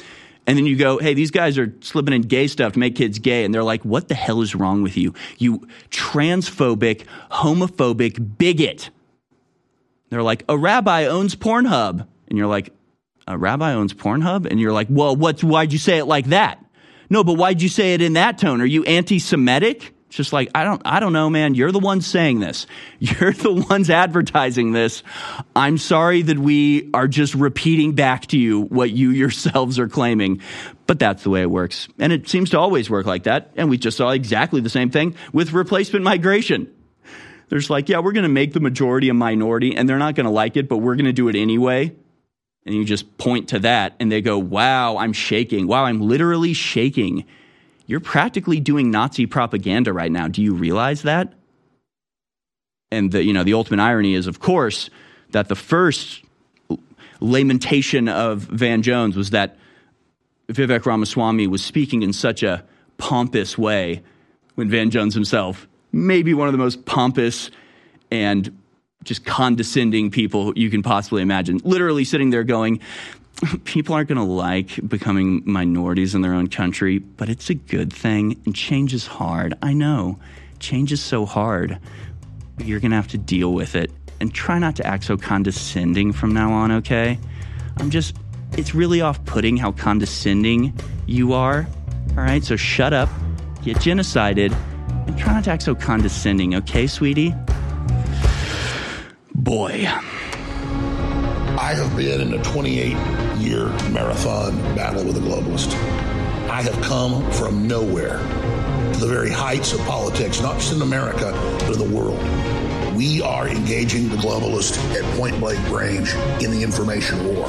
[0.46, 3.18] And then you go, hey, these guys are slipping in gay stuff to make kids
[3.18, 3.44] gay.
[3.44, 5.14] And they're like, what the hell is wrong with you?
[5.38, 8.90] You transphobic, homophobic bigot.
[10.08, 12.06] They're like, a rabbi owns Pornhub.
[12.28, 12.72] And you're like,
[13.28, 14.46] a rabbi owns Pornhub?
[14.50, 16.64] And you're like, well, what's, why'd you say it like that?
[17.10, 18.60] No, but why'd you say it in that tone?
[18.60, 19.92] Are you anti Semitic?
[20.10, 21.54] Just like, I don't, I don't know, man.
[21.54, 22.66] You're the one saying this.
[22.98, 25.04] You're the ones advertising this.
[25.54, 30.40] I'm sorry that we are just repeating back to you what you yourselves are claiming.
[30.86, 31.88] But that's the way it works.
[31.98, 33.52] And it seems to always work like that.
[33.56, 36.72] And we just saw exactly the same thing with replacement migration.
[37.48, 40.26] There's like, yeah, we're going to make the majority a minority and they're not going
[40.26, 41.94] to like it, but we're going to do it anyway.
[42.66, 45.66] And you just point to that and they go, wow, I'm shaking.
[45.66, 47.24] Wow, I'm literally shaking.
[47.86, 50.28] You're practically doing Nazi propaganda right now.
[50.28, 51.32] Do you realize that?
[52.92, 54.90] And the, you know, the ultimate irony is, of course,
[55.30, 56.22] that the first
[57.20, 59.56] lamentation of Van Jones was that
[60.48, 62.64] Vivek Ramaswamy was speaking in such a
[62.98, 64.02] pompous way
[64.56, 67.50] when Van Jones himself, maybe one of the most pompous
[68.10, 68.59] and
[69.04, 72.80] just condescending people you can possibly imagine, literally sitting there going,
[73.64, 77.90] People aren't going to like becoming minorities in their own country, but it's a good
[77.90, 78.40] thing.
[78.44, 79.54] And change is hard.
[79.62, 80.18] I know.
[80.58, 81.78] Change is so hard.
[82.56, 83.90] But you're going to have to deal with it.
[84.20, 87.18] And try not to act so condescending from now on, okay?
[87.78, 88.14] I'm just,
[88.58, 91.66] it's really off putting how condescending you are.
[92.10, 92.44] All right?
[92.44, 93.08] So shut up,
[93.62, 94.54] get genocided,
[95.06, 97.34] and try not to act so condescending, okay, sweetie?
[99.34, 99.86] Boy.
[99.86, 102.96] I have been in a 28
[103.38, 105.72] year marathon battle with a globalist.
[106.50, 108.18] I have come from nowhere
[108.92, 112.18] to the very heights of politics, not just in America, but in the world.
[112.96, 116.12] We are engaging the globalist at point blank range
[116.42, 117.46] in the information war.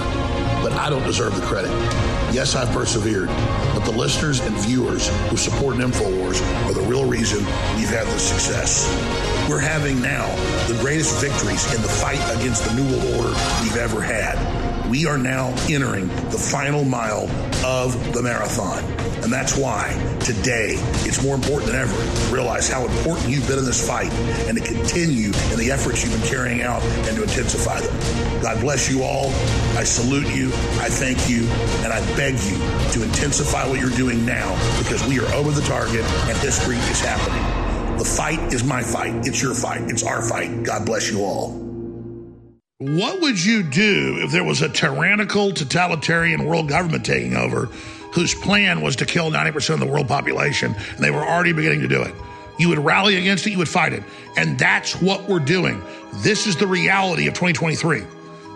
[0.62, 1.72] But I don't deserve the credit.
[2.32, 3.28] Yes, I've persevered,
[3.74, 7.40] but the listeners and viewers who support InfoWars are the real reason
[7.76, 8.88] we've had this success.
[9.52, 10.34] We're having now
[10.68, 14.40] the greatest victories in the fight against the New World Order we've ever had.
[14.90, 17.30] We are now entering the final mile
[17.65, 18.82] of the marathon.
[19.22, 19.91] And that's why
[20.22, 24.10] today it's more important than ever to realize how important you've been in this fight
[24.48, 28.41] and to continue in the efforts you've been carrying out and to intensify them.
[28.41, 29.32] God bless you all.
[29.76, 30.48] I salute you.
[30.80, 31.45] I thank you.
[31.84, 32.57] And I beg you
[32.94, 37.02] to intensify what you're doing now because we are over the target and history is
[37.02, 37.60] happening.
[38.02, 39.28] The fight is my fight.
[39.28, 39.82] It's your fight.
[39.84, 40.64] It's our fight.
[40.64, 41.52] God bless you all.
[42.80, 47.68] What would you do if there was a tyrannical, totalitarian world government taking over
[48.15, 51.82] whose plan was to kill 90% of the world population and they were already beginning
[51.82, 52.15] to do it?
[52.57, 54.02] You would rally against it, you would fight it.
[54.36, 55.80] And that's what we're doing.
[56.23, 58.02] This is the reality of 2023.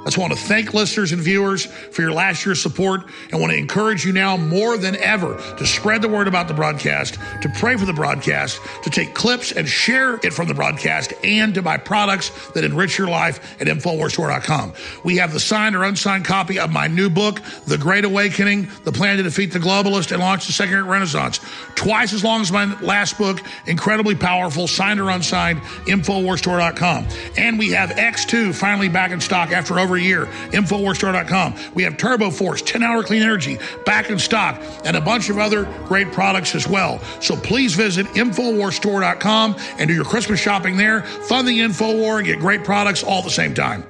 [0.06, 3.53] I just want to thank listeners and viewers for your last year's support and want
[3.53, 7.49] to encourage you now more than ever to spread the word about the broadcast, to
[7.57, 11.64] pray for the broadcast, to take clips and share it from the broadcast, and to
[11.64, 14.73] buy products that enrich your life at InfoWarsStore.com.
[15.03, 18.91] We have the signed or unsigned copy of my new book, The Great Awakening, The
[18.91, 21.40] Plan to Defeat the Globalist and Launch the Second Renaissance.
[21.73, 27.07] Twice as long as my last book, incredibly powerful, signed or unsigned, InfoWarsStore.com.
[27.38, 30.26] And we have X2 finally back in stock after over over a year.
[30.52, 31.56] Infowarsstore.com.
[31.74, 35.38] We have Turbo Force 10 hour clean energy back in stock and a bunch of
[35.38, 37.00] other great products as well.
[37.22, 41.02] So please visit Infowarsstore.com and do your Christmas shopping there.
[41.04, 43.86] Fund the Infowar and get great products all at the same time.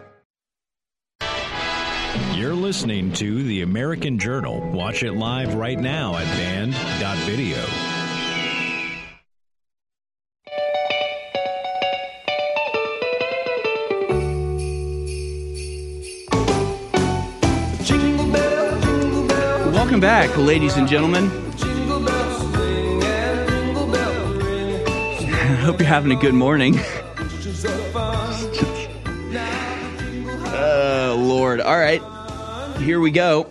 [2.36, 4.60] You're listening to The American Journal.
[4.72, 7.95] Watch it live right now at band.video.
[19.86, 21.26] Welcome back, ladies and gentlemen.
[25.30, 26.80] I hope you're having a good morning.
[30.58, 31.62] Oh, Lord.
[31.62, 32.02] All right.
[32.80, 33.48] Here we go.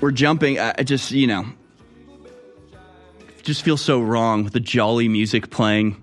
[0.00, 0.60] We're jumping.
[0.60, 1.46] I just, you know,
[3.42, 5.96] just feel so wrong with the jolly music playing.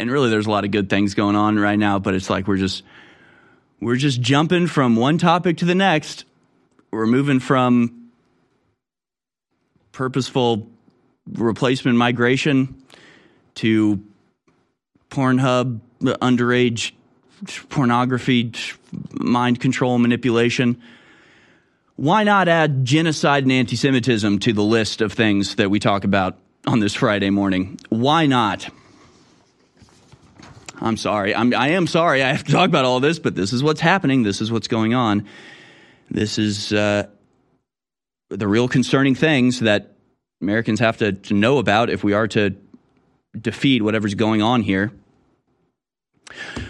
[0.00, 2.48] And really, there's a lot of good things going on right now, but it's like
[2.48, 2.82] we're just.
[3.80, 6.24] We're just jumping from one topic to the next.
[6.92, 8.10] We're moving from
[9.92, 10.66] purposeful
[11.32, 12.82] replacement migration
[13.56, 14.02] to
[15.08, 16.92] Pornhub, underage
[17.68, 18.52] pornography,
[19.12, 20.80] mind control manipulation.
[21.94, 26.04] Why not add genocide and anti Semitism to the list of things that we talk
[26.04, 27.78] about on this Friday morning?
[27.88, 28.68] Why not?
[30.80, 31.34] I'm sorry.
[31.34, 32.22] I'm, I am sorry.
[32.22, 34.22] I have to talk about all this, but this is what's happening.
[34.22, 35.26] This is what's going on.
[36.10, 37.06] This is uh,
[38.30, 39.94] the real concerning things that
[40.40, 42.56] Americans have to, to know about if we are to
[43.38, 44.90] defeat whatever's going on here.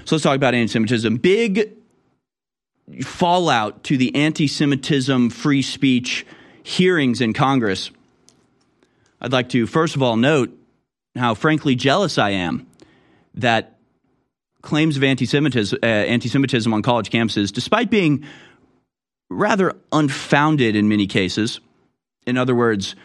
[0.05, 1.17] So let's talk about anti Semitism.
[1.17, 1.73] Big
[3.03, 6.27] fallout to the anti Semitism free speech
[6.62, 7.91] hearings in Congress.
[9.21, 10.57] I'd like to, first of all, note
[11.17, 12.67] how frankly jealous I am
[13.35, 13.79] that
[14.62, 18.25] claims of anti Semitism uh, anti-Semitism on college campuses, despite being
[19.31, 21.61] rather unfounded in many cases,
[22.27, 22.97] in other words,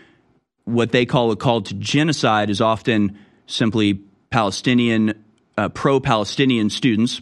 [0.65, 5.23] what they call a call to genocide is often simply Palestinian,
[5.57, 7.21] uh, pro Palestinian students,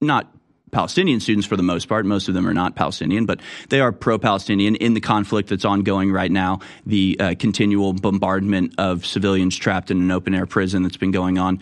[0.00, 0.32] not
[0.70, 2.06] Palestinian students for the most part.
[2.06, 5.64] Most of them are not Palestinian, but they are pro Palestinian in the conflict that's
[5.64, 10.82] ongoing right now, the uh, continual bombardment of civilians trapped in an open air prison
[10.82, 11.60] that's been going on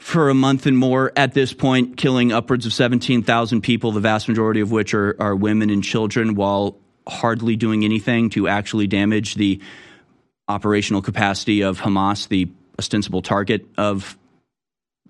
[0.00, 4.28] for a month and more at this point, killing upwards of 17,000 people, the vast
[4.28, 9.34] majority of which are, are women and children, while hardly doing anything to actually damage
[9.34, 9.60] the
[10.48, 14.16] operational capacity of Hamas, the ostensible target of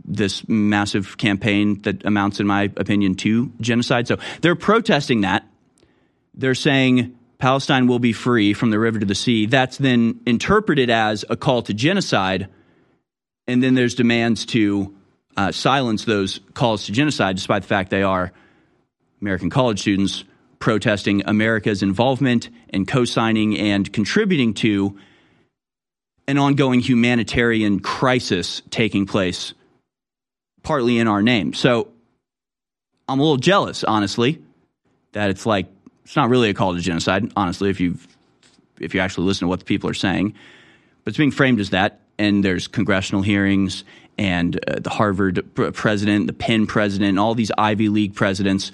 [0.04, 4.08] this massive campaign that amounts, in my opinion, to genocide.
[4.08, 5.46] So they're protesting that.
[6.34, 9.46] They're saying Palestine will be free from the river to the sea.
[9.46, 12.48] That's then interpreted as a call to genocide.
[13.46, 14.94] And then there's demands to
[15.36, 18.32] uh, silence those calls to genocide, despite the fact they are
[19.20, 20.24] American college students
[20.58, 24.98] protesting America's involvement and co signing and contributing to
[26.28, 29.52] an ongoing humanitarian crisis taking place,
[30.62, 31.54] partly in our name.
[31.54, 31.90] So
[33.08, 34.40] I'm a little jealous, honestly,
[35.12, 35.66] that it's like,
[36.04, 37.96] it's not really a call to genocide, honestly, if you
[38.80, 40.34] if you actually listen to what the people are saying.
[41.04, 43.84] But it's being framed as that, and there's congressional hearings,
[44.18, 48.70] and uh, the Harvard pr- president, the Penn president, all these Ivy League presidents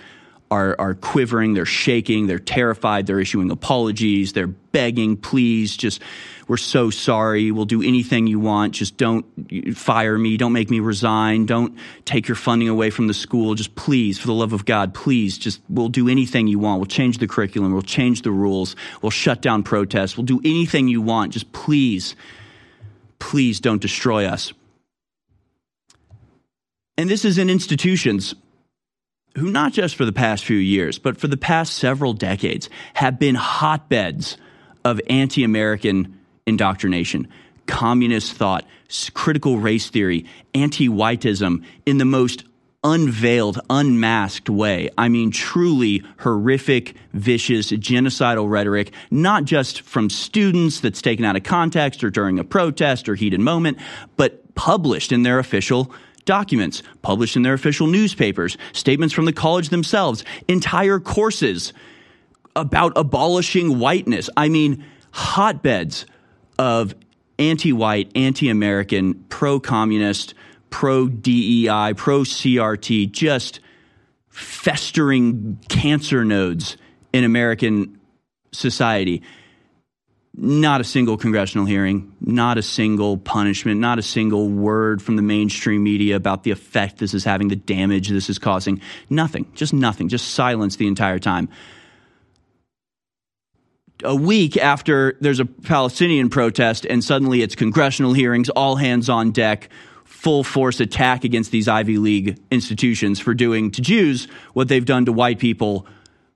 [0.50, 6.02] are are quivering, they're shaking, they're terrified, they're issuing apologies, they're begging, please, just
[6.48, 7.50] we're so sorry.
[7.50, 8.74] We'll do anything you want.
[8.74, 9.26] Just don't
[9.76, 10.36] fire me.
[10.36, 11.44] Don't make me resign.
[11.44, 13.56] Don't take your funding away from the school.
[13.56, 16.78] Just please, for the love of God, please, just we'll do anything you want.
[16.78, 17.72] We'll change the curriculum.
[17.72, 18.76] We'll change the rules.
[19.02, 20.16] We'll shut down protests.
[20.16, 21.32] We'll do anything you want.
[21.32, 22.14] Just please,
[23.18, 24.52] please don't destroy us.
[26.98, 28.34] And this is in institutions
[29.36, 33.18] who, not just for the past few years, but for the past several decades, have
[33.18, 34.38] been hotbeds
[34.84, 37.28] of anti American indoctrination,
[37.66, 38.64] communist thought,
[39.12, 40.24] critical race theory,
[40.54, 42.44] anti whiteism in the most
[42.86, 44.88] unveiled, unmasked way.
[44.96, 51.42] I mean, truly horrific, vicious, genocidal rhetoric, not just from students that's taken out of
[51.42, 53.78] context or during a protest or heated moment,
[54.16, 55.92] but published in their official
[56.26, 61.72] documents, published in their official newspapers, statements from the college themselves, entire courses
[62.54, 64.30] about abolishing whiteness.
[64.36, 66.06] I mean, hotbeds
[66.56, 66.94] of
[67.36, 70.34] anti white, anti American, pro communist,
[70.76, 73.60] pro DEI, pro CRT, just
[74.28, 76.76] festering cancer nodes
[77.14, 77.98] in American
[78.52, 79.22] society.
[80.34, 85.22] Not a single congressional hearing, not a single punishment, not a single word from the
[85.22, 88.82] mainstream media about the effect this is having, the damage this is causing.
[89.08, 91.48] Nothing, just nothing, just silence the entire time.
[94.04, 99.30] A week after there's a Palestinian protest, and suddenly it's congressional hearings, all hands on
[99.30, 99.70] deck,
[100.16, 105.04] full force attack against these Ivy League institutions for doing to Jews what they've done
[105.04, 105.86] to white people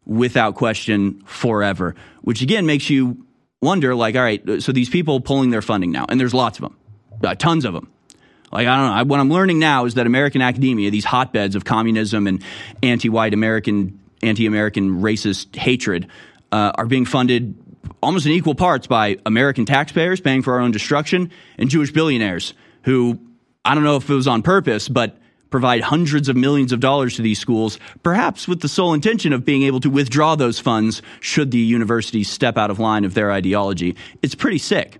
[0.04, 3.24] without question forever, which again makes you
[3.62, 6.62] wonder like, all right, so these people pulling their funding now, and there's lots of
[6.62, 6.76] them,
[7.24, 7.90] uh, tons of them.
[8.52, 8.92] Like, I don't know.
[8.92, 12.42] I, what I'm learning now is that American academia, these hotbeds of communism and
[12.82, 16.08] anti white American, anti American racist hatred,
[16.52, 17.54] uh, are being funded
[18.02, 22.54] almost in equal parts by American taxpayers paying for our own destruction and Jewish billionaires
[22.82, 23.20] who,
[23.64, 25.18] I don't know if it was on purpose, but
[25.50, 29.44] provide hundreds of millions of dollars to these schools, perhaps with the sole intention of
[29.44, 33.32] being able to withdraw those funds should the universities step out of line of their
[33.32, 33.96] ideology.
[34.22, 34.98] It's pretty sick.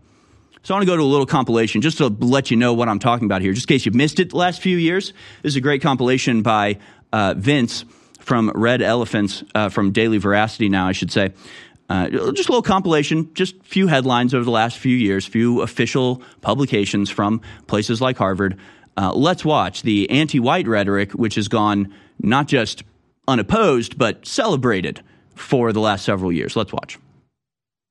[0.63, 2.89] So I want to go to a little compilation just to let you know what
[2.89, 5.15] I'm talking about here, just in case you've missed it the last few years.
[5.43, 6.79] This is a great compilation by
[7.13, 7.87] uh, Vince
[8.19, 11.33] from Red Elephants, uh, from Daily Veracity now, I should say.
[11.91, 15.61] Uh, just a little compilation, just a few headlines over the last few years, few
[15.61, 18.57] official publications from places like Harvard.
[18.97, 22.85] Uh, let's watch the anti white rhetoric, which has gone not just
[23.27, 25.03] unopposed, but celebrated
[25.35, 26.55] for the last several years.
[26.55, 26.97] Let's watch.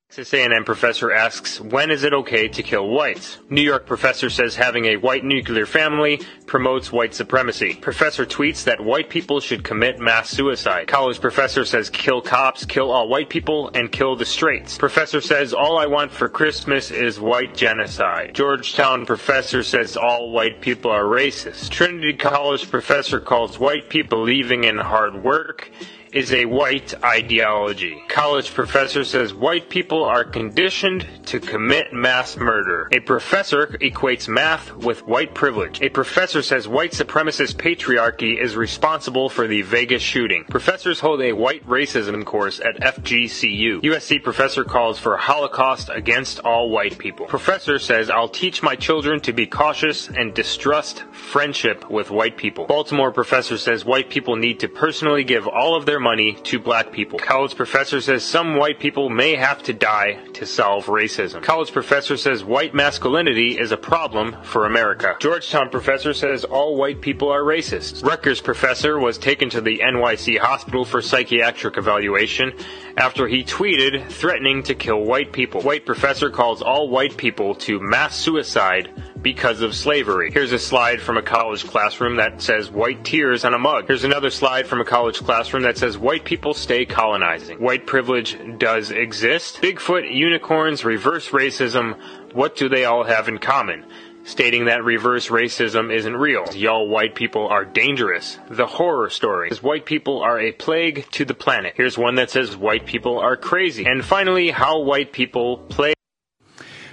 [0.09, 3.37] Texas A&M professor asks, when is it okay to kill whites?
[3.47, 7.75] New York professor says having a white nuclear family promotes white supremacy.
[7.75, 10.87] Professor tweets that white people should commit mass suicide.
[10.87, 14.79] College professor says kill cops, kill all white people, and kill the straights.
[14.79, 18.33] Professor says all I want for Christmas is white genocide.
[18.33, 21.69] Georgetown professor says all white people are racist.
[21.69, 25.69] Trinity College professor calls white people believing in hard work
[26.13, 28.01] is a white ideology.
[28.07, 32.89] College professor says white people are conditioned to commit mass murder.
[32.91, 35.81] A professor equates math with white privilege.
[35.81, 40.45] A professor says white supremacist patriarchy is responsible for the Vegas shooting.
[40.45, 43.81] Professors hold a white racism course at FGCU.
[43.81, 47.27] USC professor calls for Holocaust against all white people.
[47.27, 52.65] Professor says I'll teach my children to be cautious and distrust friendship with white people.
[52.65, 56.91] Baltimore professor says white people need to personally give all of their money to black
[56.91, 57.19] people.
[57.19, 61.41] College professor says some white people may have to die to solve racism.
[61.43, 65.15] College professor says white masculinity is a problem for America.
[65.19, 68.03] Georgetown professor says all white people are racist.
[68.05, 72.53] Rutgers professor was taken to the NYC hospital for psychiatric evaluation
[72.97, 75.61] after he tweeted threatening to kill white people.
[75.61, 78.89] White professor calls all white people to mass suicide
[79.21, 80.31] because of slavery.
[80.31, 83.85] Here's a slide from a college classroom that says white tears on a mug.
[83.87, 87.61] Here's another slide from a college classroom that says white people stay colonizing.
[87.61, 89.61] White privilege does exist.
[89.61, 91.97] Bigfoot, unicorns, reverse racism,
[92.33, 93.85] what do they all have in common?
[94.25, 96.45] Stating that reverse racism isn't real.
[96.53, 98.37] Y'all white people are dangerous.
[98.49, 101.73] The horror story is white people are a plague to the planet.
[101.75, 103.85] Here's one that says white people are crazy.
[103.85, 105.93] And finally, how white people play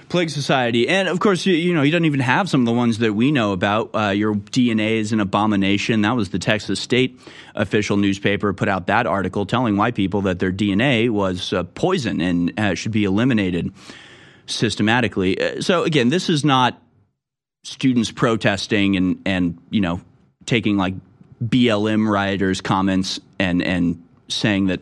[0.09, 2.73] Plague Society, and of course, you, you know he doesn't even have some of the
[2.73, 3.89] ones that we know about.
[3.93, 6.01] Uh, your DNA is an abomination.
[6.01, 7.19] That was the Texas State
[7.55, 12.21] official newspaper put out that article telling white people that their DNA was uh, poison
[12.21, 13.73] and uh, should be eliminated
[14.45, 15.39] systematically.
[15.39, 16.81] Uh, So again, this is not
[17.63, 19.99] students protesting and and you know
[20.45, 20.93] taking like
[21.43, 24.79] BLM rioters' comments and and saying that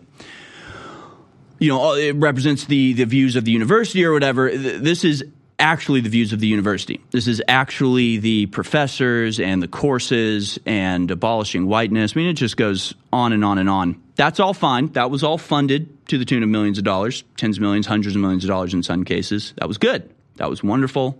[1.59, 4.55] you know it represents the the views of the university or whatever.
[4.55, 5.23] This is
[5.59, 6.99] actually the views of the university.
[7.11, 12.13] This is actually the professors and the courses and abolishing whiteness.
[12.15, 14.01] I mean, it just goes on and on and on.
[14.15, 14.87] That's all fine.
[14.93, 18.15] That was all funded to the tune of millions of dollars, tens of millions, hundreds
[18.15, 19.53] of millions of dollars in some cases.
[19.57, 20.09] That was good.
[20.37, 21.17] That was wonderful.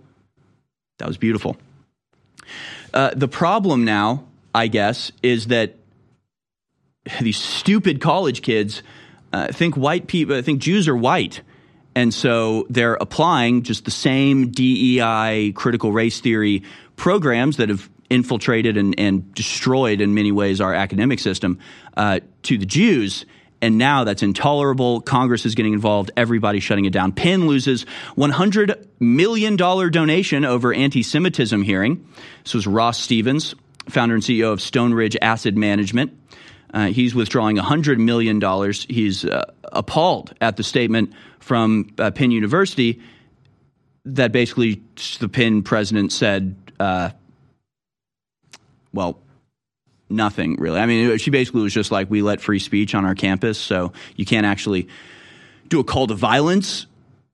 [0.98, 1.56] That was beautiful.
[2.92, 5.74] Uh, the problem now, I guess, is that
[7.20, 8.82] these stupid college kids
[9.36, 11.42] uh, think white people I think Jews are white,
[11.94, 16.62] and so they're applying just the same DEI critical race theory
[16.96, 21.58] programs that have infiltrated and, and destroyed in many ways our academic system
[21.96, 23.26] uh, to the Jews.
[23.60, 25.00] And now that's intolerable.
[25.00, 26.10] Congress is getting involved.
[26.16, 27.12] Everybody's shutting it down.
[27.12, 27.84] Penn loses
[28.16, 32.06] $100 million donation over anti Semitism hearing.
[32.44, 33.54] This was Ross Stevens,
[33.88, 36.16] founder and CEO of Stone Ridge Asset Management.
[36.76, 38.38] Uh, he's withdrawing $100 million.
[38.86, 43.00] He's uh, appalled at the statement from uh, Penn University
[44.04, 44.82] that basically
[45.18, 47.10] the Penn president said, uh,
[48.92, 49.18] well,
[50.10, 50.78] nothing really.
[50.78, 53.94] I mean, she basically was just like, we let free speech on our campus, so
[54.16, 54.86] you can't actually
[55.68, 56.86] do a call to violence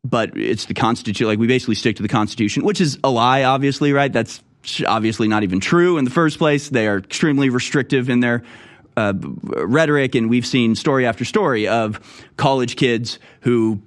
[0.05, 1.29] but it's the Constitution.
[1.29, 4.13] Like we basically stick to the Constitution, which is a lie, obviously, right?
[4.13, 4.43] That's
[4.85, 6.69] obviously not even true in the first place.
[6.71, 8.43] They are extremely restrictive in their
[8.97, 12.01] uh, rhetoric, and we've seen story after story of
[12.37, 13.81] college kids who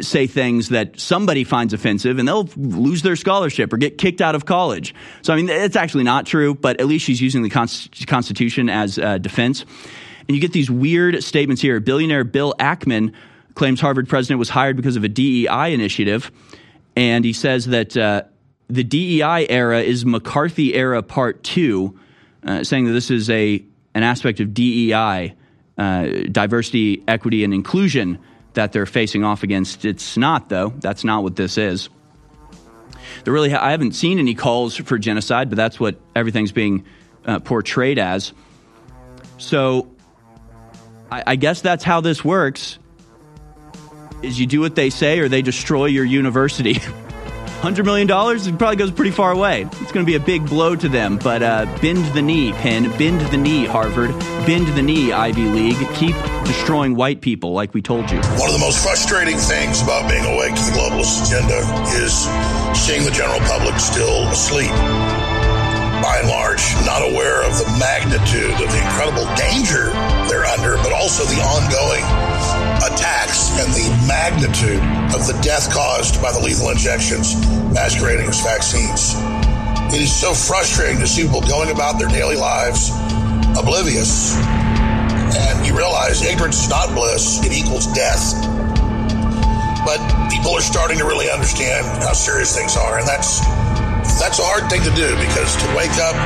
[0.00, 4.34] say things that somebody finds offensive and they'll lose their scholarship or get kicked out
[4.34, 4.94] of college.
[5.22, 8.68] So, I mean, it's actually not true, but at least she's using the Const- Constitution
[8.68, 9.64] as uh, defense.
[10.26, 11.78] And you get these weird statements here.
[11.80, 13.14] Billionaire Bill Ackman
[13.54, 16.30] claims Harvard president was hired because of a DEI initiative.
[16.96, 18.22] And he says that uh,
[18.68, 21.98] the DEI era is McCarthy era part two,
[22.44, 23.64] uh, saying that this is a
[23.98, 25.34] an aspect of DEI,
[25.76, 28.20] uh, diversity, equity, and inclusion
[28.54, 29.84] that they're facing off against.
[29.84, 30.72] It's not, though.
[30.78, 31.88] That's not what this is.
[33.24, 36.84] There really, ha- I haven't seen any calls for genocide, but that's what everything's being
[37.24, 38.32] uh, portrayed as.
[39.36, 39.90] So,
[41.10, 42.78] I, I guess that's how this works.
[44.22, 46.80] Is you do what they say, or they destroy your university.
[47.60, 49.62] Hundred million dollars it probably goes pretty far away.
[49.62, 51.18] It's going to be a big blow to them.
[51.18, 52.88] But uh, bend the knee, Penn.
[52.96, 54.10] Bend the knee, Harvard.
[54.46, 55.76] Bend the knee, Ivy League.
[55.94, 56.14] Keep
[56.44, 58.18] destroying white people, like we told you.
[58.18, 61.58] One of the most frustrating things about being awake to the globalist agenda
[61.98, 62.14] is
[62.78, 64.70] seeing the general public still asleep.
[66.08, 69.92] By and large, not aware of the magnitude of the incredible danger
[70.24, 72.00] they're under, but also the ongoing
[72.80, 74.80] attacks and the magnitude
[75.12, 77.36] of the death caused by the lethal injections
[77.76, 79.20] masquerading as vaccines.
[79.92, 82.88] It is so frustrating to see people going about their daily lives
[83.60, 84.32] oblivious.
[84.32, 88.32] And you realize ignorance is not bliss, it equals death.
[89.84, 90.00] But
[90.32, 93.44] people are starting to really understand how serious things are, and that's
[94.16, 96.16] that's a hard thing to do because to wake up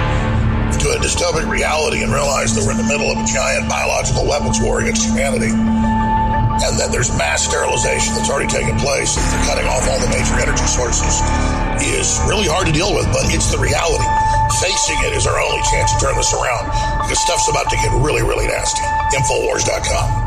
[0.78, 4.22] to a dystopic reality and realize that we're in the middle of a giant biological
[4.26, 9.46] weapons war against humanity and that there's mass sterilization that's already taken place and they're
[9.50, 11.18] cutting off all the major energy sources
[11.98, 14.06] is really hard to deal with, but it's the reality.
[14.62, 16.70] Facing it is our only chance to turn this around
[17.02, 18.82] because stuff's about to get really, really nasty.
[19.16, 20.22] Infowars.com.